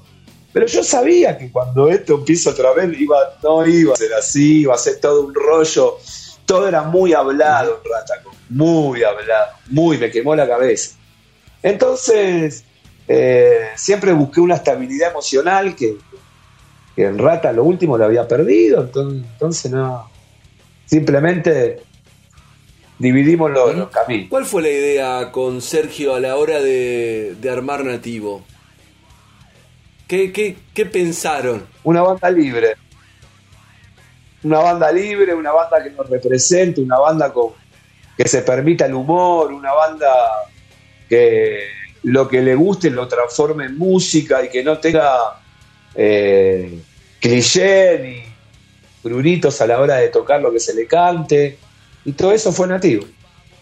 Pero 0.58 0.70
yo 0.70 0.84
sabía 0.84 1.38
que 1.38 1.52
cuando 1.52 1.88
esto 1.88 2.16
empieza 2.16 2.50
otra 2.50 2.74
vez, 2.74 3.00
iba, 3.00 3.16
no 3.44 3.64
iba 3.68 3.94
a 3.94 3.96
ser 3.96 4.12
así, 4.16 4.62
iba 4.62 4.74
a 4.74 4.78
ser 4.80 5.00
todo 5.00 5.28
un 5.28 5.36
rollo. 5.36 5.98
Todo 6.48 6.68
era 6.68 6.82
muy 6.82 7.14
hablado 7.14 7.80
en 7.80 7.92
Rataco, 7.92 8.32
muy 8.50 9.04
hablado, 9.04 9.52
muy, 9.68 10.00
me 10.00 10.10
quemó 10.10 10.36
la 10.36 10.48
cabeza. 10.48 10.96
Entonces, 11.62 12.64
eh, 13.08 13.68
siempre 13.76 14.14
busqué 14.14 14.42
una 14.42 14.56
estabilidad 14.56 15.12
emocional 15.12 15.76
que, 15.76 15.96
que 16.96 17.06
en 17.06 17.20
Rata 17.20 17.52
lo 17.52 17.64
último 17.64 17.96
lo 17.96 18.06
había 18.06 18.28
perdido, 18.28 18.82
entonces, 18.82 19.30
entonces 19.34 19.72
no. 19.72 20.10
Simplemente 20.88 21.84
dividimos 22.98 23.52
los, 23.52 23.76
los 23.76 23.90
caminos. 23.92 24.28
¿Cuál 24.28 24.46
fue 24.48 24.64
la 24.64 24.70
idea 24.70 25.32
con 25.32 25.62
Sergio 25.62 26.16
a 26.16 26.20
la 26.20 26.36
hora 26.36 26.60
de, 26.60 27.36
de 27.40 27.50
armar 27.52 27.86
Nativo? 27.86 28.44
¿Qué, 30.08 30.32
qué, 30.32 30.56
qué 30.74 30.86
pensaron? 30.86 31.66
Una 31.84 32.02
banda 32.02 32.30
libre. 32.30 32.76
Una 34.44 34.60
banda 34.60 34.92
libre, 34.92 35.34
una 35.34 35.52
banda 35.52 35.84
que 35.84 35.90
nos 35.92 36.10
represente, 36.10 36.80
una 36.82 36.98
banda 37.00 37.34
con, 37.34 37.52
que 38.16 38.28
se 38.28 38.42
permita 38.44 38.86
el 38.86 38.94
humor, 38.94 39.52
una 39.52 39.74
banda 39.74 40.08
que 41.10 41.60
lo 42.04 42.28
que 42.28 42.42
le 42.42 42.56
guste 42.56 42.90
lo 42.90 43.08
transforme 43.08 43.66
en 43.66 43.78
música 43.78 44.44
y 44.46 44.50
que 44.50 44.64
no 44.64 44.78
tenga 44.78 45.42
eh, 45.96 46.80
cliché 47.20 48.00
ni 48.00 48.24
pruritos 49.02 49.60
a 49.62 49.68
la 49.68 49.80
hora 49.80 49.96
de 49.96 50.10
tocar 50.10 50.40
lo 50.42 50.52
que 50.52 50.60
se 50.60 50.74
le 50.74 50.86
cante. 50.88 51.58
Y 52.06 52.14
todo 52.14 52.32
eso 52.32 52.54
fue 52.54 52.68
nativo. 52.68 53.04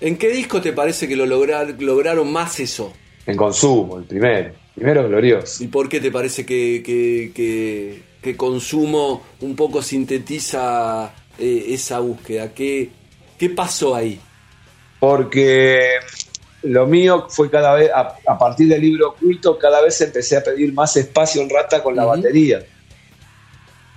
¿En 0.01 0.17
qué 0.17 0.27
disco 0.29 0.61
te 0.61 0.73
parece 0.73 1.07
que 1.07 1.15
lo 1.15 1.25
lograr- 1.25 1.75
lograron 1.79 2.31
más 2.31 2.59
eso? 2.59 2.93
En 3.25 3.37
consumo, 3.37 3.97
el 3.97 4.03
primero. 4.03 4.53
Primero 4.75 5.07
glorioso. 5.07 5.63
¿Y 5.63 5.67
por 5.67 5.87
qué 5.89 5.99
te 5.99 6.11
parece 6.11 6.45
que, 6.45 6.83
que, 6.85 7.31
que- 7.33 8.03
que 8.21 8.35
Consumo 8.35 9.21
un 9.41 9.55
poco 9.55 9.81
sintetiza 9.81 11.13
eh, 11.37 11.65
esa 11.69 11.99
búsqueda? 11.99 12.53
¿Qué, 12.53 12.89
¿Qué 13.37 13.49
pasó 13.49 13.95
ahí? 13.95 14.19
porque 14.99 15.89
lo 16.63 16.87
mío 16.87 17.27
fue 17.29 17.51
cada 17.51 17.75
vez, 17.75 17.91
a, 17.93 18.15
a 18.25 18.37
partir 18.39 18.67
del 18.67 18.81
libro 18.81 19.09
oculto, 19.09 19.55
cada 19.59 19.81
vez 19.83 20.01
empecé 20.01 20.35
a 20.37 20.43
pedir 20.43 20.73
más 20.73 20.97
espacio 20.97 21.41
en 21.43 21.49
Rata 21.49 21.83
con 21.83 21.95
la 21.95 22.05
batería. 22.05 22.63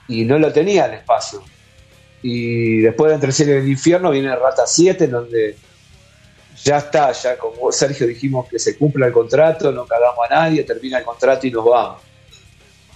Y 0.08 0.24
no 0.24 0.38
lo 0.38 0.52
tenía 0.52 0.84
el 0.86 0.94
espacio. 0.94 1.42
Y 2.22 2.78
después 2.80 3.08
de 3.08 3.14
Entre 3.14 3.32
Cielo 3.32 3.54
y 3.54 3.56
el 3.58 3.68
Infierno 3.68 4.10
viene 4.10 4.34
Rata 4.36 4.66
7, 4.66 5.04
en 5.04 5.10
donde 5.12 5.56
ya 6.64 6.78
está, 6.78 7.12
ya 7.12 7.38
como 7.38 7.70
Sergio 7.72 8.06
dijimos 8.06 8.48
que 8.48 8.58
se 8.58 8.76
cumpla 8.76 9.06
el 9.06 9.12
contrato, 9.12 9.72
no 9.72 9.86
cagamos 9.86 10.18
a 10.30 10.34
nadie, 10.34 10.64
termina 10.64 10.98
el 10.98 11.04
contrato 11.04 11.46
y 11.46 11.50
nos 11.50 11.64
vamos. 11.64 12.02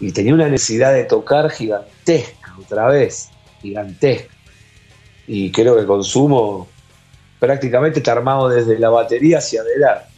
Y 0.01 0.13
tenía 0.13 0.35
una 0.35 0.49
necesidad 0.49 0.93
de 0.93 1.05
tocar 1.05 1.51
gigantesca 1.51 2.55
otra 2.61 2.89
vez, 2.89 3.29
gigantesca. 3.61 4.35
Y 5.27 5.53
creo 5.53 5.77
que 5.77 5.87
consumo 5.87 6.69
prácticamente 7.39 8.01
está 8.01 8.13
armado 8.13 8.49
desde 8.49 8.79
la 8.79 8.91
batería 8.91 9.39
hacia 9.39 9.61
adelante. 9.61 10.13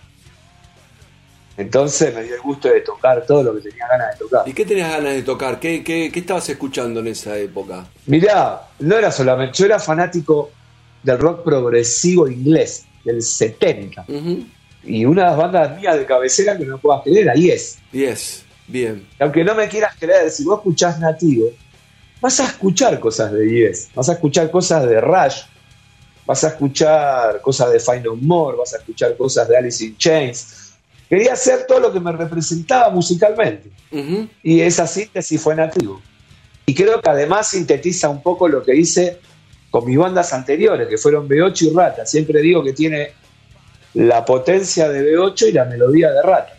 Entonces 1.57 2.13
me 2.15 2.23
dio 2.25 2.35
el 2.35 2.41
gusto 2.41 2.69
de 2.69 2.81
tocar 2.81 3.25
todo 3.27 3.43
lo 3.45 3.55
que 3.55 3.69
tenía 3.69 3.87
ganas 3.87 4.13
de 4.13 4.25
tocar. 4.25 4.49
¿Y 4.49 4.53
qué 4.53 4.65
tenías 4.65 4.91
ganas 4.91 5.15
de 5.15 5.23
tocar? 5.23 5.61
¿Qué, 5.61 5.85
qué, 5.85 6.11
qué 6.13 6.21
estabas 6.21 6.49
escuchando 6.49 7.01
en 7.01 7.09
esa 7.09 7.37
época? 7.39 7.87
Mirá, 8.07 8.69
no 8.81 8.97
era 8.97 9.13
solamente, 9.13 9.57
yo 9.57 9.67
era 9.67 9.79
fanático 9.79 10.51
del 11.03 11.19
rock 11.19 11.45
progresivo 11.45 12.27
inglés, 12.29 12.87
del 13.05 13.23
70. 13.23 14.05
Ujú. 14.09 14.45
Y 14.83 15.05
una 15.05 15.23
de 15.23 15.29
las 15.29 15.37
bandas 15.37 15.81
mías 15.81 15.99
de 15.99 16.07
cabecera 16.07 16.57
que 16.57 16.65
no 16.65 16.79
puedas 16.79 17.03
creer 17.03 17.19
era 17.25 17.35
Yes. 17.35 17.79
Yes, 17.93 18.45
bien. 18.67 19.07
Y 19.19 19.23
aunque 19.23 19.45
no 19.45 19.55
me 19.55 19.69
quieras 19.69 19.95
creer, 19.99 20.31
si 20.31 20.45
vos 20.45 20.59
escuchás 20.59 20.99
nativo, 20.99 21.49
vas 22.21 22.41
a 22.41 22.47
escuchar 22.47 22.99
cosas 23.01 23.33
de 23.33 23.49
Yes, 23.49 23.91
vas 23.95 24.09
a 24.09 24.15
escuchar 24.15 24.51
cosas 24.51 24.87
de 24.87 25.01
Rush, 25.01 25.43
vas 26.27 26.45
a 26.45 26.49
escuchar 26.49 27.41
cosas 27.41 27.73
de 27.73 27.81
Fine 27.81 28.03
No 28.03 28.17
More, 28.17 28.57
vas 28.59 28.75
a 28.75 28.79
escuchar 28.79 29.17
cosas 29.17 29.49
de 29.49 29.57
Alice 29.57 29.85
in 29.85 29.97
Chains. 29.97 30.73
Quería 31.09 31.35
hacer 31.35 31.67
todo 31.67 31.81
lo 31.81 31.93
que 31.93 32.01
me 32.01 32.13
representaba 32.13 32.91
musicalmente. 32.91 33.71
Y 34.43 34.61
esa 34.61 34.87
síntesis 34.87 35.41
fue 35.41 35.55
nativo. 35.55 36.01
Y 36.67 36.75
creo 36.75 37.01
que 37.01 37.11
además 37.11 37.49
sintetiza 37.49 38.09
un 38.09 38.23
poco 38.23 38.49
lo 38.49 38.63
que 38.63 38.75
hice 38.75 39.19
con 39.75 39.85
mis 39.85 39.99
bandas 39.99 40.33
anteriores, 40.33 40.87
que 40.87 40.97
fueron 40.97 41.29
B8 41.29 41.63
y 41.63 41.75
Rata. 41.75 42.07
Siempre 42.07 42.41
digo 42.41 42.63
que 42.63 42.73
tiene 42.73 43.09
la 43.95 44.25
potencia 44.25 44.89
de 44.89 45.03
B8 45.03 45.49
y 45.49 45.53
la 45.53 45.65
melodía 45.65 46.13
de 46.13 46.23
Rata. 46.23 46.57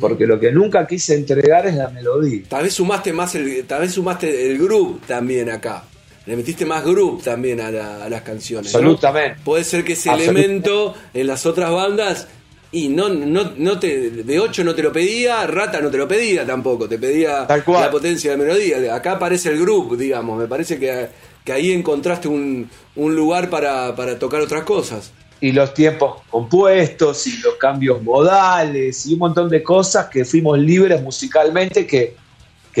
Porque 0.00 0.26
lo 0.26 0.40
que 0.40 0.50
nunca 0.50 0.86
quise 0.86 1.14
entregar 1.14 1.66
es 1.66 1.74
la 1.74 1.90
melodía. 1.90 2.40
Tal 2.48 2.62
vez 2.62 2.72
sumaste 2.72 3.12
más 3.12 3.34
el, 3.34 3.66
tal 3.66 3.82
vez 3.82 3.92
sumaste 3.92 4.50
el 4.50 4.56
groove 4.56 5.00
también 5.06 5.50
acá. 5.50 5.84
Le 6.24 6.36
metiste 6.36 6.64
más 6.64 6.82
groove 6.82 7.22
también 7.22 7.60
a, 7.60 7.70
las 7.70 8.22
canciones. 8.22 8.74
Absolutamente. 8.74 9.40
Puede 9.44 9.62
ser 9.62 9.84
que 9.84 9.92
ese 9.92 10.10
elemento 10.10 10.94
en 11.12 11.26
las 11.26 11.44
otras 11.44 11.70
bandas 11.70 12.28
y 12.72 12.88
no, 12.88 13.10
no, 13.10 13.52
no 13.58 13.78
te, 13.78 14.10
B8 14.24 14.64
no 14.64 14.74
te 14.74 14.82
lo 14.82 14.90
pedía, 14.90 15.46
Rata 15.46 15.82
no 15.82 15.90
te 15.90 15.98
lo 15.98 16.08
pedía 16.08 16.46
tampoco, 16.46 16.88
te 16.88 16.98
pedía 16.98 17.46
la 17.46 17.90
potencia 17.90 18.30
de 18.30 18.36
melodía. 18.38 18.94
Acá 18.94 19.12
aparece 19.12 19.50
el 19.50 19.60
groove, 19.60 19.98
digamos, 19.98 20.38
me 20.38 20.48
parece 20.48 20.78
que, 20.78 21.08
que 21.44 21.52
ahí 21.52 21.72
encontraste 21.72 22.28
un, 22.28 22.70
un 22.96 23.14
lugar 23.14 23.50
para, 23.50 23.94
para 23.94 24.18
tocar 24.18 24.40
otras 24.40 24.64
cosas 24.64 25.12
y 25.44 25.52
los 25.52 25.74
tiempos 25.74 26.22
compuestos 26.30 27.26
y 27.26 27.36
los 27.38 27.56
cambios 27.56 28.02
modales 28.02 29.04
y 29.04 29.12
un 29.12 29.18
montón 29.18 29.50
de 29.50 29.62
cosas 29.62 30.06
que 30.06 30.24
fuimos 30.24 30.58
libres 30.58 31.02
musicalmente 31.02 31.86
que, 31.86 32.16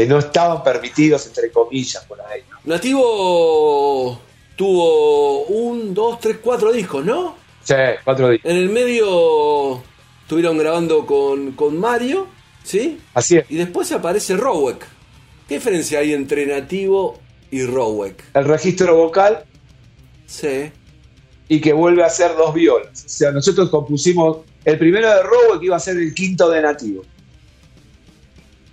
no 0.08 0.18
estaban 0.18 0.64
permitidos, 0.64 1.26
entre 1.26 1.52
comillas, 1.52 2.04
por 2.06 2.20
ahí. 2.22 2.40
Nativo 2.64 4.18
tuvo 4.56 5.44
un, 5.44 5.92
dos, 5.92 6.18
tres, 6.18 6.38
cuatro 6.42 6.72
discos, 6.72 7.04
¿no? 7.04 7.36
Sí, 7.62 7.74
cuatro 8.02 8.30
discos. 8.30 8.50
En 8.50 8.56
el 8.56 8.70
medio 8.70 9.82
estuvieron 10.22 10.56
grabando 10.56 11.04
con, 11.06 11.52
con 11.52 11.78
Mario, 11.78 12.26
¿sí? 12.64 12.98
Así 13.12 13.36
es. 13.36 13.44
Y 13.50 13.56
después 13.56 13.92
aparece 13.92 14.36
Rowek. 14.36 14.84
¿Qué 15.46 15.56
diferencia 15.56 15.98
hay 15.98 16.14
entre 16.14 16.46
Nativo 16.46 17.20
y 17.54 17.66
Rowek? 17.66 18.24
El 18.34 18.44
registro 18.44 18.96
vocal. 18.96 19.44
Sí 20.26 20.70
y 21.48 21.60
que 21.60 21.72
vuelve 21.72 22.02
a 22.02 22.08
ser 22.08 22.34
dos 22.36 22.54
violas. 22.54 23.04
O 23.04 23.08
sea, 23.08 23.30
nosotros 23.30 23.70
compusimos 23.70 24.38
el 24.64 24.78
primero 24.78 25.08
de 25.08 25.20
que 25.60 25.66
iba 25.66 25.76
a 25.76 25.80
ser 25.80 25.96
el 25.96 26.14
quinto 26.14 26.50
de 26.50 26.62
Nativo. 26.62 27.02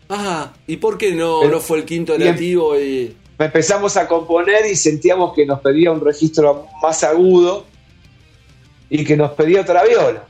Ajá, 0.08 0.54
¿y 0.68 0.78
por 0.78 0.98
qué 0.98 1.14
no, 1.14 1.44
no 1.46 1.60
fue 1.60 1.80
el 1.80 1.86
quinto 1.86 2.18
de 2.18 2.26
em- 2.26 2.32
Nativo? 2.32 2.80
Y... 2.80 3.16
Empezamos 3.38 3.98
a 3.98 4.08
componer 4.08 4.66
y 4.66 4.76
sentíamos 4.76 5.34
que 5.34 5.46
nos 5.46 5.60
pedía 5.62 5.92
un 5.92 6.02
registro 6.02 6.68
más 6.82 7.04
agudo 7.04 7.66
y 8.90 9.04
que 9.04 9.18
nos 9.18 9.32
pedía 9.32 9.62
otra 9.62 9.84
viola. 9.84 10.26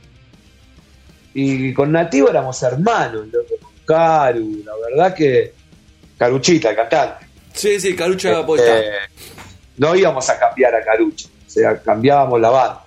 Y 1.34 1.72
con 1.72 1.92
Nativo 1.92 2.28
éramos 2.28 2.62
hermanos, 2.62 3.26
Caru, 3.84 4.62
la 4.64 4.72
verdad 4.88 5.14
que 5.14 5.52
Caruchita, 6.18 6.70
el 6.70 6.76
cantante. 6.76 7.21
Sí, 7.54 7.80
sí, 7.80 7.94
Carucha 7.94 8.40
este, 8.40 8.90
No 9.76 9.94
íbamos 9.94 10.28
a 10.28 10.38
cambiar 10.38 10.74
a 10.74 10.84
Carucha 10.84 11.28
sea, 11.52 11.80
cambiábamos 11.80 12.40
la 12.40 12.50
banda. 12.50 12.84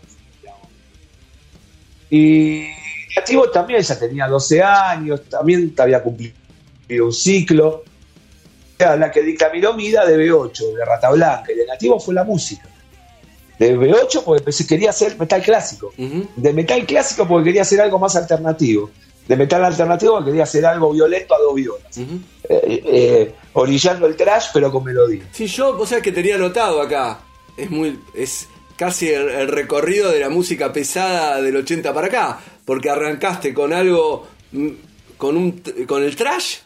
Y 2.10 2.68
Nativo 3.16 3.50
también 3.50 3.82
ya 3.82 3.98
tenía 3.98 4.28
12 4.28 4.64
años, 4.64 5.24
también 5.30 5.74
había 5.78 6.02
cumplido 6.02 6.36
un 7.02 7.14
ciclo. 7.14 7.84
La 8.78 9.10
que 9.10 9.22
dictaminó 9.22 9.74
mi 9.74 9.88
vida 9.88 10.06
de 10.06 10.18
B8, 10.18 10.76
de 10.76 10.86
Rata 10.86 11.10
Blanca, 11.12 11.52
y 11.52 11.56
de 11.56 11.66
Nativo 11.66 12.00
fue 12.00 12.14
la 12.14 12.24
música. 12.24 12.68
De 13.58 13.78
B8 13.78 14.24
porque 14.24 14.52
quería 14.68 14.90
hacer 14.90 15.18
metal 15.18 15.42
clásico. 15.42 15.94
De 15.98 16.54
metal 16.54 16.86
clásico 16.86 17.28
porque 17.28 17.46
quería 17.46 17.62
hacer 17.62 17.80
algo 17.82 18.00
más 18.00 18.16
alternativo. 18.16 18.92
De 19.28 19.36
metal 19.36 19.66
alternativo 19.66 20.14
porque 20.14 20.30
quería 20.30 20.44
hacer 20.44 20.66
algo 20.66 20.92
violento 20.92 21.34
a 21.34 21.40
dos 21.40 21.56
violas. 21.56 21.98
Eh, 21.98 22.22
eh, 22.48 23.36
orillando 23.54 24.06
el 24.06 24.16
trash 24.16 24.48
pero 24.54 24.72
con 24.72 24.84
melodía. 24.84 25.28
Sí, 25.32 25.48
yo, 25.48 25.78
o 25.78 25.86
sea 25.86 26.02
que 26.02 26.12
tenía 26.12 26.38
notado 26.38 26.82
acá. 26.82 27.20
Es 27.58 27.70
muy. 27.72 28.00
es 28.14 28.48
casi 28.76 29.10
el, 29.10 29.48
recorrido 29.48 30.12
de 30.12 30.20
la 30.20 30.30
música 30.30 30.72
pesada 30.72 31.42
del 31.42 31.56
80 31.56 31.94
para 31.94 32.08
acá, 32.08 32.40
porque 32.66 32.90
arrancaste 32.90 33.54
con 33.54 33.74
algo, 33.74 34.28
mm, 34.52 34.70
con, 35.18 35.38
un, 35.38 35.64
con 35.88 36.04
el 36.04 36.16
trash, 36.16 36.58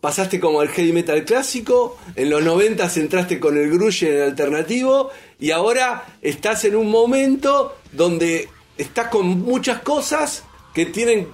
pasaste 0.00 0.38
como 0.38 0.62
el 0.62 0.68
heavy 0.68 0.92
metal 0.92 1.24
clásico, 1.24 1.98
en 2.14 2.30
los 2.30 2.42
90 2.44 2.88
entraste 2.96 3.40
con 3.40 3.56
el 3.56 3.70
grunge 3.70 4.08
en 4.08 4.16
el 4.16 4.22
alternativo, 4.22 5.10
y 5.40 5.50
ahora 5.50 6.06
estás 6.22 6.64
en 6.64 6.76
un 6.76 6.90
momento 6.90 7.76
donde 7.92 8.48
estás 8.76 9.08
con 9.08 9.26
muchas 9.26 9.82
cosas 9.82 10.44
que 10.74 10.86
tienen 10.86 11.28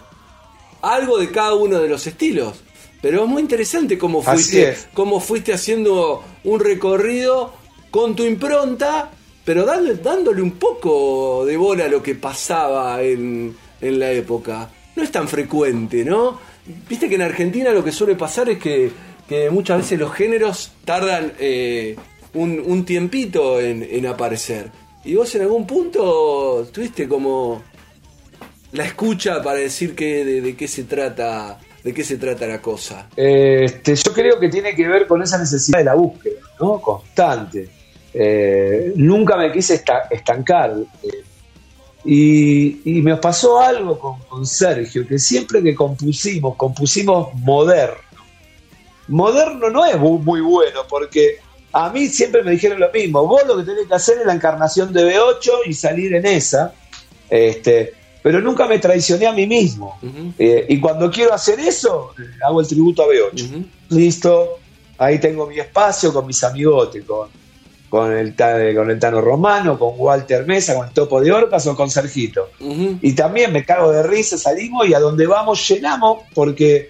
algo 0.92 1.18
de 1.18 1.30
cada 1.30 1.54
uno 1.54 1.80
de 1.80 1.88
los 1.88 2.06
estilos. 2.06 2.62
Pero 3.00 3.24
es 3.24 3.28
muy 3.28 3.42
interesante 3.42 3.98
cómo 3.98 4.22
fuiste, 4.22 4.76
cómo 4.94 5.20
fuiste 5.20 5.52
haciendo 5.52 6.24
un 6.44 6.60
recorrido 6.60 7.52
con 7.90 8.16
tu 8.16 8.24
impronta 8.24 9.10
pero 9.44 9.66
dándole, 9.66 10.40
un 10.40 10.52
poco 10.52 11.44
de 11.44 11.56
bola 11.56 11.84
a 11.84 11.88
lo 11.88 12.02
que 12.02 12.14
pasaba 12.14 13.02
en, 13.02 13.54
la 13.80 14.10
época. 14.10 14.70
No 14.96 15.02
es 15.02 15.12
tan 15.12 15.28
frecuente, 15.28 16.04
¿no? 16.04 16.38
Viste 16.88 17.08
que 17.08 17.16
en 17.16 17.22
Argentina 17.22 17.70
lo 17.70 17.84
que 17.84 17.92
suele 17.92 18.14
pasar 18.14 18.48
es 18.48 18.58
que, 18.58 18.90
muchas 19.50 19.78
veces 19.78 19.98
los 19.98 20.12
géneros 20.12 20.72
tardan 20.84 21.32
eh, 21.38 21.96
un, 22.32 22.84
tiempito 22.86 23.60
en, 23.60 24.06
aparecer. 24.06 24.70
Y 25.04 25.14
vos 25.14 25.34
en 25.34 25.42
algún 25.42 25.66
punto 25.66 26.66
tuviste 26.72 27.06
como 27.06 27.62
la 28.74 28.84
escucha 28.84 29.42
para 29.42 29.58
decir 29.58 29.94
que, 29.94 30.24
de, 30.24 30.56
qué 30.56 30.68
se 30.68 30.84
trata 30.84 31.58
de 31.82 31.92
qué 31.92 32.02
se 32.02 32.16
trata 32.16 32.46
la 32.46 32.62
cosa. 32.62 33.08
Este, 33.14 33.94
yo 33.94 34.12
creo 34.14 34.40
que 34.40 34.48
tiene 34.48 34.74
que 34.74 34.88
ver 34.88 35.06
con 35.06 35.22
esa 35.22 35.36
necesidad 35.36 35.78
de 35.78 35.84
la 35.84 35.94
búsqueda, 35.94 36.40
¿no? 36.58 36.80
Constante. 36.80 37.68
Eh, 38.12 38.92
nunca 38.96 39.36
me 39.36 39.52
quise 39.52 39.82
estancar. 40.10 40.76
Eh, 41.02 41.24
y, 42.06 43.02
me 43.02 43.16
pasó 43.16 43.60
algo 43.60 43.98
con, 44.28 44.46
Sergio, 44.46 45.06
que 45.06 45.18
siempre 45.18 45.62
que 45.62 45.74
compusimos, 45.74 46.56
compusimos 46.56 47.34
moderno. 47.34 47.98
Moderno 49.08 49.68
no 49.68 49.84
es 49.84 49.98
muy, 49.98 50.40
bueno, 50.40 50.80
porque 50.88 51.36
a 51.72 51.90
mí 51.90 52.06
siempre 52.08 52.42
me 52.42 52.52
dijeron 52.52 52.80
lo 52.80 52.90
mismo, 52.90 53.26
vos 53.26 53.42
lo 53.46 53.58
que 53.58 53.64
tenés 53.64 53.86
que 53.86 53.94
hacer 53.94 54.18
es 54.18 54.26
la 54.26 54.32
encarnación 54.32 54.90
de 54.92 55.04
B8 55.04 55.50
y 55.66 55.74
salir 55.74 56.14
en 56.14 56.24
esa, 56.24 56.72
este, 57.28 57.92
pero 58.24 58.40
nunca 58.40 58.66
me 58.66 58.78
traicioné 58.78 59.26
a 59.26 59.34
mí 59.34 59.46
mismo. 59.46 59.98
Eh, 60.38 60.64
y 60.70 60.80
cuando 60.80 61.10
quiero 61.10 61.34
hacer 61.34 61.60
eso, 61.60 62.14
hago 62.42 62.62
el 62.62 62.66
tributo 62.66 63.02
a 63.02 63.06
B8. 63.06 63.66
Listo, 63.90 64.60
ahí 64.96 65.18
tengo 65.18 65.46
mi 65.46 65.58
espacio 65.58 66.10
con 66.10 66.26
mis 66.26 66.42
amigotes, 66.42 67.04
con, 67.04 67.28
con 67.90 68.16
el, 68.16 68.34
con 68.34 68.90
el 68.90 68.98
Tano 68.98 69.20
Romano, 69.20 69.78
con 69.78 69.92
Walter 69.98 70.46
Mesa, 70.46 70.74
con 70.74 70.88
el 70.88 70.94
Topo 70.94 71.20
de 71.20 71.32
Orcas 71.32 71.66
o 71.66 71.76
con 71.76 71.90
Sergito. 71.90 72.48
Y 72.58 73.12
también 73.12 73.52
me 73.52 73.62
cago 73.62 73.92
de 73.92 74.02
risa, 74.02 74.38
salimos 74.38 74.88
y 74.88 74.94
a 74.94 75.00
donde 75.00 75.26
vamos 75.26 75.68
llenamos 75.68 76.20
porque 76.32 76.88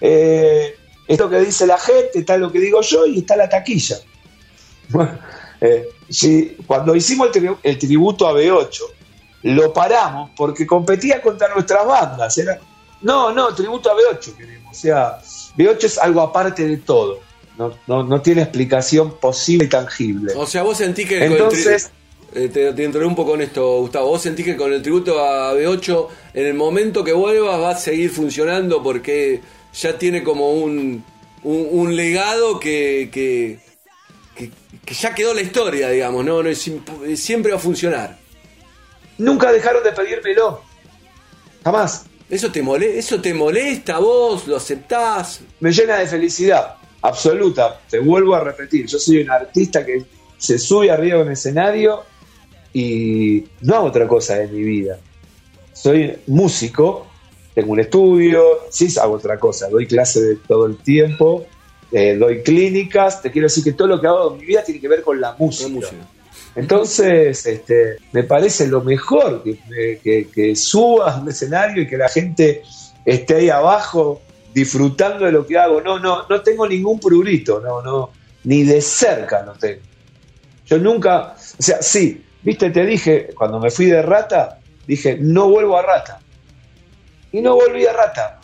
eh, 0.00 0.74
esto 1.06 1.30
que 1.30 1.38
dice 1.38 1.68
la 1.68 1.78
gente, 1.78 2.18
está 2.18 2.36
lo 2.36 2.50
que 2.50 2.58
digo 2.58 2.80
yo 2.80 3.06
y 3.06 3.20
está 3.20 3.36
la 3.36 3.48
taquilla. 3.48 3.98
Eh, 5.60 5.88
cuando 6.66 6.94
hicimos 6.94 7.30
el, 7.62 7.78
tributo 7.78 8.28
a 8.28 8.34
B8, 8.34 8.80
lo 9.44 9.72
paramos 9.72 10.30
porque 10.36 10.66
competía 10.66 11.20
contra 11.20 11.52
nuestras 11.52 11.86
bandas. 11.86 12.36
Era, 12.38 12.58
no, 13.02 13.32
no, 13.32 13.54
tributo 13.54 13.90
a 13.90 13.94
B8 13.94 14.36
queremos. 14.36 14.72
O 14.72 14.80
sea, 14.80 15.18
B8 15.56 15.84
es 15.84 15.98
algo 15.98 16.22
aparte 16.22 16.66
de 16.66 16.78
todo. 16.78 17.20
No, 17.56 18.02
no, 18.02 18.20
tiene 18.20 18.42
explicación 18.42 19.16
posible 19.18 19.66
y 19.66 19.68
tangible. 19.68 20.32
O 20.34 20.46
sea, 20.46 20.62
vos 20.62 20.78
sentís 20.78 21.08
que... 21.08 21.24
Entonces... 21.24 21.90
Eh, 22.36 22.48
te, 22.48 22.72
te 22.72 22.82
interrumpo 22.82 23.24
con 23.24 23.40
esto, 23.40 23.78
Gustavo. 23.78 24.08
¿Vos 24.08 24.22
sentís 24.22 24.44
que 24.44 24.56
con 24.56 24.72
el 24.72 24.82
tributo 24.82 25.20
a 25.20 25.54
B8, 25.54 26.08
en 26.34 26.46
el 26.46 26.54
momento 26.54 27.04
que 27.04 27.12
vuelvas, 27.12 27.60
va 27.60 27.70
a 27.70 27.76
seguir 27.76 28.10
funcionando 28.10 28.82
porque 28.82 29.40
ya 29.72 29.96
tiene 29.96 30.24
como 30.24 30.52
un, 30.52 31.04
un, 31.44 31.94
legado 31.94 32.58
que, 32.58 33.08
que, 33.12 33.60
ya 34.92 35.14
quedó 35.14 35.32
la 35.32 35.42
historia, 35.42 35.90
digamos, 35.90 36.24
¿no? 36.24 36.42
no 36.42 36.50
siempre 37.14 37.52
va 37.52 37.58
a 37.58 37.60
funcionar. 37.60 38.23
Nunca 39.18 39.52
dejaron 39.52 39.82
de 39.82 39.92
pedírmelo. 39.92 40.62
Jamás. 41.62 42.06
¿Eso 42.28 42.50
te, 42.50 42.62
mole 42.62 42.98
¿Eso 42.98 43.20
te 43.20 43.34
molesta 43.34 43.98
vos? 43.98 44.46
¿Lo 44.46 44.56
aceptás? 44.56 45.40
Me 45.60 45.72
llena 45.72 45.98
de 45.98 46.06
felicidad 46.06 46.76
absoluta. 47.04 47.80
Te 47.88 47.98
vuelvo 47.98 48.34
a 48.34 48.40
repetir, 48.40 48.86
yo 48.86 48.98
soy 48.98 49.18
un 49.18 49.30
artista 49.30 49.84
que 49.84 50.04
se 50.38 50.58
sube 50.58 50.90
arriba 50.90 51.18
de 51.18 51.22
un 51.24 51.32
escenario 51.32 52.02
y 52.72 53.44
no 53.60 53.76
hago 53.76 53.86
otra 53.86 54.08
cosa 54.08 54.42
en 54.42 54.54
mi 54.54 54.62
vida. 54.62 54.98
Soy 55.72 56.16
músico, 56.26 57.06
tengo 57.54 57.72
un 57.72 57.80
estudio, 57.80 58.42
sí 58.70 58.88
hago 59.00 59.14
otra 59.14 59.38
cosa, 59.38 59.68
doy 59.68 59.86
clase 59.86 60.20
de 60.22 60.36
todo 60.36 60.66
el 60.66 60.78
tiempo, 60.78 61.46
eh, 61.92 62.16
doy 62.16 62.42
clínicas, 62.42 63.20
te 63.20 63.30
quiero 63.30 63.46
decir 63.46 63.62
que 63.62 63.72
todo 63.72 63.88
lo 63.88 64.00
que 64.00 64.06
hago 64.06 64.32
en 64.32 64.40
mi 64.40 64.46
vida 64.46 64.64
tiene 64.64 64.80
que 64.80 64.88
ver 64.88 65.02
con 65.02 65.20
la 65.20 65.34
música. 65.38 65.88
Entonces, 66.56 67.44
este, 67.46 67.96
me 68.12 68.22
parece 68.22 68.68
lo 68.68 68.82
mejor 68.82 69.42
que, 69.42 70.52
subas 70.54 71.20
un 71.20 71.28
escenario 71.28 71.82
y 71.82 71.88
que 71.88 71.96
la 71.96 72.08
gente 72.08 72.62
esté 73.04 73.36
ahí 73.36 73.50
abajo 73.50 74.22
disfrutando 74.52 75.24
de 75.24 75.32
lo 75.32 75.46
que 75.46 75.58
hago. 75.58 75.80
No, 75.80 75.98
no, 75.98 76.26
no 76.28 76.42
tengo 76.42 76.66
ningún 76.68 77.00
prurito, 77.00 77.60
no, 77.60 77.82
no, 77.82 78.10
ni 78.44 78.62
de 78.62 78.80
cerca 78.80 79.42
no 79.42 79.54
tengo. 79.54 79.82
Yo 80.66 80.78
nunca, 80.78 81.34
o 81.34 81.62
sea, 81.62 81.82
sí, 81.82 82.24
viste, 82.42 82.70
te 82.70 82.86
dije, 82.86 83.30
cuando 83.36 83.58
me 83.58 83.70
fui 83.70 83.86
de 83.86 84.02
rata, 84.02 84.60
dije, 84.86 85.18
no 85.20 85.48
vuelvo 85.48 85.76
a 85.76 85.82
rata. 85.82 86.20
Y 87.32 87.40
no 87.40 87.56
volví 87.56 87.84
a 87.84 87.92
rata. 87.92 88.40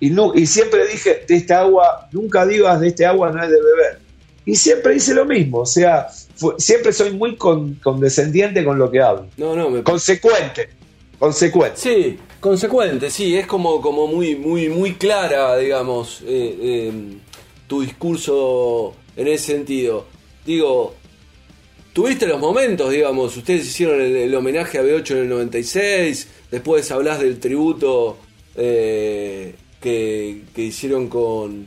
Y, 0.00 0.10
no, 0.10 0.34
y 0.34 0.46
siempre 0.46 0.86
dije, 0.88 1.24
de 1.26 1.36
esta 1.36 1.60
agua, 1.60 2.08
nunca 2.10 2.44
digas 2.44 2.80
de 2.80 2.88
este 2.88 3.06
agua 3.06 3.30
no 3.30 3.42
es 3.42 3.48
de 3.48 3.56
beber. 3.62 4.03
Y 4.46 4.56
siempre 4.56 4.96
hice 4.96 5.14
lo 5.14 5.24
mismo, 5.24 5.60
o 5.60 5.66
sea, 5.66 6.08
siempre 6.58 6.92
soy 6.92 7.12
muy 7.12 7.36
condescendiente 7.36 8.64
con 8.64 8.78
lo 8.78 8.90
que 8.90 9.00
hablo. 9.00 9.26
No, 9.36 9.56
no, 9.56 9.70
me... 9.70 9.82
Consecuente, 9.82 10.68
consecuente. 11.18 11.80
Sí, 11.80 12.18
consecuente, 12.40 13.10
sí, 13.10 13.36
es 13.36 13.46
como, 13.46 13.80
como 13.80 14.06
muy, 14.06 14.36
muy, 14.36 14.68
muy 14.68 14.94
clara, 14.94 15.56
digamos, 15.56 16.22
eh, 16.26 16.88
em, 16.88 17.18
tu 17.66 17.80
discurso 17.80 18.94
en 19.16 19.28
ese 19.28 19.54
sentido. 19.54 20.06
Digo, 20.44 20.94
tuviste 21.94 22.26
los 22.26 22.38
momentos, 22.38 22.90
digamos, 22.90 23.34
ustedes 23.36 23.66
hicieron 23.66 24.00
el, 24.00 24.34
homenaje 24.34 24.78
a 24.78 24.82
B8 24.82 25.12
en 25.12 25.18
el 25.18 25.28
96, 25.30 26.28
después 26.50 26.90
hablas 26.90 27.20
del 27.20 27.40
tributo 27.40 28.18
eh, 28.56 29.54
que, 29.80 30.42
hicieron 30.56 31.08
con, 31.08 31.66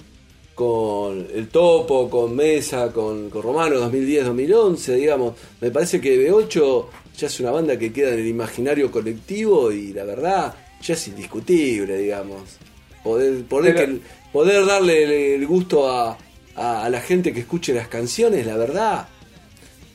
con 0.57 1.27
el 1.35 1.49
Topo, 1.49 2.09
con 2.09 2.35
Mesa, 2.35 2.91
con, 2.91 3.29
con 3.29 3.43
Romano 3.43 3.75
2010-2011, 3.75 4.95
digamos. 4.95 5.35
Me 5.61 5.69
parece 5.69 6.01
que 6.01 6.27
B8 6.27 6.85
ya 7.15 7.27
es 7.27 7.39
una 7.39 7.51
banda 7.51 7.77
que 7.77 7.93
queda 7.93 8.13
en 8.13 8.21
el 8.21 8.27
imaginario 8.27 8.89
colectivo 8.89 9.71
y 9.71 9.93
la 9.93 10.03
verdad 10.03 10.55
ya 10.81 10.95
es 10.95 11.07
indiscutible, 11.09 11.99
digamos. 11.99 12.57
Poder, 13.03 13.43
poder, 13.43 13.99
poder 14.33 14.65
darle 14.65 15.35
el 15.35 15.45
gusto 15.45 15.87
a, 15.87 16.17
a, 16.55 16.89
la 16.89 17.01
gente 17.01 17.31
que 17.33 17.41
escuche 17.41 17.71
las 17.71 17.87
canciones, 17.87 18.43
la 18.47 18.57
verdad, 18.57 19.07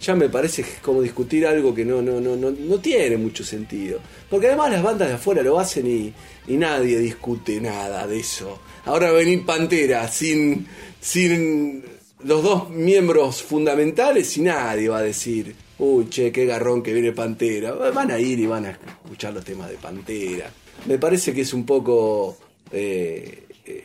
ya 0.02 0.14
me 0.16 0.28
parece 0.28 0.64
como 0.82 1.00
discutir 1.00 1.46
algo 1.46 1.74
que 1.74 1.84
no, 1.84 2.02
no, 2.02 2.20
no, 2.20 2.34
no, 2.36 2.50
no 2.50 2.78
tiene 2.80 3.16
mucho 3.16 3.44
sentido. 3.44 4.00
Porque 4.28 4.48
además 4.48 4.72
las 4.72 4.82
bandas 4.82 5.08
de 5.08 5.14
afuera 5.14 5.42
lo 5.42 5.58
hacen 5.58 5.86
y, 5.86 6.12
y 6.52 6.56
nadie 6.56 6.98
discute 6.98 7.60
nada 7.60 8.06
de 8.06 8.18
eso. 8.18 8.58
Ahora 8.84 9.12
va 9.12 9.18
venir 9.18 9.46
Pantera 9.46 10.08
sin, 10.08 10.66
sin 11.00 11.84
los 12.24 12.42
dos 12.42 12.70
miembros 12.70 13.42
fundamentales 13.42 14.36
y 14.36 14.42
nadie 14.42 14.88
va 14.88 14.98
a 14.98 15.02
decir, 15.02 15.54
uy, 15.78 16.08
che, 16.08 16.32
qué 16.32 16.46
garrón 16.46 16.82
que 16.82 16.92
viene 16.92 17.12
Pantera. 17.12 17.72
Van 17.72 18.10
a 18.10 18.18
ir 18.18 18.40
y 18.40 18.46
van 18.46 18.66
a 18.66 18.70
escuchar 18.70 19.32
los 19.32 19.44
temas 19.44 19.70
de 19.70 19.76
Pantera. 19.76 20.50
Me 20.86 20.98
parece 20.98 21.32
que 21.32 21.42
es 21.42 21.54
un 21.54 21.64
poco... 21.64 22.36
Eh, 22.72 23.46
eh, 23.64 23.84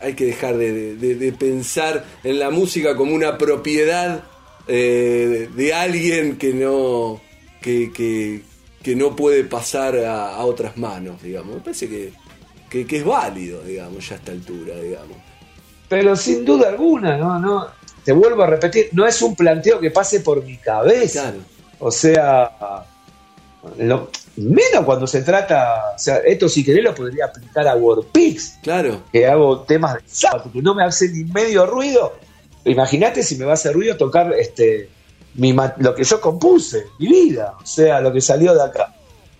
hay 0.00 0.14
que 0.14 0.26
dejar 0.26 0.56
de, 0.56 1.34
pensar 1.38 2.04
en 2.22 2.38
la 2.38 2.50
música 2.50 2.96
como 2.96 3.14
una 3.14 3.36
propiedad 3.36 4.24
eh, 4.68 5.48
de, 5.54 5.74
alguien 5.74 6.36
que 6.36 6.52
no 6.52 7.20
que, 7.60 7.90
que, 8.82 8.96
no 8.96 9.16
puede 9.16 9.44
pasar 9.44 9.96
a, 9.98 10.38
otras 10.44 10.76
manos, 10.76 11.22
digamos. 11.22 11.56
Me 11.56 11.60
parece 11.60 11.88
que, 11.88 12.12
que, 12.86 12.96
es 12.96 13.04
válido, 13.04 13.62
digamos, 13.62 14.08
ya 14.08 14.14
a 14.14 14.18
esta 14.18 14.32
altura, 14.32 14.76
digamos. 14.80 15.16
Pero 15.88 16.16
sin 16.16 16.44
duda 16.44 16.68
alguna, 16.68 17.16
no, 17.16 17.38
no, 17.38 17.66
te 18.04 18.12
vuelvo 18.12 18.42
a 18.42 18.46
repetir, 18.46 18.88
no 18.92 19.06
es 19.06 19.20
un 19.20 19.34
planteo 19.34 19.80
que 19.80 19.90
pase 19.90 20.20
por 20.20 20.44
mi 20.44 20.56
cabeza. 20.56 21.34
O 21.78 21.90
sea, 21.90 22.84
menos 24.36 24.84
cuando 24.84 25.06
se 25.06 25.22
trata, 25.22 25.92
o 25.94 25.98
sea, 25.98 26.18
esto 26.18 26.48
si 26.48 26.64
querés 26.64 26.84
lo 26.84 26.94
podría 26.94 27.26
aplicar 27.26 27.66
a 27.68 27.76
WordPix. 27.76 28.58
Claro. 28.62 29.02
Que 29.12 29.26
hago 29.26 29.60
temas 29.62 29.94
de 29.94 30.00
sábado, 30.06 30.50
que 30.52 30.62
no 30.62 30.74
me 30.74 30.84
hace 30.84 31.08
ni 31.10 31.24
medio 31.24 31.66
ruido. 31.66 32.14
Imagínate 32.68 33.22
si 33.22 33.36
me 33.36 33.44
va 33.44 33.52
a 33.52 33.54
hacer 33.54 33.74
ruido 33.74 33.96
tocar 33.96 34.32
este 34.34 34.90
mi, 35.34 35.54
lo 35.78 35.94
que 35.94 36.04
yo 36.04 36.20
compuse, 36.20 36.86
mi 36.98 37.06
vida, 37.06 37.54
o 37.62 37.66
sea, 37.66 38.00
lo 38.00 38.12
que 38.12 38.20
salió 38.20 38.54
de 38.54 38.62
acá. 38.62 38.94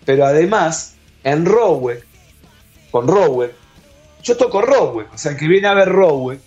Pero 0.05 0.25
además, 0.25 0.95
en 1.23 1.45
Rowe, 1.45 2.01
con 2.89 3.07
Rowe, 3.07 3.51
yo 4.23 4.37
toco 4.37 4.61
Rowe, 4.61 5.07
o 5.13 5.17
sea, 5.17 5.31
el 5.33 5.37
que 5.37 5.47
viene 5.47 5.67
a 5.67 5.73
ver 5.73 5.89
Rowe, 5.89 6.39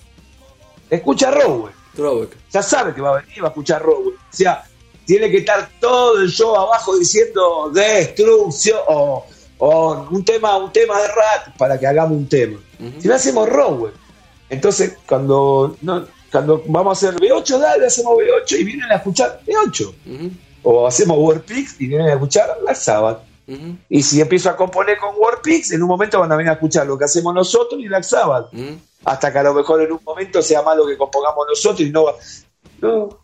escucha 0.91 1.31
Rowe. 1.31 1.71
Ya 2.51 2.63
sabe 2.63 2.95
que 2.95 3.03
va 3.03 3.11
a 3.11 3.21
venir, 3.21 3.43
va 3.43 3.49
a 3.49 3.51
escuchar 3.51 3.83
Rowe. 3.83 4.15
O 4.15 4.15
sea, 4.31 4.65
tiene 5.05 5.31
que 5.31 5.39
estar 5.39 5.69
todo 5.79 6.21
el 6.21 6.31
show 6.31 6.57
abajo 6.57 6.97
diciendo 6.97 7.71
destrucción 7.73 8.79
o, 8.89 9.27
un 10.11 10.25
tema 10.25 10.57
un 10.57 10.73
tema 10.73 11.01
de 11.01 11.09
rap 11.09 11.57
para 11.57 11.79
que 11.79 11.87
hagamos 11.87 12.17
un 12.17 12.29
tema. 12.29 12.59
Si 12.99 13.07
no 13.07 13.15
hacemos 13.15 13.49
rock, 13.49 13.91
entonces 14.49 14.97
cuando 15.07 15.77
no, 15.83 16.05
cuando 16.33 16.63
vamos 16.67 17.03
a 17.03 17.09
hacer 17.09 17.21
B8, 17.21 17.59
dale, 17.59 17.87
hacemos 17.87 18.15
B8 18.17 18.59
y 18.59 18.65
vienen 18.65 18.91
a 18.91 18.97
escuchar 18.97 19.41
B8. 19.47 19.95
O 20.65 20.87
hacemos 20.87 21.19
Warpix 21.19 21.81
y 21.81 21.87
vienen 21.89 22.09
a 22.09 22.15
escuchar 22.15 22.57
la 22.65 22.75
Sabbath. 22.75 23.21
Y 23.89 24.03
si 24.03 24.21
empiezo 24.21 24.49
a 24.49 24.57
componer 24.57 24.97
con 24.99 25.15
Warpix, 25.19 25.73
en 25.73 25.83
un 25.83 25.89
momento 25.89 26.19
van 26.19 26.33
a 26.33 26.37
venir 26.37 26.51
a 26.51 26.55
escuchar 26.55 26.87
lo 26.87 26.97
que 26.97 27.05
hacemos 27.05 27.35
nosotros 27.35 27.81
y 27.81 27.89
la 27.89 28.03
Sabbath. 28.03 28.51
Hasta 29.05 29.33
que 29.33 29.39
a 29.39 29.43
lo 29.43 29.55
mejor 29.55 29.83
en 29.83 29.93
un 29.93 30.01
momento 30.05 30.41
sea 30.41 30.63
malo 30.63 30.87
que 30.87 30.97
compongamos 30.97 31.47
nosotros 31.49 31.81
y 31.81 31.91
no, 31.91 32.07
no 32.81 33.23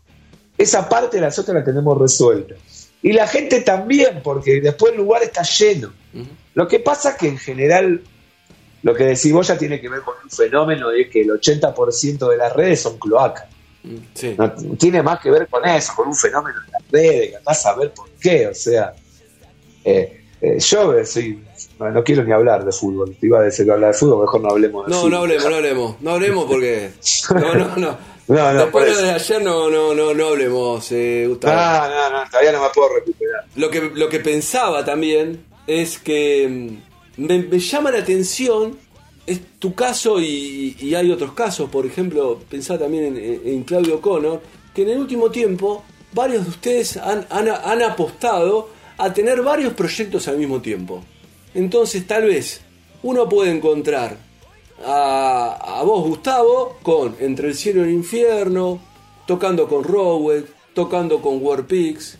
esa 0.57 0.87
parte 0.87 1.17
de 1.17 1.25
nosotros 1.25 1.55
la 1.55 1.63
tenemos 1.63 1.97
resuelta. 1.97 2.55
Y 3.01 3.13
la 3.13 3.27
gente 3.27 3.61
también, 3.61 4.21
porque 4.21 4.59
después 4.59 4.91
el 4.91 4.99
lugar 4.99 5.23
está 5.23 5.41
lleno. 5.41 5.93
Lo 6.53 6.67
que 6.67 6.79
pasa 6.79 7.15
que 7.15 7.29
en 7.29 7.37
general, 7.37 8.03
lo 8.83 8.93
que 8.93 9.05
decís 9.05 9.31
vos 9.33 9.47
ya 9.47 9.57
tiene 9.57 9.81
que 9.81 9.89
ver 9.89 10.01
con 10.01 10.15
un 10.23 10.29
fenómeno 10.29 10.89
de 10.89 11.09
que 11.09 11.21
el 11.21 11.29
80% 11.29 12.29
de 12.29 12.37
las 12.37 12.53
redes 12.53 12.81
son 12.81 12.97
cloacas. 12.97 13.45
Mm, 13.83 13.97
no, 14.37 14.51
tiene 14.77 15.01
más 15.01 15.19
que 15.19 15.31
ver 15.31 15.47
con 15.47 15.65
eso, 15.65 15.93
con 15.95 16.07
un 16.07 16.15
fenómeno 16.15 16.59
de 16.59 16.71
las 16.71 16.91
redes, 16.91 17.29
que 17.29 17.37
andás 17.37 17.65
a 17.65 17.75
ver 17.75 17.93
por 17.93 18.09
qué. 18.19 18.47
O 18.47 18.53
sea, 18.53 18.93
eh, 19.83 20.23
eh, 20.41 20.59
yo 20.59 21.05
soy, 21.05 21.43
no, 21.79 22.03
quiero 22.03 22.23
ni 22.23 22.31
hablar 22.31 22.63
de 22.63 22.71
fútbol. 22.71 23.15
Te 23.19 23.27
iba 23.27 23.39
a 23.39 23.43
decir 23.43 23.65
que 23.65 23.71
hablar 23.71 23.91
de 23.93 23.97
fútbol, 23.97 24.21
mejor 24.21 24.41
no 24.41 24.49
hablemos 24.49 24.85
de 24.85 24.91
no, 24.91 24.97
fútbol. 24.97 25.11
No, 25.11 25.17
hablemos, 25.17 25.49
no 25.49 25.55
hablemos. 25.55 26.01
No 26.01 26.11
hablemos 26.11 26.45
porque. 26.45 26.91
No, 27.33 27.55
no, 27.55 27.75
no. 27.75 28.19
No, 28.27 28.53
no, 28.53 28.59
Después 28.59 29.01
de 29.01 29.09
ayer 29.09 29.41
no, 29.41 29.71
no, 29.71 29.95
no, 29.95 30.13
no 30.13 30.27
hablemos, 30.27 30.91
eh, 30.91 31.25
Gustavo. 31.27 31.55
No, 31.55 32.09
no, 32.11 32.23
no, 32.23 32.29
todavía 32.29 32.51
no 32.51 32.61
me 32.61 32.69
puedo 32.69 32.93
recuperar. 32.93 33.45
Lo 33.55 33.71
que, 33.71 33.81
lo 33.95 34.07
que 34.07 34.19
pensaba 34.19 34.85
también 34.85 35.43
es 35.65 35.97
que 35.97 36.77
me, 37.19 37.59
llama 37.59 37.91
la 37.91 37.99
atención 37.99 38.77
es 39.25 39.41
tu 39.59 39.75
caso 39.75 40.19
y, 40.19 40.95
hay 40.95 41.11
otros 41.11 41.33
casos, 41.33 41.69
por 41.69 41.85
ejemplo, 41.85 42.39
pensaba 42.49 42.79
también 42.79 43.15
en, 43.17 43.63
Claudio 43.63 44.01
Connor, 44.01 44.41
que 44.73 44.83
en 44.83 44.89
el 44.89 44.99
último 44.99 45.29
tiempo 45.29 45.83
varios 46.13 46.45
de 46.45 46.49
ustedes 46.49 46.97
han, 46.97 47.83
apostado 47.83 48.69
a 48.97 49.13
tener 49.13 49.41
varios 49.41 49.73
proyectos 49.73 50.27
al 50.27 50.37
mismo 50.37 50.61
tiempo. 50.61 51.03
Entonces 51.53 52.07
tal 52.07 52.23
vez 52.23 52.61
uno 53.03 53.27
puede 53.27 53.51
encontrar 53.51 54.17
a, 54.83 55.81
vos, 55.85 56.07
Gustavo, 56.07 56.77
con 56.81 57.15
Entre 57.19 57.49
el 57.49 57.55
cielo 57.55 57.81
y 57.81 57.89
el 57.89 57.95
infierno, 57.95 58.79
tocando 59.27 59.67
con 59.67 59.83
Rowell, 59.83 60.45
tocando 60.73 61.21
con 61.21 61.43
Warpix. 61.43 62.17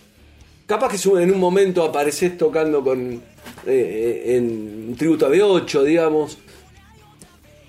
Capaz 0.67 0.89
que 0.91 1.09
en 1.23 1.31
un 1.31 1.39
momento 1.39 1.83
apareces 1.83 2.37
tocando 2.37 2.83
con 2.83 3.23
eh, 3.69 4.35
en 4.35 4.95
Tributo 4.97 5.25
a 5.25 5.29
B8, 5.29 5.83
digamos. 5.83 6.37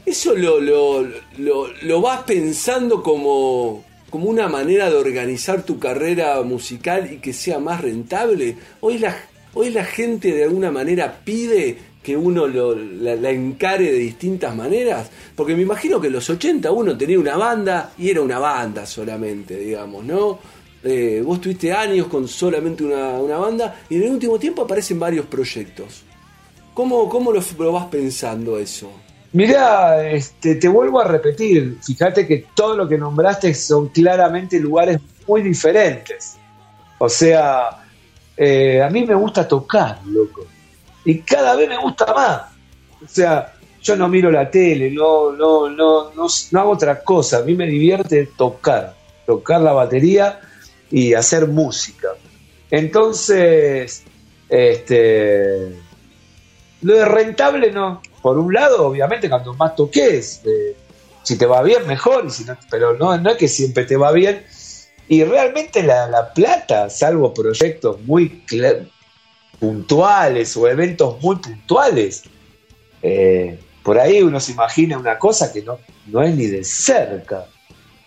Eso 0.05 0.35
lo, 0.35 0.61
lo, 0.61 1.07
lo, 1.83 2.01
vas 2.01 2.23
pensando 2.23 3.03
como, 3.03 3.85
como 4.09 4.29
una 4.29 4.49
manera 4.49 4.91
de 4.91 4.97
organizar 4.97 5.63
tu 5.63 5.79
carrera 5.79 6.43
musical 6.43 7.13
y 7.13 7.19
que 7.19 7.33
sea 7.33 7.59
más 7.59 7.81
rentable. 7.81 8.57
Hoy 8.81 8.99
la, 8.99 9.17
hoy 9.55 9.71
la 9.71 9.85
gente 9.85 10.33
de 10.33 10.45
alguna 10.45 10.71
manera 10.71 11.21
pide 11.25 11.77
que 12.03 12.17
uno 12.17 12.47
lo, 12.47 12.75
la, 12.75 13.31
encare 13.31 13.93
de 13.93 13.99
distintas 13.99 14.57
maneras? 14.57 15.11
Porque 15.37 15.55
me 15.55 15.63
imagino 15.63 16.01
que 16.01 16.07
en 16.07 16.15
los 16.15 16.29
80 16.31 16.71
uno 16.73 16.97
tenía 16.97 17.19
una 17.19 17.37
banda 17.37 17.93
y 17.99 18.11
era 18.11 18.23
una 18.23 18.39
banda 18.39 18.87
solamente, 18.87 19.59
digamos, 19.59 20.05
¿no? 20.05 20.39
Eh, 20.83 21.23
vos 21.25 21.41
tuviste 21.41 21.73
años 21.73 22.07
con 22.07 22.27
solamente 22.27 22.83
una, 22.85 23.37
banda 23.37 23.83
y 23.89 23.97
en 23.97 24.05
el 24.05 24.11
último 24.13 24.39
tiempo 24.39 24.63
aparecen 24.63 24.99
varios 24.99 25.27
proyectos. 25.27 26.03
¿Cómo, 26.75 27.09
cómo 27.09 27.33
lo, 27.33 27.73
vas 27.73 27.87
pensando 27.87 28.59
eso? 28.59 28.91
Mirá, 29.33 30.09
este, 30.11 30.57
te 30.57 30.69
vuelvo 30.69 31.01
a 31.01 31.05
repetir, 31.05 31.79
fíjate 31.83 32.27
que 32.27 32.47
todo 32.55 32.77
lo 32.77 32.89
que 32.89 32.99
nombraste 32.99 33.55
son 33.55 33.89
claramente 33.89 34.59
lugares 34.59 34.99
muy 35.27 35.43
diferentes. 35.43 36.37
O 36.99 37.09
sea, 37.09 37.85
eh, 38.37 38.83
a 38.83 38.89
mí 38.89 39.05
me 39.05 39.15
gusta 39.15 39.47
tocar, 39.47 40.01
loco 40.07 40.47
y 41.05 41.21
cada 41.21 41.57
vez 41.57 41.69
me 41.69 41.79
gusta 41.79 42.13
más. 42.13 42.43
O 43.03 43.09
sea, 43.09 43.55
yo 43.83 43.97
no 43.97 44.09
miro 44.09 44.31
la 44.31 44.51
tele, 44.51 44.91
no, 44.91 45.33
no, 45.33 45.69
no, 45.69 46.13
no, 46.13 46.27
no 46.51 46.61
hago 46.61 46.71
otra 46.71 47.03
cosa. 47.03 47.39
A 47.39 47.43
mí 47.43 47.55
me 47.55 47.67
divierte 47.67 48.29
tocar, 48.37 48.95
tocar 49.27 49.61
la 49.61 49.73
batería 49.73 50.41
y 50.91 51.15
hacer 51.15 51.47
música. 51.47 52.09
Entonces, 52.71 54.03
este, 54.49 55.77
lo 56.83 56.95
de 56.95 57.05
rentable 57.05 57.71
no. 57.73 58.03
Por 58.23 58.39
un 58.39 58.53
lado, 58.53 58.87
obviamente, 58.87 59.31
cuando 59.31 59.55
más 59.55 59.75
toques, 59.75 60.43
eh, 60.45 60.77
si 61.23 61.39
te 61.39 61.47
va 61.47 61.63
bien, 61.63 61.87
mejor, 61.87 62.27
y 62.27 62.31
si 62.31 62.45
no, 62.45 62.57
pero 62.71 62.95
no, 62.95 63.17
no 63.17 63.31
es 63.31 63.37
que 63.37 63.49
siempre 63.49 63.85
te 63.85 63.97
va 63.97 64.13
bien. 64.13 64.45
Y 65.09 65.25
realmente 65.25 65.83
la, 65.83 66.33
plata, 66.35 66.91
salvo 66.91 67.35
proyectos 67.35 68.01
muy 68.03 68.45
puntuales 69.59 70.57
o 70.57 70.69
eventos 70.69 71.21
muy 71.21 71.37
puntuales, 71.37 72.23
eh, 73.03 73.59
por 73.83 73.99
ahí 73.99 74.23
uno 74.23 74.39
se 74.39 74.53
imagina 74.53 74.99
una 74.99 75.19
cosa 75.19 75.53
que 75.53 75.63
no, 75.63 75.79
no 76.07 76.23
es 76.23 76.35
ni 76.35 76.47
de 76.47 76.63
cerca. 76.63 77.47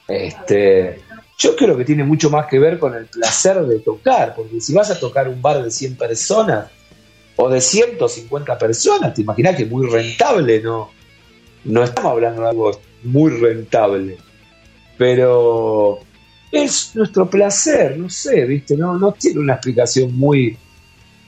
Este, 0.08 1.02
yo 1.38 1.56
creo 1.56 1.78
que 1.78 1.86
tiene 1.86 2.04
mucho 2.04 2.30
más 2.30 2.48
que 2.48 2.60
ver 2.60 2.80
con 2.80 2.94
el 2.96 3.06
placer 3.06 3.62
de 3.66 3.80
tocar, 3.80 4.36
porque 4.36 4.62
si 4.62 4.74
vas 4.74 4.92
a 4.92 5.00
tocar 5.00 5.28
un 5.28 5.42
bar 5.42 5.64
de 5.64 5.72
100 5.72 5.96
personas 5.96 6.70
o 7.36 7.50
de 7.50 7.60
150 7.60 8.58
personas, 8.58 9.14
te 9.14 9.22
imaginas 9.22 9.56
que 9.56 9.64
es 9.64 9.70
muy 9.70 9.88
rentable, 9.90 10.62
¿no? 10.62 10.92
No 11.66 11.84
estamos 11.84 12.12
hablando 12.12 12.44
de 12.44 12.50
algo 12.50 12.72
muy 13.04 13.32
rentable, 13.32 14.18
pero 14.98 16.00
es 16.52 16.92
nuestro 16.96 17.30
placer, 17.30 17.98
no 17.98 18.10
sé, 18.10 18.46
¿viste? 18.46 18.78
No, 18.78 18.98
no 18.98 19.14
tiene 19.14 19.40
una 19.40 19.54
explicación 19.54 20.16
muy, 20.16 20.56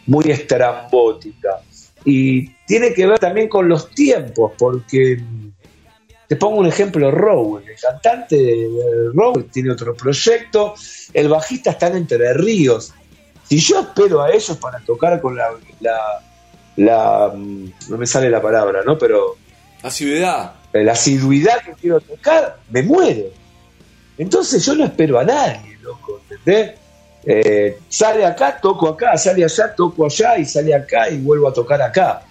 muy 0.05 0.25
estrambótica. 0.25 1.61
Y 2.03 2.47
tiene 2.67 2.93
que 2.93 3.07
ver 3.07 3.17
también 3.17 3.49
con 3.49 3.67
los 3.67 3.89
tiempos, 3.89 4.51
porque 4.57 5.17
te 6.27 6.35
pongo 6.35 6.59
un 6.59 6.67
ejemplo, 6.67 7.11
Rowan, 7.11 7.63
el 7.67 7.79
cantante 7.79 8.35
de 8.35 8.69
Rowan 9.13 9.43
tiene 9.51 9.71
otro 9.71 9.95
proyecto, 9.95 10.73
el 11.13 11.29
bajista 11.29 11.71
está 11.71 11.87
en 11.87 11.97
Entre 11.97 12.33
Ríos. 12.33 12.93
Si 13.47 13.59
yo 13.59 13.81
espero 13.81 14.23
a 14.23 14.31
ellos 14.31 14.57
para 14.57 14.79
tocar 14.79 15.21
con 15.21 15.35
la, 15.35 15.51
la, 16.77 17.31
mm, 17.35 17.65
no 17.89 17.97
me 17.97 18.07
sale 18.07 18.29
la 18.29 18.41
palabra, 18.41 18.81
¿no? 18.83 18.97
Pero 18.97 19.37
asiduidad. 19.83 20.53
La 20.73 20.91
asiduidad 20.93 21.61
que 21.63 21.73
quiero 21.73 22.01
tocar, 22.01 22.57
me 22.69 22.81
muero. 22.81 23.27
Entonces 24.17 24.65
yo 24.65 24.75
no 24.75 24.85
espero 24.85 25.19
a 25.19 25.23
nadie, 25.23 25.77
loco, 25.81 26.21
¿entendés? 26.29 26.79
Eh, 27.23 27.79
sale 27.89 28.25
acá, 28.25 28.59
toco 28.61 28.87
acá, 28.89 29.17
sale 29.17 29.43
allá, 29.43 29.73
toco 29.73 30.05
allá 30.05 30.37
y 30.37 30.45
sale 30.45 30.73
acá 30.73 31.09
y 31.09 31.17
vuelvo 31.17 31.47
a 31.47 31.53
tocar 31.53 31.81
acá. 31.81 32.23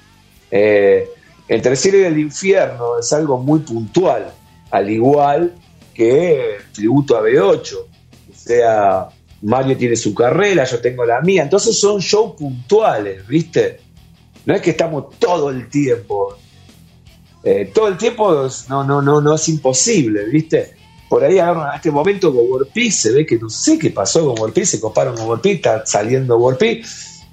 Eh, 0.51 1.09
el 1.49 1.76
cielo 1.76 1.99
y 1.99 2.03
el 2.03 2.18
infierno 2.18 2.99
es 2.99 3.12
algo 3.12 3.38
muy 3.38 3.61
puntual, 3.61 4.32
al 4.70 4.90
igual 4.90 5.55
que 5.92 6.57
el 6.57 6.72
tributo 6.72 7.16
a 7.16 7.22
B8. 7.22 7.76
O 7.76 7.88
sea, 8.34 9.09
Mario 9.42 9.76
tiene 9.76 9.97
su 9.97 10.14
carrera, 10.14 10.64
yo 10.64 10.80
tengo 10.80 11.05
la 11.05 11.20
mía. 11.20 11.42
Entonces 11.42 11.78
son 11.78 12.01
shows 12.01 12.34
puntuales, 12.36 13.26
¿viste? 13.26 13.80
No 14.47 14.55
es 14.55 14.62
que 14.62 14.70
estamos 14.70 15.18
todo 15.18 15.51
el 15.51 15.68
tiempo. 15.68 16.36
Eh, 17.42 17.70
todo 17.74 17.88
el 17.88 17.99
tiempo 17.99 18.49
no, 18.68 18.84
no, 18.84 19.03
no, 19.03 19.20
no 19.20 19.34
es 19.34 19.49
imposible, 19.49 20.24
¿viste? 20.26 20.74
Por 21.09 21.22
ahí 21.22 21.38
a 21.38 21.72
este 21.76 21.90
momento 21.90 22.32
Gogorpi 22.32 22.90
se 22.90 23.12
ve 23.12 23.26
que 23.26 23.38
no 23.38 23.51
sé 23.51 23.78
qué 23.78 23.90
pasó 23.90 24.20
con 24.20 24.34
Gogorpi, 24.34 24.64
se 24.64 24.80
coparon 24.80 25.14
Gogorpi, 25.14 25.51
está 25.51 25.84
saliendo 25.84 26.38
Gogorpi, 26.38 26.82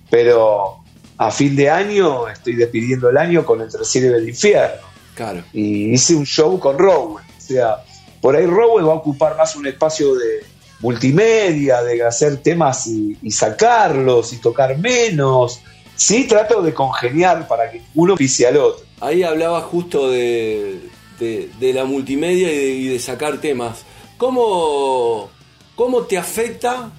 pero 0.09 0.80
a 1.21 1.29
fin 1.29 1.55
de 1.55 1.69
año 1.69 2.27
estoy 2.27 2.55
despidiendo 2.55 3.07
el 3.07 3.15
año 3.15 3.45
con 3.45 3.61
Entre 3.61 3.85
Cielo 3.85 4.17
y 4.17 4.21
el 4.21 4.29
Infierno. 4.29 4.87
Claro. 5.13 5.43
Y 5.53 5.93
hice 5.93 6.15
un 6.15 6.25
show 6.25 6.59
con 6.59 6.79
Rowell. 6.79 7.23
O 7.23 7.41
sea, 7.41 7.83
por 8.19 8.35
ahí 8.35 8.47
Rowell 8.47 8.87
va 8.87 8.93
a 8.93 8.95
ocupar 8.95 9.37
más 9.37 9.55
un 9.55 9.67
espacio 9.67 10.15
de 10.15 10.43
multimedia, 10.79 11.83
de 11.83 12.03
hacer 12.03 12.37
temas 12.37 12.87
y, 12.87 13.15
sacarlos 13.29 14.33
y 14.33 14.37
tocar 14.37 14.75
menos. 14.79 15.59
Sí, 15.95 16.25
trato 16.27 16.63
de 16.63 16.73
congeniar 16.73 17.47
para 17.47 17.69
que 17.69 17.83
uno 17.93 18.15
pise 18.15 18.47
al 18.47 18.57
otro. 18.57 18.83
Ahí 18.99 19.21
hablaba 19.21 19.61
justo 19.61 20.09
de, 20.09 20.79
de, 21.19 21.73
la 21.73 21.85
multimedia 21.85 22.51
y 22.51 22.87
de, 22.87 22.97
sacar 22.97 23.39
temas. 23.39 23.85
¿Cómo, 24.17 25.29
¿Cómo 25.75 26.01
te 26.01 26.17
afecta 26.17 26.91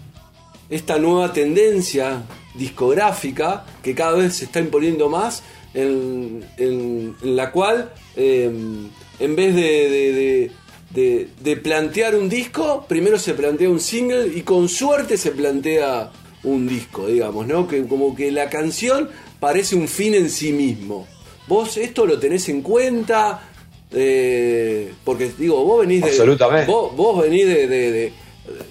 esta 0.71 0.97
nueva 0.99 1.33
tendencia 1.33 2.23
discográfica 2.55 3.65
que 3.83 3.95
cada 3.95 4.17
vez 4.17 4.37
se 4.37 4.45
está 4.45 4.61
imponiendo 4.61 5.09
más, 5.09 5.43
en, 5.75 6.45
la 7.23 7.51
cual 7.51 7.93
em, 8.17 8.89
en 9.19 9.37
vez 9.37 9.55
de, 9.55 10.51
de, 10.93 11.57
plantear 11.57 12.15
un 12.15 12.29
disco, 12.29 12.85
primero 12.89 13.19
se 13.19 13.35
plantea 13.35 13.71
un 13.71 13.81
single 13.81 14.29
y 14.35 14.43
con 14.43 14.69
suerte 14.69 15.17
se 15.17 15.31
plantea 15.31 16.11
un 16.45 16.69
disco, 16.69 17.07
digamos, 17.07 17.47
¿no? 17.47 17.67
Que 17.67 17.87
como 17.87 18.15
que 18.15 18.31
la 18.31 18.51
canción 18.51 19.09
parece 19.41 19.77
un 19.77 19.89
fin 19.89 20.15
en 20.15 20.29
sí 20.29 20.53
mismo. 20.53 21.07
¿Vos 21.47 21.77
esto 21.77 22.07
lo 22.07 22.19
tenés 22.19 22.49
en 22.49 22.63
cuenta? 22.63 23.49
Eh, 23.93 24.93
porque 25.05 25.31
digo, 25.39 25.65
vos 25.65 25.81
venís 25.81 26.03
de. 26.03 26.11
Vos, 26.67 26.95
vos 26.97 27.23
venís 27.23 27.47
de, 27.47 28.13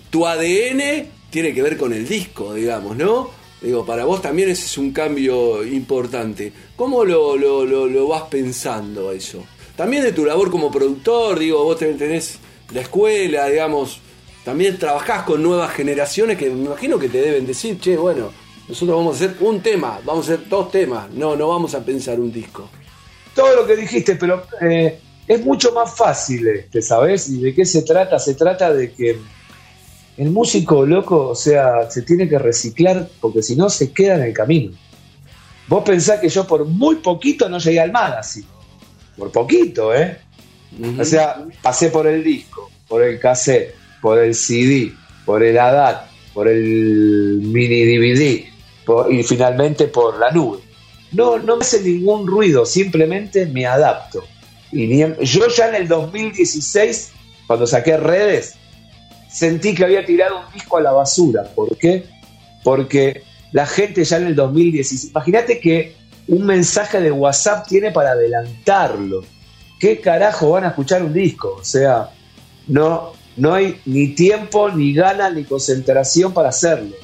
Tu 0.09 0.25
ADN 0.25 1.07
tiene 1.29 1.53
que 1.53 1.61
ver 1.61 1.77
con 1.77 1.93
el 1.93 2.07
disco, 2.07 2.53
digamos, 2.53 2.97
¿no? 2.97 3.29
Digo, 3.61 3.85
para 3.85 4.05
vos 4.05 4.21
también 4.21 4.49
ese 4.49 4.65
es 4.65 4.77
un 4.77 4.91
cambio 4.91 5.63
importante. 5.63 6.51
¿Cómo 6.75 7.05
lo, 7.05 7.37
lo, 7.37 7.65
lo, 7.65 8.07
vas 8.07 8.23
pensando 8.23 9.11
eso? 9.11 9.43
También 9.75 10.03
de 10.03 10.13
tu 10.13 10.25
labor 10.25 10.49
como 10.49 10.71
productor, 10.71 11.37
digo, 11.37 11.63
vos 11.63 11.77
tenés 11.77 12.39
la 12.73 12.81
escuela, 12.81 13.47
digamos, 13.47 13.99
también 14.43 14.79
trabajás 14.79 15.23
con 15.23 15.43
nuevas 15.43 15.71
generaciones 15.73 16.37
que 16.37 16.49
me 16.49 16.65
imagino 16.65 16.97
que 16.97 17.07
te 17.07 17.21
deben 17.21 17.45
decir, 17.45 17.79
che, 17.79 17.97
bueno, 17.97 18.31
nosotros 18.67 18.97
vamos 18.97 19.21
a 19.21 19.25
hacer 19.25 19.37
un 19.41 19.61
tema, 19.61 19.99
vamos 20.03 20.27
a 20.27 20.33
hacer 20.33 20.49
dos 20.49 20.71
temas, 20.71 21.11
no, 21.11 21.35
no 21.35 21.47
vamos 21.47 21.75
a 21.75 21.85
pensar 21.85 22.19
un 22.19 22.31
disco. 22.31 22.67
Todo 23.35 23.55
lo 23.55 23.67
que 23.67 23.75
dijiste, 23.75 24.15
pero 24.15 24.43
eh, 24.61 24.99
es 25.27 25.45
mucho 25.45 25.71
más 25.71 25.95
fácil 25.95 26.47
este, 26.47 26.81
¿sabes? 26.81 27.29
¿Y 27.29 27.41
de 27.41 27.53
qué 27.53 27.63
se 27.63 27.83
trata? 27.83 28.17
Se 28.17 28.33
trata 28.33 28.73
de 28.73 28.91
que 28.91 29.19
el 30.21 30.29
músico 30.29 30.85
loco, 30.85 31.29
o 31.29 31.35
sea, 31.35 31.89
se 31.89 32.03
tiene 32.03 32.29
que 32.29 32.37
reciclar 32.37 33.09
porque 33.19 33.41
si 33.41 33.55
no 33.55 33.71
se 33.71 33.91
queda 33.91 34.17
en 34.17 34.21
el 34.21 34.33
camino. 34.33 34.71
Vos 35.67 35.83
pensás 35.83 36.19
que 36.19 36.29
yo 36.29 36.45
por 36.45 36.63
muy 36.65 36.97
poquito 36.97 37.49
no 37.49 37.57
llegué 37.57 37.79
al 37.79 37.91
mal 37.91 38.13
así. 38.13 38.45
Por 39.17 39.31
poquito, 39.31 39.95
¿eh? 39.95 40.19
O 40.99 41.03
sea, 41.03 41.43
pasé 41.63 41.89
por 41.89 42.05
el 42.05 42.23
disco, 42.23 42.69
por 42.87 43.01
el 43.01 43.19
cassette, 43.19 43.73
por 43.99 44.19
el 44.19 44.35
CD, 44.35 44.93
por 45.25 45.41
el 45.41 45.57
ADAT, 45.57 46.05
por 46.35 46.47
el 46.47 47.39
mini 47.41 47.83
DVD 47.83 48.45
y 49.09 49.23
finalmente 49.23 49.87
por 49.87 50.19
la 50.19 50.29
nube. 50.29 50.59
No, 51.13 51.39
no 51.39 51.57
me 51.57 51.63
hace 51.63 51.81
ningún 51.81 52.27
ruido, 52.27 52.67
simplemente 52.67 53.47
me 53.47 53.65
adapto. 53.65 54.23
Y 54.71 54.99
yo 54.99 55.47
ya 55.47 55.69
en 55.69 55.75
el 55.75 55.87
2016, 55.87 57.11
cuando 57.47 57.65
saqué 57.65 57.97
redes, 57.97 58.60
sentí 59.31 59.73
que 59.73 59.83
había 59.83 60.05
tirado 60.05 60.39
un 60.39 60.53
disco 60.53 60.77
a 60.77 60.81
la 60.81 60.91
basura. 60.91 61.43
¿Por 61.55 61.77
qué? 61.77 62.05
Porque 62.63 63.23
la 63.51 63.65
gente 63.65 64.03
ya 64.03 64.17
en 64.17 64.27
el 64.27 64.35
2016, 64.35 65.11
imagínate 65.11 65.59
que 65.59 65.95
un 66.27 66.45
mensaje 66.45 67.01
de 67.01 67.11
WhatsApp 67.11 67.67
tiene 67.67 67.91
para 67.91 68.11
adelantarlo. 68.11 69.23
¿Qué 69.79 69.99
carajo 69.99 70.51
van 70.51 70.65
a 70.65 70.69
escuchar 70.69 71.03
un 71.03 71.13
disco? 71.13 71.57
O 71.59 71.63
sea, 71.63 72.11
no, 72.67 73.13
no 73.35 73.53
hay 73.53 73.81
ni 73.85 74.09
tiempo, 74.09 74.69
ni 74.69 74.93
ganas, 74.93 75.33
ni 75.33 75.43
concentración 75.43 76.33
para 76.33 76.49
hacerlo. 76.49 76.95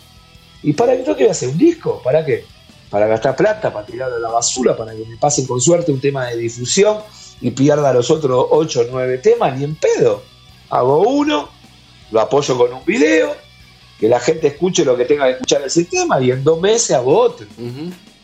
¿Y 0.64 0.74
para 0.74 0.94
qué 0.96 1.04
tengo 1.04 1.18
que 1.18 1.30
hacer 1.30 1.50
un 1.50 1.58
disco? 1.58 2.02
¿Para 2.04 2.24
qué? 2.24 2.46
Para 2.90 3.08
gastar 3.08 3.36
plata, 3.36 3.74
para 3.74 3.86
tirarlo 3.86 4.18
a 4.18 4.20
la 4.20 4.30
basura, 4.30 4.76
para 4.78 4.94
que 4.94 5.06
me 5.06 5.18
pasen 5.18 5.46
con 5.46 5.60
suerte 5.60 5.92
un 5.92 6.00
tema 6.00 6.28
de 6.28 6.38
difusión 6.38 7.00
y 7.42 7.52
pierda 7.52 7.94
los 7.94 8.10
otros 8.10 8.48
8 8.50 8.82
o 8.82 8.84
9 8.92 9.18
temas, 9.18 9.58
ni 9.58 9.64
en 9.64 9.76
pedo. 9.76 10.24
Hago 10.70 11.02
uno, 11.02 11.50
lo 12.12 12.22
apoyo 12.22 12.58
con 12.58 12.74
un 12.74 12.86
video, 12.86 13.36
que 14.00 14.08
la 14.08 14.20
gente 14.20 14.48
escuche 14.48 14.86
lo 14.86 14.96
que 14.96 15.06
tenga 15.06 15.26
que 15.26 15.32
escuchar 15.32 15.62
ese 15.64 15.86
tema 15.86 16.22
y 16.22 16.32
en 16.32 16.44
dos 16.44 16.60
meses 16.62 16.92
hago 16.92 17.18
otro. 17.18 17.48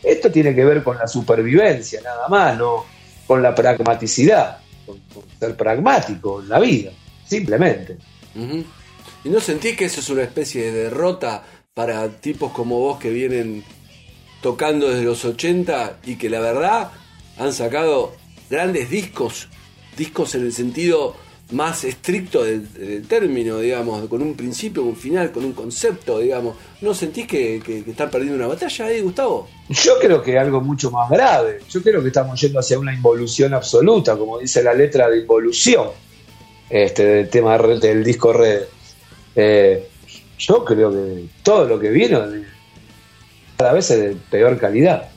Esto 0.02 0.30
tiene 0.30 0.54
que 0.54 0.64
ver 0.64 0.82
con 0.82 0.98
la 0.98 1.06
supervivencia, 1.06 2.00
nada 2.02 2.28
más, 2.28 2.56
no 2.56 2.84
con 3.26 3.42
la 3.42 3.54
pragmaticidad, 3.54 4.58
con, 4.86 5.00
ser 5.38 5.56
pragmático 5.56 6.40
en 6.40 6.48
la 6.48 6.60
vida, 6.60 6.92
simplemente. 7.26 7.96
¿Y 8.34 9.28
no 9.28 9.40
sentís 9.40 9.76
que 9.76 9.86
eso 9.86 10.00
es 10.00 10.10
una 10.10 10.22
especie 10.22 10.70
de 10.70 10.84
derrota 10.84 11.42
para 11.72 12.08
tipos 12.08 12.52
como 12.52 12.78
vos 12.78 12.98
que 12.98 13.10
vienen 13.10 13.64
tocando 14.42 14.90
desde 14.90 15.04
los 15.04 15.24
80 15.24 16.00
y 16.04 16.16
que 16.16 16.28
la 16.28 16.40
verdad 16.40 16.92
han 17.38 17.52
sacado 17.52 18.12
grandes 18.50 18.90
discos, 18.90 19.48
discos 19.96 20.34
en 20.34 20.42
el 20.42 20.52
sentido 20.52 21.16
más 21.52 21.84
estricto 21.84 22.42
del, 22.42 23.06
término, 23.06 23.58
digamos, 23.58 24.08
con 24.08 24.22
un 24.22 24.34
principio, 24.34 24.82
un 24.82 24.96
final, 24.96 25.30
con 25.30 25.44
un 25.44 25.52
concepto, 25.52 26.18
digamos. 26.18 26.56
¿No 26.80 26.94
sentís 26.94 27.26
que, 27.26 27.56
están 27.86 28.10
perdiendo 28.10 28.36
una 28.36 28.46
batalla 28.46 28.86
ahí, 28.86 29.00
Gustavo? 29.00 29.48
Yo 29.68 29.98
creo 30.00 30.22
que 30.22 30.38
algo 30.38 30.60
mucho 30.60 30.90
más 30.90 31.08
grave. 31.10 31.60
Yo 31.68 31.82
creo 31.82 32.02
que 32.02 32.08
estamos 32.08 32.40
yendo 32.40 32.58
hacia 32.58 32.78
una 32.78 32.94
involución 32.94 33.54
absoluta, 33.54 34.16
como 34.16 34.38
dice 34.38 34.62
la 34.62 34.74
letra 34.74 35.08
de 35.08 35.20
involución 35.20 35.88
este, 36.70 37.04
del 37.04 37.28
tema 37.28 37.58
del 37.58 38.02
disco 38.02 38.32
Red. 38.32 38.62
Eh, 39.36 39.88
yo 40.38 40.64
creo 40.64 40.90
que 40.90 41.26
todo 41.42 41.66
lo 41.66 41.78
que 41.78 41.90
vino 41.90 42.22
cada 43.56 43.72
vez 43.72 43.90
es 43.90 44.00
de 44.00 44.16
peor 44.30 44.58
calidad. 44.58 45.08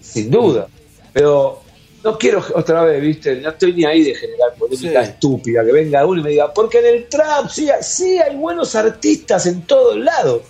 Sin 0.00 0.30
duda. 0.30 0.68
Pero 1.12 1.62
no 2.04 2.18
quiero 2.18 2.44
otra 2.54 2.84
vez, 2.84 3.00
viste, 3.00 3.36
no 3.40 3.50
estoy 3.50 3.72
ni 3.74 3.84
ahí 3.84 4.02
de 4.02 4.14
generar 4.14 4.49
polémica 4.70 5.02
estúpida, 5.02 5.64
que 5.64 5.72
venga 5.72 6.06
uno 6.06 6.20
y 6.20 6.24
me 6.24 6.30
diga, 6.30 6.52
porque 6.52 6.78
en 6.78 6.86
el 6.86 7.08
trap 7.08 7.48
sí, 7.48 7.68
sí 7.80 8.18
hay 8.18 8.36
buenos 8.36 8.74
artistas 8.74 9.46
en 9.46 9.62
todos 9.62 9.96
lados, 9.96 10.42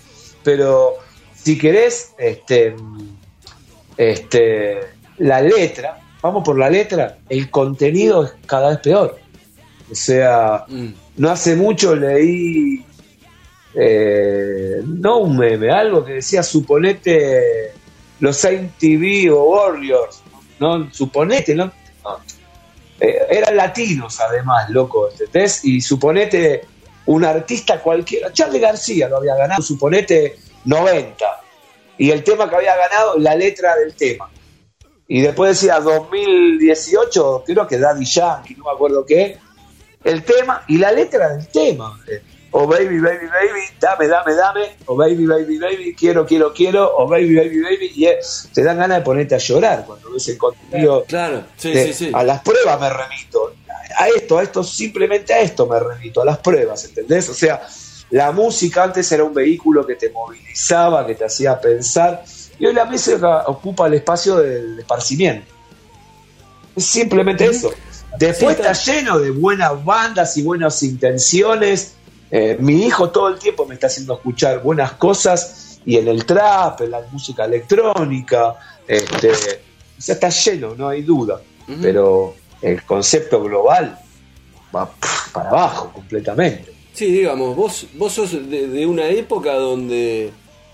pero 0.42 0.94
si 1.34 1.58
querés, 1.58 2.12
este, 2.18 2.74
este, 3.96 4.80
la 5.18 5.40
letra, 5.40 6.00
vamos 6.22 6.44
por 6.44 6.58
la 6.58 6.70
letra, 6.70 7.18
el 7.28 7.50
contenido 7.50 8.24
es 8.24 8.32
cada 8.46 8.70
vez 8.70 8.78
peor. 8.78 9.18
O 9.90 9.94
sea, 9.94 10.64
mm. 10.68 10.88
no 11.16 11.30
hace 11.30 11.56
mucho 11.56 11.96
leí, 11.96 12.84
eh, 13.74 14.82
no 14.84 15.18
un 15.18 15.36
meme, 15.36 15.70
algo 15.70 16.04
que 16.04 16.14
decía, 16.14 16.42
suponete 16.42 17.72
los 18.20 18.36
Saint 18.36 18.72
TV 18.78 19.30
o 19.30 19.42
Warriors, 19.44 20.22
¿no? 20.58 20.92
Suponete, 20.92 21.54
¿no? 21.54 21.72
Eh, 23.00 23.26
eran 23.30 23.56
latinos 23.56 24.20
además, 24.20 24.68
loco. 24.70 25.08
Y 25.62 25.80
suponete 25.80 26.62
un 27.06 27.24
artista 27.24 27.80
cualquiera, 27.80 28.32
Charlie 28.32 28.60
García 28.60 29.08
lo 29.08 29.16
había 29.16 29.34
ganado, 29.34 29.62
suponete 29.62 30.36
90, 30.64 31.26
y 31.98 32.10
el 32.10 32.22
tema 32.22 32.48
que 32.48 32.56
había 32.56 32.76
ganado, 32.76 33.18
la 33.18 33.34
letra 33.34 33.74
del 33.76 33.94
tema. 33.94 34.30
Y 35.08 35.22
después 35.22 35.60
decía 35.60 35.80
2018, 35.80 37.42
creo 37.46 37.66
que 37.66 37.78
Daddy 37.78 38.04
Yankee, 38.04 38.54
no 38.54 38.64
me 38.64 38.70
acuerdo 38.70 39.04
qué, 39.04 39.38
el 40.04 40.22
tema 40.22 40.64
y 40.68 40.78
la 40.78 40.92
letra 40.92 41.30
del 41.30 41.48
tema 41.48 41.98
o 42.52 42.66
baby, 42.66 42.98
baby, 42.98 43.26
baby, 43.26 43.60
dame, 43.78 44.08
dame, 44.08 44.34
dame, 44.34 44.76
o 44.86 44.96
baby, 44.96 45.24
baby, 45.24 45.58
baby, 45.58 45.94
quiero, 45.94 46.26
quiero, 46.26 46.52
quiero, 46.52 46.96
o 46.96 47.06
baby, 47.06 47.36
baby, 47.36 47.60
baby, 47.60 47.92
y 47.94 48.08
te 48.52 48.62
dan 48.64 48.78
ganas 48.78 48.98
de 48.98 49.04
ponerte 49.04 49.36
a 49.36 49.38
llorar 49.38 49.84
cuando 49.86 50.12
ves 50.12 50.28
el 50.28 50.38
contenido. 50.38 51.04
Claro, 51.04 51.44
sí, 51.56 51.72
sí, 51.74 51.92
sí. 51.92 52.10
A 52.12 52.24
las 52.24 52.42
pruebas 52.42 52.80
me 52.80 52.90
remito, 52.90 53.54
a 53.96 54.08
esto, 54.08 54.38
a 54.38 54.42
esto, 54.42 54.64
simplemente 54.64 55.32
a 55.32 55.40
esto 55.40 55.66
me 55.66 55.78
remito, 55.78 56.22
a 56.22 56.24
las 56.24 56.38
pruebas, 56.38 56.84
¿entendés? 56.84 57.28
O 57.28 57.34
sea, 57.34 57.62
la 58.10 58.32
música 58.32 58.82
antes 58.82 59.10
era 59.12 59.22
un 59.22 59.34
vehículo 59.34 59.86
que 59.86 59.94
te 59.94 60.10
movilizaba, 60.10 61.06
que 61.06 61.14
te 61.14 61.24
hacía 61.24 61.60
pensar, 61.60 62.24
y 62.58 62.66
hoy 62.66 62.74
la 62.74 62.84
música 62.84 63.44
ocupa 63.46 63.86
el 63.86 63.94
espacio 63.94 64.36
del 64.36 64.80
esparcimiento. 64.80 65.54
Es 66.74 66.84
simplemente 66.84 67.46
eso. 67.46 67.72
Después 68.18 68.58
está 68.58 68.72
lleno 68.72 69.20
de 69.20 69.30
buenas 69.30 69.84
bandas 69.84 70.36
y 70.36 70.42
buenas 70.42 70.82
intenciones 70.82 71.94
eh, 72.30 72.56
mi 72.60 72.84
hijo 72.86 73.10
todo 73.10 73.28
el 73.28 73.38
tiempo 73.38 73.66
me 73.66 73.74
está 73.74 73.88
haciendo 73.88 74.14
escuchar 74.14 74.62
buenas 74.62 74.92
cosas 74.92 75.80
y 75.84 75.96
en 75.96 76.08
el 76.08 76.24
trap, 76.24 76.82
en 76.82 76.92
la 76.92 77.00
música 77.10 77.44
electrónica, 77.44 78.54
este, 78.86 79.30
o 79.30 80.00
sea, 80.00 80.14
está 80.14 80.28
lleno, 80.28 80.74
no 80.76 80.88
hay 80.88 81.02
duda, 81.02 81.40
pero 81.80 82.34
el 82.60 82.82
concepto 82.84 83.42
global 83.42 83.98
va 84.74 84.90
para 85.32 85.48
abajo 85.48 85.90
completamente. 85.92 86.72
Sí, 86.92 87.06
digamos, 87.06 87.56
vos, 87.56 87.86
vos 87.94 88.12
sos 88.12 88.50
de, 88.50 88.86
una 88.86 89.08
época 89.08 89.54
donde 89.54 90.30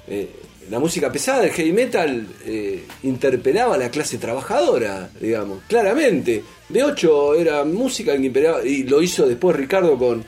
eh, 0.08 0.30
la 0.70 0.78
música 0.78 1.12
pesada, 1.12 1.44
el 1.44 1.50
heavy 1.50 1.72
metal, 1.72 2.26
eh, 2.44 2.84
interpelaba 3.04 3.76
a 3.76 3.78
la 3.78 3.90
clase 3.90 4.18
trabajadora, 4.18 5.10
digamos, 5.20 5.60
claramente. 5.68 6.42
De 6.68 6.82
8 6.82 7.34
era 7.34 7.64
música 7.64 8.16
que 8.16 8.26
imperaba, 8.26 8.64
y 8.64 8.82
lo 8.82 9.00
hizo 9.00 9.26
después 9.26 9.56
Ricardo 9.56 9.96
con 9.96 10.24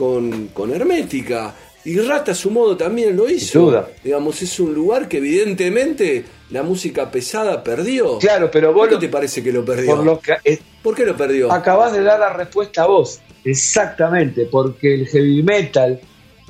con, 0.00 0.72
Hermética. 0.72 1.54
Y 1.84 1.98
Rata 1.98 2.32
a 2.32 2.34
su 2.34 2.50
modo 2.50 2.76
también 2.76 3.16
lo 3.16 3.28
hizo. 3.28 3.86
Digamos, 4.02 4.40
es 4.42 4.58
un 4.60 4.74
lugar 4.74 5.08
que 5.08 5.18
evidentemente 5.18 6.24
la 6.50 6.62
música 6.62 7.10
pesada 7.10 7.62
perdió. 7.62 8.18
Claro, 8.18 8.50
pero 8.50 8.72
vos. 8.72 8.88
¿Por 8.88 8.98
qué 8.98 9.06
te 9.06 9.12
parece 9.12 9.42
que 9.42 9.52
lo 9.52 9.64
perdió? 9.64 9.96
Por, 9.96 10.04
lo 10.04 10.20
que, 10.20 10.58
¿Por 10.82 10.94
qué 10.94 11.04
lo 11.04 11.16
perdió? 11.16 11.52
Acabas 11.52 11.92
de 11.92 12.02
dar 12.02 12.18
la 12.18 12.32
respuesta 12.32 12.84
a 12.84 12.86
vos. 12.86 13.20
Exactamente, 13.44 14.46
porque 14.50 14.94
el 14.94 15.06
heavy 15.06 15.42
metal 15.42 16.00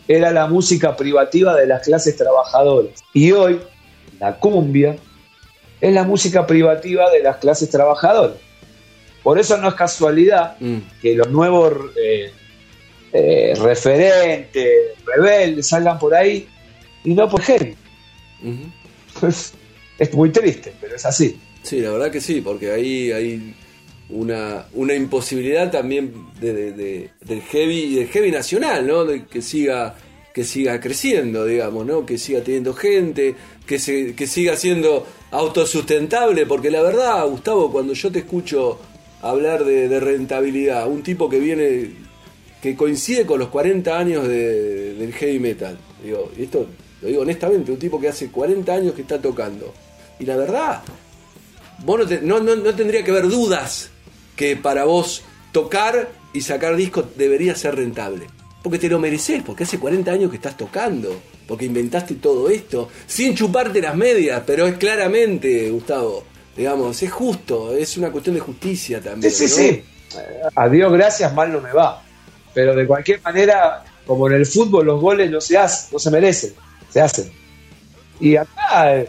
era 0.09 0.33
la 0.33 0.47
música 0.47 0.97
privativa 0.97 1.57
de 1.57 1.67
las 1.67 1.83
clases 1.83 2.17
trabajadoras. 2.17 3.01
Y 3.15 3.31
hoy, 3.33 3.61
la 4.19 4.37
cumbia 4.37 4.97
es 5.81 5.95
la 5.95 6.03
música 6.05 6.47
privativa 6.47 7.11
de 7.11 7.23
las 7.23 7.37
clases 7.37 7.71
trabajadoras. 7.71 8.37
Por 9.23 9.39
eso 9.39 9.57
no 9.59 9.69
es 9.69 9.75
casualidad 9.75 10.57
mm. 10.59 10.79
que 11.03 11.15
los 11.15 11.31
nuevos 11.31 11.75
eh, 11.97 12.33
eh, 13.13 13.55
referentes, 13.61 14.69
rebeldes, 15.05 15.69
salgan 15.69 15.99
por 15.99 16.15
ahí 16.15 16.47
y 17.03 17.15
no 17.15 17.29
por 17.29 17.43
heavy. 17.43 17.75
es, 19.99 20.15
muy 20.15 20.31
triste, 20.31 20.73
pero 20.81 20.97
es 20.97 21.05
así. 21.05 21.39
Sí, 21.63 21.81
la 21.81 21.91
verdad 21.91 22.11
que 22.11 22.21
sí, 22.21 22.41
porque 22.41 22.71
ahí 22.71 23.11
hay 23.11 23.55
una, 24.09 24.67
una 24.75 24.95
imposibilidad 24.95 25.71
también 25.71 26.29
de, 26.41 27.11
del 27.21 27.43
heavy 27.43 27.97
del 27.97 28.09
heavy 28.09 28.31
nacional, 28.31 28.87
¿no? 28.87 29.05
De 29.05 29.27
que 29.27 29.43
siga 29.43 29.97
que 30.33 30.45
siga 30.45 30.79
creciendo, 30.81 31.45
digamos, 31.45 31.85
¿no? 31.85 32.07
Que 32.07 32.17
siga 32.17 32.41
teniendo 32.43 32.73
gente, 32.73 33.35
que 33.67 33.81
se, 33.81 34.15
que 34.15 34.29
siga 34.29 34.57
siendo 34.57 35.05
autosustentable, 35.33 36.47
porque 36.47 36.71
la 36.71 36.83
verdad, 36.83 37.27
Gustavo, 37.27 37.73
cuando 37.73 37.95
yo 37.95 38.13
te 38.13 38.21
escucho 38.21 38.79
hablar 39.23 39.65
de 39.65 39.99
rentabilidad, 39.99 40.89
un 40.89 41.03
tipo 41.03 41.29
que 41.29 41.41
viene 41.41 41.91
que 42.61 42.77
coincide 42.77 43.27
con 43.27 43.39
los 43.39 43.49
40 43.49 43.99
años 43.99 44.29
del 44.29 45.13
heavy 45.15 45.39
metal. 45.39 45.79
Digo, 46.03 46.31
y 46.37 46.45
esto 46.45 46.67
lo 47.03 47.09
digo 47.09 47.23
honestamente, 47.23 47.73
un 47.73 47.79
tipo 47.79 48.01
que 48.01 48.09
hace 48.09 48.29
40 48.29 48.73
años 48.73 48.95
que 48.95 49.03
está 49.03 49.21
tocando. 49.21 49.73
Y 50.19 50.27
la 50.27 50.37
verdad, 50.37 50.83
vos 51.85 52.11
no, 52.23 52.41
no, 52.41 52.75
tendría 52.75 53.03
que 53.03 53.11
haber 53.11 53.29
dudas 53.29 53.91
que 54.37 54.57
para 54.57 54.85
vos 54.85 55.23
tocar 55.53 56.11
y 56.33 56.43
sacar 56.43 56.77
discos 56.77 57.07
debería 57.17 57.55
ser 57.55 57.77
rentable. 57.77 58.27
Porque 58.63 58.79
te 58.79 58.89
lo 58.89 58.99
mereces, 58.99 59.43
porque 59.43 59.65
hace 59.65 59.79
40 59.79 60.13
años 60.13 60.31
que 60.31 60.37
estás 60.37 60.57
tocando, 60.57 61.19
porque 61.49 61.65
inventaste 61.65 62.17
todo 62.17 62.51
esto, 62.51 62.91
sin 63.07 63.35
chuparte 63.35 63.81
las 63.81 63.97
medias, 63.97 64.43
pero 64.47 64.67
es 64.67 64.77
claramente, 64.77 65.71
Gustavo, 65.71 66.25
digamos, 66.55 67.03
es 67.03 67.11
justo, 67.11 67.75
es 67.75 67.97
una 67.97 68.11
cuestión 68.11 68.35
de 68.35 68.41
justicia 68.41 69.01
también. 69.01 69.33
Sí, 69.33 69.49
sí, 69.49 69.73
sí. 69.73 69.83
A 70.55 70.69
Dios 70.69 70.93
gracias, 70.93 71.33
mal 71.33 71.51
no 71.51 71.63
me 71.63 71.73
va. 71.73 72.05
Pero 72.55 72.75
de 72.75 72.87
cualquier 72.87 73.21
manera, 73.23 73.85
como 74.07 74.29
en 74.29 74.35
el 74.35 74.47
fútbol, 74.47 74.87
los 74.87 75.01
goles 75.01 75.31
no 75.31 75.41
se 75.41 75.57
hacen, 75.57 75.91
no 75.93 75.99
se 75.99 76.11
merecen, 76.11 76.55
se 76.89 77.01
hacen. 77.01 77.33
Y 78.19 78.37
acá 78.37 79.05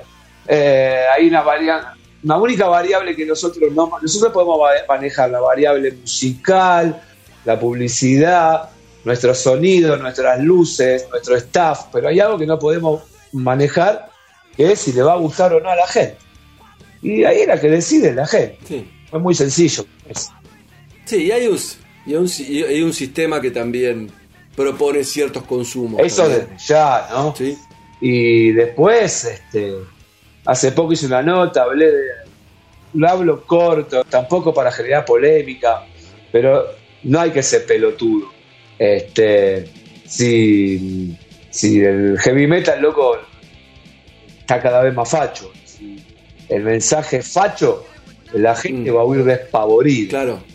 eh, 0.47 1.05
hay 1.15 1.27
una 1.27 1.41
variable, 1.41 1.87
una 2.23 2.37
única 2.37 2.67
variable 2.67 3.15
que 3.15 3.25
nosotros 3.25 3.71
no, 3.71 3.91
nosotros 4.01 4.31
podemos 4.31 4.59
manejar, 4.87 5.29
la 5.29 5.39
variable 5.39 5.91
musical, 5.91 7.01
la 7.45 7.59
publicidad, 7.59 8.69
nuestro 9.03 9.33
sonido, 9.33 9.97
nuestras 9.97 10.39
luces, 10.39 11.07
nuestro 11.09 11.35
staff, 11.35 11.85
pero 11.91 12.07
hay 12.07 12.19
algo 12.19 12.37
que 12.37 12.45
no 12.45 12.59
podemos 12.59 13.03
manejar, 13.31 14.09
que 14.55 14.71
es 14.71 14.79
si 14.79 14.93
le 14.93 15.01
va 15.01 15.13
a 15.13 15.17
gustar 15.17 15.53
o 15.53 15.59
no 15.59 15.69
a 15.69 15.75
la 15.75 15.87
gente. 15.87 16.17
Y 17.01 17.23
ahí 17.23 17.41
es 17.41 17.47
la 17.47 17.59
que 17.59 17.69
decide 17.69 18.13
la 18.13 18.27
gente. 18.27 18.85
Es 19.11 19.19
muy 19.19 19.33
sencillo. 19.33 19.85
Sí, 21.05 21.23
y 21.23 21.31
hay, 21.31 21.47
y 22.05 22.63
hay 22.63 22.81
un, 22.81 22.93
sistema 22.93 23.39
que 23.39 23.51
también 23.51 24.11
propone 24.55 25.03
ciertos 25.03 25.43
consumos. 25.43 26.01
Eso 26.03 26.27
desde 26.27 26.47
ya, 26.65 27.07
¿no? 27.11 27.35
Sí. 27.35 27.57
Y 27.99 28.51
después, 28.51 29.25
este, 29.25 29.75
hace 30.45 30.71
poco 30.71 30.93
hice 30.93 31.05
una 31.05 31.21
nota, 31.21 31.63
hablé 31.63 31.91
de. 31.91 32.01
Lo 32.93 33.07
hablo 33.07 33.45
corto, 33.45 34.03
tampoco 34.03 34.53
para 34.53 34.71
generar 34.71 35.05
polémica, 35.05 35.85
pero 36.31 36.65
no 37.03 37.19
hay 37.21 37.31
que 37.31 37.41
ser 37.41 37.65
pelotudo. 37.65 38.29
Este, 38.77 39.69
si, 40.05 41.17
si 41.49 41.79
el 41.79 42.19
heavy 42.19 42.47
metal, 42.47 42.81
loco, 42.81 43.17
está 44.39 44.61
cada 44.61 44.81
vez 44.81 44.93
más 44.93 45.09
facho. 45.09 45.51
Si 45.63 46.03
el 46.49 46.63
mensaje 46.63 47.17
es 47.17 47.31
facho, 47.31 47.85
la 48.33 48.55
gente 48.55 48.91
mm. 48.91 48.95
va 48.95 49.01
a 49.01 49.05
huir 49.05 49.23
despavorida. 49.23 50.09
Claro. 50.09 50.50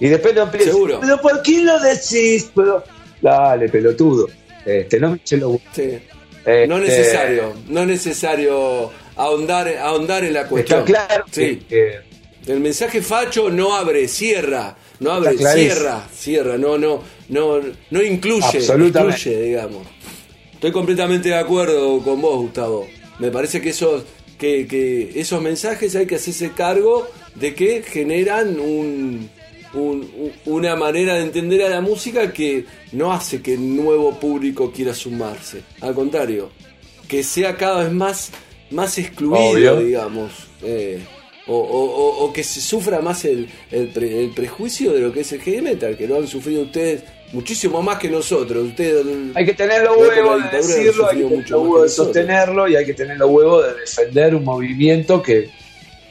Y 0.00 0.08
después 0.08 0.34
no 0.34 0.42
empieza. 0.42 0.70
Seguro. 0.70 0.98
Pero 1.00 1.20
¿por 1.20 1.42
qué 1.42 1.62
lo 1.62 1.78
decís? 1.78 2.50
Pero, 2.54 2.82
dale, 3.20 3.68
pelotudo. 3.68 4.26
Este, 4.64 4.98
no 4.98 5.10
me 5.10 5.20
lo 5.36 5.60
sí. 5.72 5.98
Este, 6.38 6.66
no 6.66 6.78
es 6.78 6.84
necesario, 6.84 7.54
no 7.68 7.80
es 7.82 7.86
necesario 7.86 8.90
ahondar, 9.16 9.68
ahondar 9.76 10.24
en 10.24 10.32
la 10.32 10.48
cuestión. 10.48 10.80
Está 10.80 11.06
claro. 11.06 11.24
Sí. 11.30 11.60
el 12.46 12.60
mensaje 12.60 13.02
facho 13.02 13.50
no 13.50 13.76
abre, 13.76 14.08
cierra, 14.08 14.74
no 15.00 15.12
abre, 15.12 15.36
cierra, 15.36 16.08
cierra, 16.12 16.56
no, 16.56 16.78
no, 16.78 17.02
no, 17.28 17.60
no 17.90 18.02
incluye, 18.02 18.58
incluye, 18.58 19.42
digamos. 19.42 19.86
Estoy 20.54 20.72
completamente 20.72 21.28
de 21.28 21.36
acuerdo 21.36 22.00
con 22.00 22.20
vos, 22.20 22.38
Gustavo. 22.40 22.86
Me 23.18 23.30
parece 23.30 23.60
que 23.60 23.70
esos, 23.70 24.04
que, 24.38 24.66
que 24.66 25.12
esos 25.20 25.42
mensajes 25.42 25.94
hay 25.94 26.06
que 26.06 26.16
hacerse 26.16 26.52
cargo 26.52 27.06
de 27.34 27.54
que 27.54 27.82
generan 27.82 28.58
un, 28.58 29.30
una 29.72 30.76
manera 30.76 31.14
de 31.14 31.22
entender 31.22 31.62
a 31.62 31.68
la 31.68 31.80
música 31.80 32.32
que 32.32 32.64
no 32.92 33.12
hace 33.12 33.40
que 33.40 33.54
el 33.54 33.76
nuevo 33.76 34.18
público 34.18 34.72
quiera 34.72 34.94
sumarse. 34.94 35.62
Al 35.80 35.94
contrario, 35.94 36.50
que 37.06 37.22
sea 37.22 37.56
cada 37.56 37.84
vez 37.84 37.92
más, 37.92 38.30
más 38.70 38.98
excluido, 38.98 39.80
digamos. 39.80 40.32
Eh, 40.62 41.00
o, 41.52 42.30
que 42.32 42.44
se 42.44 42.60
sufra 42.60 43.00
más 43.00 43.24
el, 43.24 43.48
el, 43.72 44.30
prejuicio 44.34 44.92
de 44.92 45.00
lo 45.00 45.12
que 45.12 45.20
es 45.20 45.32
el 45.32 45.40
heavy 45.40 45.62
metal, 45.62 45.96
que 45.96 46.06
lo 46.06 46.16
han 46.16 46.28
sufrido 46.28 46.62
ustedes 46.62 47.02
muchísimo 47.32 47.82
más 47.82 47.98
que 47.98 48.08
nosotros. 48.08 48.68
Ustedes, 48.68 49.04
hay 49.34 49.44
que 49.44 49.54
tener 49.54 49.82
los 49.82 49.96
huevos 49.96 50.42
de 50.44 50.56
decirlo, 50.56 51.08
hay 51.08 51.16
que 51.16 51.24
tener 51.24 51.50
los 51.50 51.62
huevos 51.62 51.82
de 51.82 51.88
sostenerlo 51.88 52.68
y 52.68 52.76
hay 52.76 52.86
que 52.86 52.94
tener 52.94 53.16
los 53.18 53.30
huevos 53.30 53.66
de 53.66 53.80
defender 53.80 54.34
un 54.34 54.44
movimiento 54.44 55.22
que, 55.22 55.50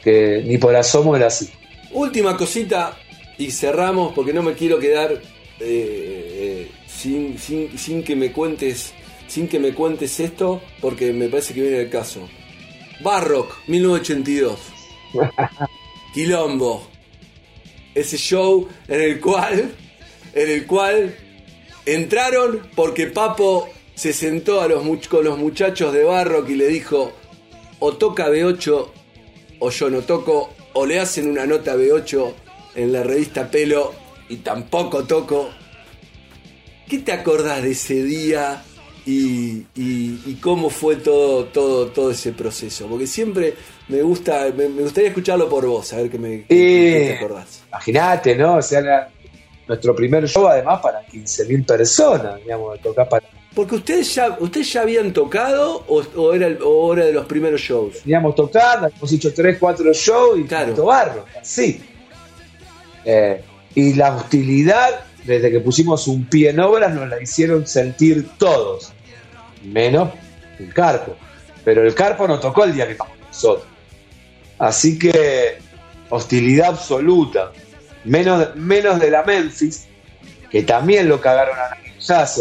que 0.04 0.44
ni 0.46 0.58
por 0.58 0.76
asomo 0.76 1.16
era 1.16 1.28
así. 1.28 1.50
Última 1.92 2.36
cosita 2.36 2.98
y 3.40 3.52
cerramos 3.52 4.14
porque 4.14 4.34
no 4.34 4.44
me 4.44 4.54
quiero 4.54 4.78
quedar 4.80 5.14
eh, 5.14 5.20
eh, 5.62 6.72
sin, 6.86 7.40
sin, 7.40 7.80
sin 7.80 8.04
que 8.04 8.16
me 8.16 8.32
cuentes 8.32 8.94
sin 9.28 9.48
que 9.48 9.60
me 9.60 9.74
cuentes 9.74 10.20
esto 10.20 10.62
porque 10.82 11.14
me 11.14 11.30
parece 11.30 11.54
que 11.54 11.62
viene 11.62 11.82
el 11.82 11.90
caso. 11.90 12.28
Barrock 13.02 13.56
1982. 13.68 14.60
Quilombo. 16.14 16.88
Ese 17.96 18.18
show 18.18 18.68
en 18.88 19.02
el 19.02 19.20
cual 19.22 19.74
en 20.34 20.50
el 20.50 20.68
cual 20.68 21.16
entraron 21.86 22.68
porque 22.76 23.08
Papo 23.08 23.70
se 23.96 24.12
sentó 24.14 24.62
a 24.62 24.68
los, 24.68 24.84
con 25.08 25.24
los 25.24 25.38
muchachos 25.38 25.94
de 25.94 26.04
Barrock 26.04 26.50
y 26.50 26.56
le 26.56 26.68
dijo 26.68 27.14
o 27.80 27.94
toca 27.94 28.30
B8 28.30 28.88
o 29.60 29.70
yo 29.70 29.90
no 29.90 30.02
toco 30.02 30.54
o 30.74 30.86
le 30.86 31.00
hacen 31.00 31.30
una 31.30 31.46
nota 31.46 31.76
B8 31.76 32.34
en 32.80 32.94
la 32.94 33.04
revista 33.04 33.50
Pelo 33.52 33.94
y 34.30 34.38
tampoco 34.38 35.04
toco. 35.04 35.50
¿Qué 36.88 37.00
te 37.00 37.12
acordás 37.12 37.62
de 37.62 37.72
ese 37.72 38.04
día 38.04 38.64
y, 39.06 39.64
cómo 40.42 40.70
fue 40.70 40.96
todo, 40.96 41.46
todo, 41.46 41.88
todo 41.88 42.12
ese 42.12 42.32
proceso? 42.32 42.88
Porque 42.88 43.06
siempre 43.06 43.54
me 43.90 44.02
gusta, 44.02 44.48
me, 44.56 44.68
gustaría 44.68 45.10
escucharlo 45.10 45.50
por 45.50 45.66
vos, 45.68 45.92
a 45.94 45.98
ver 45.98 46.10
qué, 46.10 46.18
me, 46.18 46.38
te 46.48 47.16
acordás. 47.18 47.64
Imagínate, 47.68 48.36
¿no? 48.36 48.56
O 48.56 48.62
sea, 48.62 49.10
nuestro 49.68 49.96
primer 49.96 50.28
show 50.28 50.48
además 50.48 50.80
para 50.82 51.06
15.000 51.06 51.66
personas, 51.66 52.38
digamos, 52.38 52.80
tocar 52.82 53.10
para... 53.10 53.26
Porque 53.54 53.76
ustedes 53.76 54.16
ya, 54.16 54.38
ustedes 54.40 54.72
ya 54.72 54.82
habían 54.82 55.12
tocado 55.12 55.84
o, 55.88 56.34
era, 56.34 56.48
o 56.64 56.94
era 56.94 57.06
de 57.06 57.14
los 57.14 57.26
primeros 57.26 57.60
shows. 57.62 58.02
Teníamos 58.02 58.36
tocando, 58.36 58.88
hemos 58.88 59.12
hecho 59.12 59.34
3, 59.34 59.58
4 59.60 59.94
shows 59.94 60.40
y 60.40 60.44
claro. 60.44 60.86
barro, 60.86 61.26
sí. 61.42 61.82
Eh, 63.12 63.42
y 63.74 63.94
la 63.94 64.16
hostilidad, 64.16 65.02
desde 65.24 65.50
que 65.50 65.60
pusimos 65.62 66.08
un 66.08 66.26
pie 66.26 66.52
en 66.52 66.60
obras, 66.60 66.94
nos 66.94 67.10
la 67.10 67.20
hicieron 67.20 67.66
sentir 67.66 68.30
todos, 68.38 68.94
menos 69.64 70.12
el 70.60 70.72
Carpo. 70.72 71.16
Pero 71.64 71.84
el 71.84 71.96
Carpo 71.96 72.28
no 72.28 72.40
tocó 72.40 72.66
el 72.66 72.74
día 72.74 72.88
que 72.88 72.94
tocamos 72.94 73.18
nosotros. 73.28 73.68
Así 74.60 75.00
que 75.00 75.58
hostilidad 76.10 76.70
absoluta. 76.70 77.52
Menos, 78.04 78.56
menos 78.56 79.00
de 79.00 79.10
la 79.10 79.24
Memphis, 79.24 79.88
que 80.52 80.62
también 80.62 81.10
lo 81.10 81.20
cagaron 81.20 81.58
a 81.58 81.78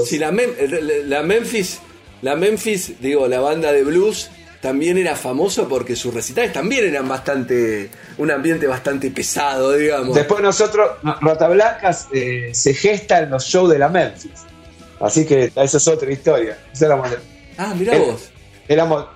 Sí, 0.04 0.18
la, 0.18 0.30
la 0.30 1.22
Memphis, 1.22 1.80
la 2.22 2.36
Memphis, 2.36 3.00
digo, 3.00 3.26
la 3.26 3.40
banda 3.40 3.72
de 3.72 3.84
blues 3.84 4.30
también 4.60 4.98
era 4.98 5.14
famoso 5.14 5.68
porque 5.68 5.94
sus 5.94 6.12
recitales 6.12 6.52
también 6.52 6.84
eran 6.84 7.08
bastante, 7.08 7.90
un 8.16 8.30
ambiente 8.30 8.66
bastante 8.66 9.10
pesado, 9.10 9.72
digamos. 9.72 10.14
Después 10.14 10.42
nosotros, 10.42 10.90
Rata 11.20 11.48
Blancas 11.48 12.08
eh, 12.12 12.50
se 12.52 12.74
gesta 12.74 13.20
en 13.20 13.30
los 13.30 13.44
shows 13.44 13.70
de 13.70 13.78
la 13.78 13.88
Memphis. 13.88 14.32
Así 15.00 15.24
que 15.24 15.52
esa 15.54 15.76
es 15.76 15.88
otra 15.88 16.10
historia. 16.10 16.58
ah, 17.56 17.72
mirá 17.76 17.96
vos. 17.98 18.30
Éramos, 18.66 19.06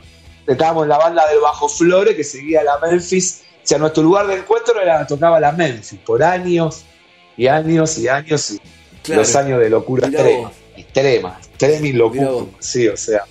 estábamos 0.47 0.85
en 0.85 0.91
la 0.91 0.99
banda 0.99 1.29
del 1.29 1.41
Bajo 1.41 1.69
Flore 1.69 2.15
que 2.15 2.23
seguía 2.23 2.63
la 2.63 2.79
Memphis. 2.79 3.43
O 3.57 3.67
sea, 3.67 3.79
nuestro 3.79 4.03
lugar 4.05 4.29
de 4.29 4.37
encuentro 4.37 4.81
era 4.81 5.05
tocaba 5.07 5.41
la 5.41 5.51
Memphis 5.53 5.99
por 6.07 6.23
años 6.23 6.85
y 7.37 7.49
años 7.49 7.99
y 7.99 8.07
años 8.07 8.51
y 8.53 9.13
los 9.13 9.35
años 9.35 9.59
de 9.61 9.71
locura 9.71 10.07
extrema, 10.07 10.53
extrema, 10.77 11.39
extrema 11.41 11.87
y 11.87 11.93
locura. 11.93 12.31
Sí, 12.61 12.87
o 12.87 12.97
sea. 12.97 13.25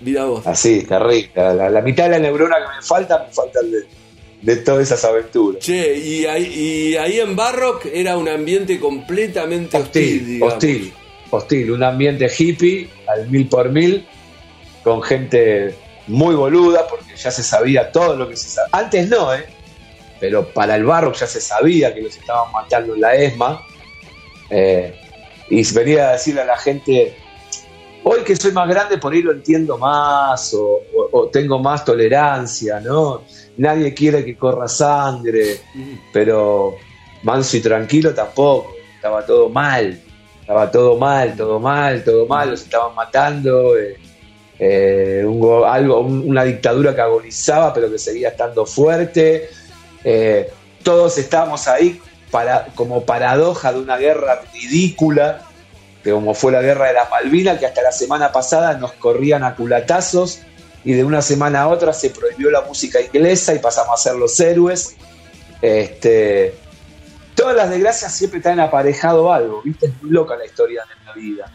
Mira 0.00 0.24
vos. 0.24 0.46
Así, 0.46 0.82
terrible. 0.84 1.30
La, 1.34 1.70
la, 1.70 1.80
mitad 1.80 2.04
de 2.04 2.10
la 2.10 2.18
neurona 2.18 2.56
que 2.56 2.76
me 2.76 2.82
falta, 2.82 3.24
me 3.26 3.32
falta 3.32 3.60
de, 3.62 3.86
de 4.42 4.56
todas 4.56 4.82
esas 4.82 5.04
aventuras. 5.04 5.62
Che, 5.62 5.96
y 5.96 6.26
ahí, 6.26 6.96
ahí 6.96 7.20
en 7.20 7.34
Barrock 7.34 7.86
era 7.86 8.16
un 8.16 8.28
ambiente 8.28 8.78
completamente 8.78 9.76
hostil. 9.76 10.42
Hostil, 10.42 10.92
hostil, 11.30 11.70
Un 11.70 11.82
ambiente 11.82 12.30
hippie 12.36 12.88
al 13.06 13.28
mil 13.30 13.48
por 13.48 13.70
mil, 13.70 14.06
con 14.82 15.02
gente 15.02 15.74
muy 16.06 16.34
boluda, 16.34 16.86
porque 16.86 17.16
ya 17.16 17.30
se 17.30 17.42
sabía 17.42 17.90
todo 17.90 18.16
lo 18.16 18.28
que 18.28 18.36
se 18.36 18.48
sabía. 18.48 18.68
Antes 18.72 19.08
no, 19.08 19.34
¿eh? 19.34 19.46
Pero 20.20 20.46
para 20.48 20.76
el 20.76 20.84
Barrock 20.84 21.16
ya 21.16 21.26
se 21.26 21.40
sabía 21.40 21.94
que 21.94 22.02
los 22.02 22.16
estaban 22.16 22.52
matando 22.52 22.94
en 22.94 23.00
la 23.00 23.14
ESMA. 23.14 23.66
Eh, 24.50 24.94
y 25.48 25.72
venía 25.72 26.10
a 26.10 26.12
decirle 26.12 26.42
a 26.42 26.44
la 26.46 26.56
gente, 26.56 27.16
hoy 28.04 28.22
que 28.22 28.36
soy 28.36 28.52
más 28.52 28.68
grande 28.68 28.98
por 28.98 29.12
ahí 29.12 29.22
lo 29.22 29.32
entiendo 29.32 29.76
más 29.78 30.54
o, 30.54 31.28
tengo 31.32 31.58
más 31.58 31.84
tolerancia, 31.84 32.80
¿no? 32.80 33.22
Nadie 33.56 33.94
quiere 33.94 34.24
que 34.24 34.36
corra 34.36 34.68
sangre, 34.68 35.60
pero 36.12 36.76
manso 37.22 37.56
y 37.56 37.60
tranquilo 37.60 38.12
tampoco, 38.12 38.74
estaba 38.96 39.24
todo 39.24 39.48
mal, 39.48 40.00
estaba 40.40 40.70
todo 40.70 40.96
mal, 40.96 41.36
todo 41.36 41.60
mal, 41.60 42.04
todo 42.04 42.26
mal, 42.26 42.50
los 42.50 42.62
estaban 42.62 42.94
matando, 42.94 43.76
eh, 43.78 43.96
eh, 44.58 45.24
algo, 45.66 46.00
una 46.00 46.44
dictadura 46.44 46.94
que 46.94 47.00
agonizaba 47.00 47.72
pero 47.72 47.90
que 47.90 47.98
seguía 47.98 48.28
estando 48.28 48.66
fuerte, 48.66 49.48
eh, 50.02 50.50
todos 50.82 51.16
estábamos 51.16 51.66
ahí 51.68 52.00
para, 52.30 52.66
como 52.74 53.04
paradoja 53.04 53.72
de 53.72 53.80
una 53.80 53.96
guerra 53.96 54.42
ridícula 54.52 55.48
como 56.12 56.34
fue 56.34 56.52
la 56.52 56.60
guerra 56.60 56.88
de 56.88 56.94
las 56.94 57.10
Malvinas, 57.10 57.58
que 57.58 57.66
hasta 57.66 57.82
la 57.82 57.92
semana 57.92 58.30
pasada 58.30 58.76
nos 58.76 58.92
corrían 58.92 59.42
a 59.42 59.54
culatazos 59.54 60.40
y 60.84 60.92
de 60.92 61.02
una 61.02 61.22
semana 61.22 61.62
a 61.62 61.68
otra 61.68 61.92
se 61.92 62.10
prohibió 62.10 62.50
la 62.50 62.60
música 62.60 63.00
inglesa 63.00 63.54
y 63.54 63.58
pasamos 63.58 63.98
a 63.98 64.02
ser 64.02 64.16
los 64.16 64.38
héroes. 64.38 64.96
Este, 65.62 66.54
todas 67.34 67.56
las 67.56 67.70
desgracias 67.70 68.14
siempre 68.14 68.40
traen 68.40 68.60
aparejado 68.60 69.32
algo, 69.32 69.62
¿viste? 69.62 69.86
Es 69.86 70.02
muy 70.02 70.10
loca 70.10 70.36
la 70.36 70.44
historia 70.44 70.82
de 70.82 71.04
la 71.06 71.12
vida. 71.14 71.52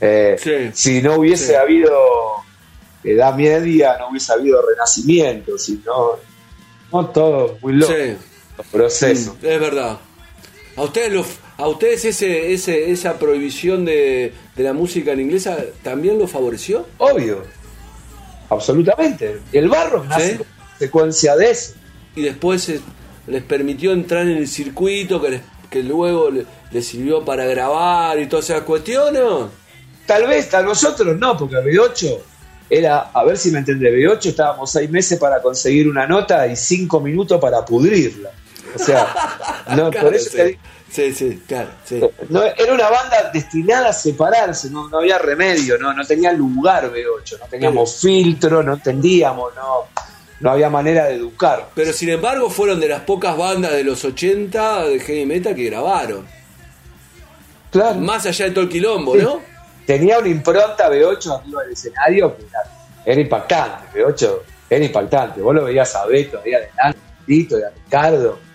Eh, 0.00 0.70
si 0.72 1.02
no 1.02 1.16
hubiese 1.16 1.56
habido 1.56 1.90
Edad 3.02 3.34
Media, 3.34 3.96
no 3.98 4.10
hubiese 4.10 4.32
habido 4.32 4.62
Renacimiento, 4.64 5.58
si 5.58 5.82
no, 5.84 6.12
no 6.92 7.06
todo 7.08 7.58
muy 7.60 7.72
loco. 7.74 7.92
Los 8.56 8.66
procesos. 8.68 9.34
es 9.42 9.60
verdad. 9.60 9.98
A 10.76 10.82
ustedes 10.82 11.12
los 11.12 11.26
¿A 11.60 11.68
ustedes 11.68 12.06
ese, 12.06 12.54
ese, 12.54 12.90
esa 12.90 13.18
prohibición 13.18 13.84
de, 13.84 14.32
la 14.56 14.72
música 14.72 15.12
en 15.12 15.20
inglesa 15.20 15.58
también 15.82 16.18
lo 16.18 16.26
favoreció? 16.26 16.86
Obvio, 16.96 17.42
absolutamente. 18.48 19.40
El 19.52 19.68
barro 19.68 20.02
nace 20.04 20.40
secuencia 20.78 21.36
de 21.36 21.50
eso. 21.50 21.74
Y 22.16 22.22
después 22.22 22.72
les 23.26 23.42
permitió 23.42 23.92
entrar 23.92 24.22
en 24.22 24.38
el 24.38 24.48
circuito 24.48 25.20
que, 25.20 25.42
que 25.68 25.82
luego 25.82 26.30
les, 26.30 26.86
sirvió 26.86 27.26
para 27.26 27.44
grabar 27.44 28.18
y 28.18 28.26
todas 28.26 28.48
esas 28.48 28.62
cuestiones. 28.62 29.22
Tal 30.06 30.26
vez, 30.26 30.54
a 30.54 30.62
nosotros 30.62 31.18
no, 31.18 31.36
porque 31.36 31.56
B8 31.56 32.18
era, 32.70 33.10
a 33.12 33.22
ver 33.22 33.36
si 33.36 33.50
me 33.50 33.58
entiende, 33.58 33.92
B8 33.92 34.26
estábamos 34.30 34.72
seis 34.72 34.88
meses 34.88 35.18
para 35.18 35.42
conseguir 35.42 35.90
una 35.90 36.06
nota 36.06 36.46
y 36.46 36.56
cinco 36.56 37.00
minutos 37.00 37.38
para 37.38 37.62
pudrirla. 37.66 38.30
O 38.74 38.78
sea, 38.78 39.14
no, 39.76 39.90
por 39.90 40.14
eso 40.14 40.30
Sí, 40.30 40.56
sí, 40.90 41.42
claro. 41.46 41.70
Sí. 41.84 42.00
No, 42.28 42.42
era 42.42 42.74
una 42.74 42.90
banda 42.90 43.30
destinada 43.32 43.90
a 43.90 43.92
separarse, 43.92 44.70
no, 44.70 44.88
había 44.92 45.18
remedio, 45.18 45.78
no, 45.78 45.92
no 45.92 46.04
tenía 46.04 46.32
lugar 46.32 46.92
B8, 46.92 47.38
no 47.38 47.46
teníamos 47.46 48.00
filtro, 48.00 48.62
no 48.62 48.74
entendíamos, 48.74 49.54
no, 49.54 49.86
no 50.40 50.50
había 50.50 50.68
manera 50.68 51.04
de 51.04 51.14
educar. 51.14 51.68
Pero 51.74 51.92
sin 51.92 52.08
embargo 52.10 52.50
fueron 52.50 52.80
de 52.80 52.88
las 52.88 53.02
pocas 53.02 53.36
bandas 53.36 53.72
de 53.72 53.84
los 53.84 54.04
80 54.04 54.86
de 54.86 55.00
heavy 55.00 55.26
metal 55.26 55.54
que 55.54 55.64
grabaron. 55.64 56.26
Claro. 57.70 58.00
Más 58.00 58.26
allá 58.26 58.46
de 58.46 58.50
todo 58.50 58.64
el 58.64 58.70
quilombo, 58.70 59.16
¿no? 59.16 59.40
Tenía 59.86 60.18
una 60.18 60.28
impronta 60.28 60.90
B8 60.90 61.40
arriba 61.40 61.62
del 61.62 61.72
escenario 61.72 62.36
que 62.36 62.44
era, 63.04 63.20
impactante, 63.20 64.02
B8 64.02 64.38
era 64.68 64.84
impactante. 64.84 65.40
Vos 65.40 65.54
lo 65.54 65.64
veías 65.64 65.94
a 65.94 66.06
Beto 66.06 66.40
ahí 66.44 66.52
adelante, 66.52 66.98
a 67.66 67.70
Ricardo 67.84 68.49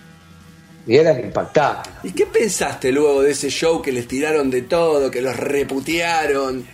y 0.87 0.97
eran 0.97 1.19
impactantes. 1.19 1.91
¿Y 2.03 2.11
qué 2.11 2.25
pensaste 2.25 2.91
luego 2.91 3.21
de 3.21 3.31
ese 3.31 3.49
show 3.49 3.81
que 3.81 3.91
les 3.91 4.07
tiraron 4.07 4.49
de 4.49 4.63
todo, 4.63 5.09
que 5.09 5.21
los 5.21 5.35
reputearon? 5.35 6.65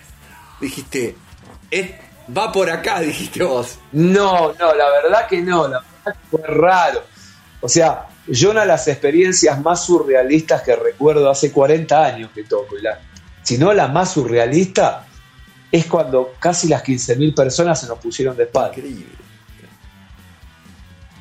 Dijiste, 0.59 1.15
va 2.35 2.51
por 2.51 2.69
acá, 2.69 2.99
dijiste 3.01 3.43
vos. 3.43 3.79
No, 3.93 4.53
no, 4.53 4.75
la 4.75 4.89
verdad 4.89 5.27
que 5.27 5.41
no, 5.41 5.67
la 5.67 5.79
verdad 5.79 6.19
que 6.19 6.37
fue 6.37 6.47
raro. 6.47 7.03
O 7.61 7.69
sea, 7.69 8.07
yo 8.27 8.51
una 8.51 8.61
de 8.61 8.67
las 8.67 8.87
experiencias 8.87 9.59
más 9.61 9.85
surrealistas 9.85 10.61
que 10.63 10.75
recuerdo 10.75 11.29
hace 11.29 11.51
40 11.51 12.05
años 12.05 12.31
que 12.33 12.43
toco, 12.43 12.75
la, 12.77 12.99
si 13.43 13.57
no 13.57 13.71
la 13.71 13.87
más 13.87 14.11
surrealista, 14.11 15.05
es 15.71 15.85
cuando 15.85 16.33
casi 16.39 16.67
las 16.67 16.83
15.000 16.83 17.33
personas 17.33 17.79
se 17.79 17.87
nos 17.87 17.97
pusieron 17.99 18.35
de 18.35 18.43
espalda. 18.43 18.69
Increíble. 18.75 19.15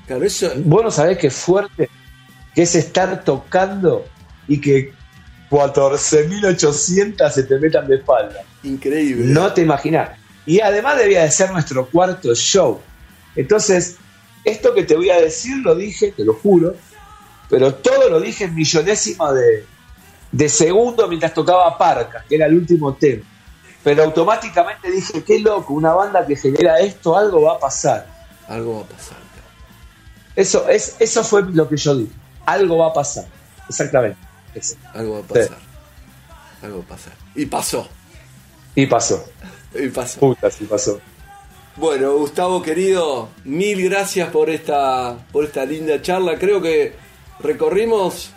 Claro, 0.07 0.25
eso. 0.25 0.51
Vos 0.57 0.83
no 0.83 0.91
sabés 0.91 1.19
qué 1.19 1.31
fuerte 1.31 1.89
que 2.55 2.63
es 2.63 2.75
estar 2.75 3.25
tocando 3.25 4.05
y 4.49 4.61
que 4.61 4.93
14.800 5.51 7.31
se 7.31 7.43
te 7.45 7.59
metan 7.59 7.89
de 7.89 7.97
espalda. 7.97 8.43
Increíble. 8.63 9.27
No 9.27 9.53
te 9.53 9.63
imaginas. 9.63 10.11
Y 10.47 10.61
además 10.61 10.99
debía 10.99 11.23
de 11.23 11.31
ser 11.31 11.51
nuestro 11.51 11.87
cuarto 11.87 12.35
show. 12.35 12.81
Entonces, 13.37 13.97
esto 14.45 14.75
que 14.75 14.85
te 14.85 14.97
voy 14.97 15.11
a 15.11 15.21
decir 15.21 15.57
lo 15.59 15.75
dije, 15.75 16.13
te 16.13 16.25
lo 16.25 16.35
juro, 16.35 16.75
pero 17.49 17.75
todo 17.75 18.09
lo 18.09 18.21
dije 18.21 18.45
en 18.45 18.55
millonésima 18.55 19.33
de, 19.33 19.67
de 20.33 20.49
segundo 20.49 21.09
mientras 21.09 21.35
tocaba 21.35 21.77
Parca, 21.77 22.25
que 22.29 22.37
era 22.37 22.47
el 22.47 22.55
último 22.55 22.95
tema. 22.95 23.25
Pero 23.83 24.05
automáticamente 24.05 24.91
dije, 24.91 25.25
qué 25.25 25.41
loco, 25.41 25.75
una 25.75 25.95
banda 25.95 26.27
que 26.27 26.37
genera 26.37 26.79
esto, 26.81 27.17
algo 27.17 27.43
va 27.43 27.55
a 27.55 27.59
pasar. 27.59 28.07
Algo 28.49 28.77
va 28.77 28.81
a 28.83 28.89
pasar. 28.89 29.17
Eso, 30.37 30.69
es, 30.69 30.97
eso 30.99 31.25
fue 31.25 31.43
lo 31.43 31.69
que 31.69 31.77
yo 31.77 31.97
dije. 31.97 32.13
Algo 32.47 32.79
va 32.79 32.89
a 32.89 32.93
pasar. 32.93 33.25
Exactamente. 33.69 34.19
Eso. 34.55 34.77
Algo 34.95 35.15
va 35.15 35.21
a 35.21 35.23
pasar. 35.23 35.59
Algo 36.63 36.79
va 36.79 36.85
a 36.85 36.89
pasar. 36.89 37.13
Y 37.35 37.47
pasó. 37.47 37.89
Y 38.75 38.87
pasó. 38.87 39.25
Y 39.75 39.89
pasó. 39.89 40.21
Puta, 40.21 40.51
sí 40.51 40.65
pasó. 40.65 41.01
Bueno, 41.77 42.13
Gustavo 42.17 42.61
querido, 42.63 43.29
mil 43.45 43.89
gracias 43.89 44.29
por 44.31 44.51
esta, 44.51 45.17
por 45.33 45.45
esta 45.45 45.65
linda 45.65 46.03
charla. 46.03 46.37
Creo 46.39 46.61
que 46.61 46.95
recorrimos 47.39 48.31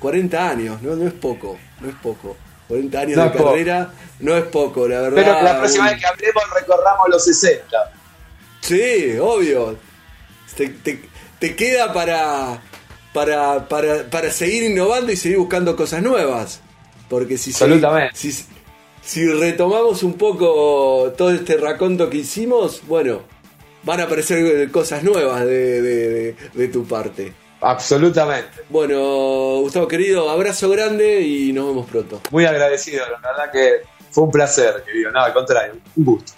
40 0.00 0.48
años, 0.50 0.82
¿no? 0.82 0.96
No 0.96 1.06
es 1.06 1.12
poco, 1.12 1.58
no 1.80 1.88
es 1.88 1.94
poco. 1.96 2.36
40 2.68 2.98
años 2.98 3.16
No 3.16 3.24
de 3.24 3.30
carrera 3.32 3.90
no 4.18 4.36
es 4.36 4.44
poco, 4.44 4.88
la 4.88 5.00
verdad. 5.02 5.16
Pero 5.22 5.36
que 5.36 5.42
la 5.44 5.58
próxima 5.58 5.90
vez 5.90 6.00
que 6.00 6.06
hablemos 6.06 6.42
recorramos 6.58 7.08
los 7.10 7.24
60. 7.24 7.92
Sí, 8.62 9.16
obvio. 9.20 9.78
Te, 10.56 10.68
te- 10.70 11.08
te 11.38 11.54
queda 11.54 11.92
para, 11.92 12.60
para, 13.16 13.66
para, 13.66 14.04
para 14.10 14.30
seguir 14.30 14.62
innovando 14.64 15.10
y 15.10 15.16
seguir 15.16 15.38
buscando 15.38 15.74
cosas 15.74 16.02
nuevas. 16.02 16.60
Porque 17.08 17.38
si, 17.38 17.50
si, 18.14 18.44
si 19.02 19.26
retomamos 19.26 20.02
un 20.02 20.14
poco 20.14 21.14
todo 21.16 21.30
este 21.30 21.56
raconto 21.56 22.10
que 22.10 22.18
hicimos, 22.18 22.82
bueno, 22.86 23.22
van 23.84 24.00
a 24.00 24.02
aparecer 24.02 24.70
cosas 24.70 25.02
nuevas 25.02 25.40
de, 25.46 25.80
de- 25.80 26.08
de- 26.10 26.36
de 26.52 26.68
tu 26.68 26.84
parte. 26.84 27.32
Absolutamente. 27.62 28.50
Bueno, 28.68 28.98
Gustavo 29.62 29.88
querido, 29.88 30.28
abrazo 30.28 30.68
grande 30.68 31.22
y 31.22 31.54
nos 31.54 31.68
vemos 31.68 31.86
pronto. 31.88 32.20
Muy 32.30 32.44
agradecido, 32.44 33.02
la 33.10 33.18
verdad 33.30 33.50
que 33.50 33.80
fue 34.10 34.24
un 34.24 34.30
placer, 34.30 34.82
querido. 34.84 35.10
Nada, 35.10 35.26
al 35.28 35.32
contrario, 35.32 35.72
un 35.96 36.04
gusto. 36.04 36.32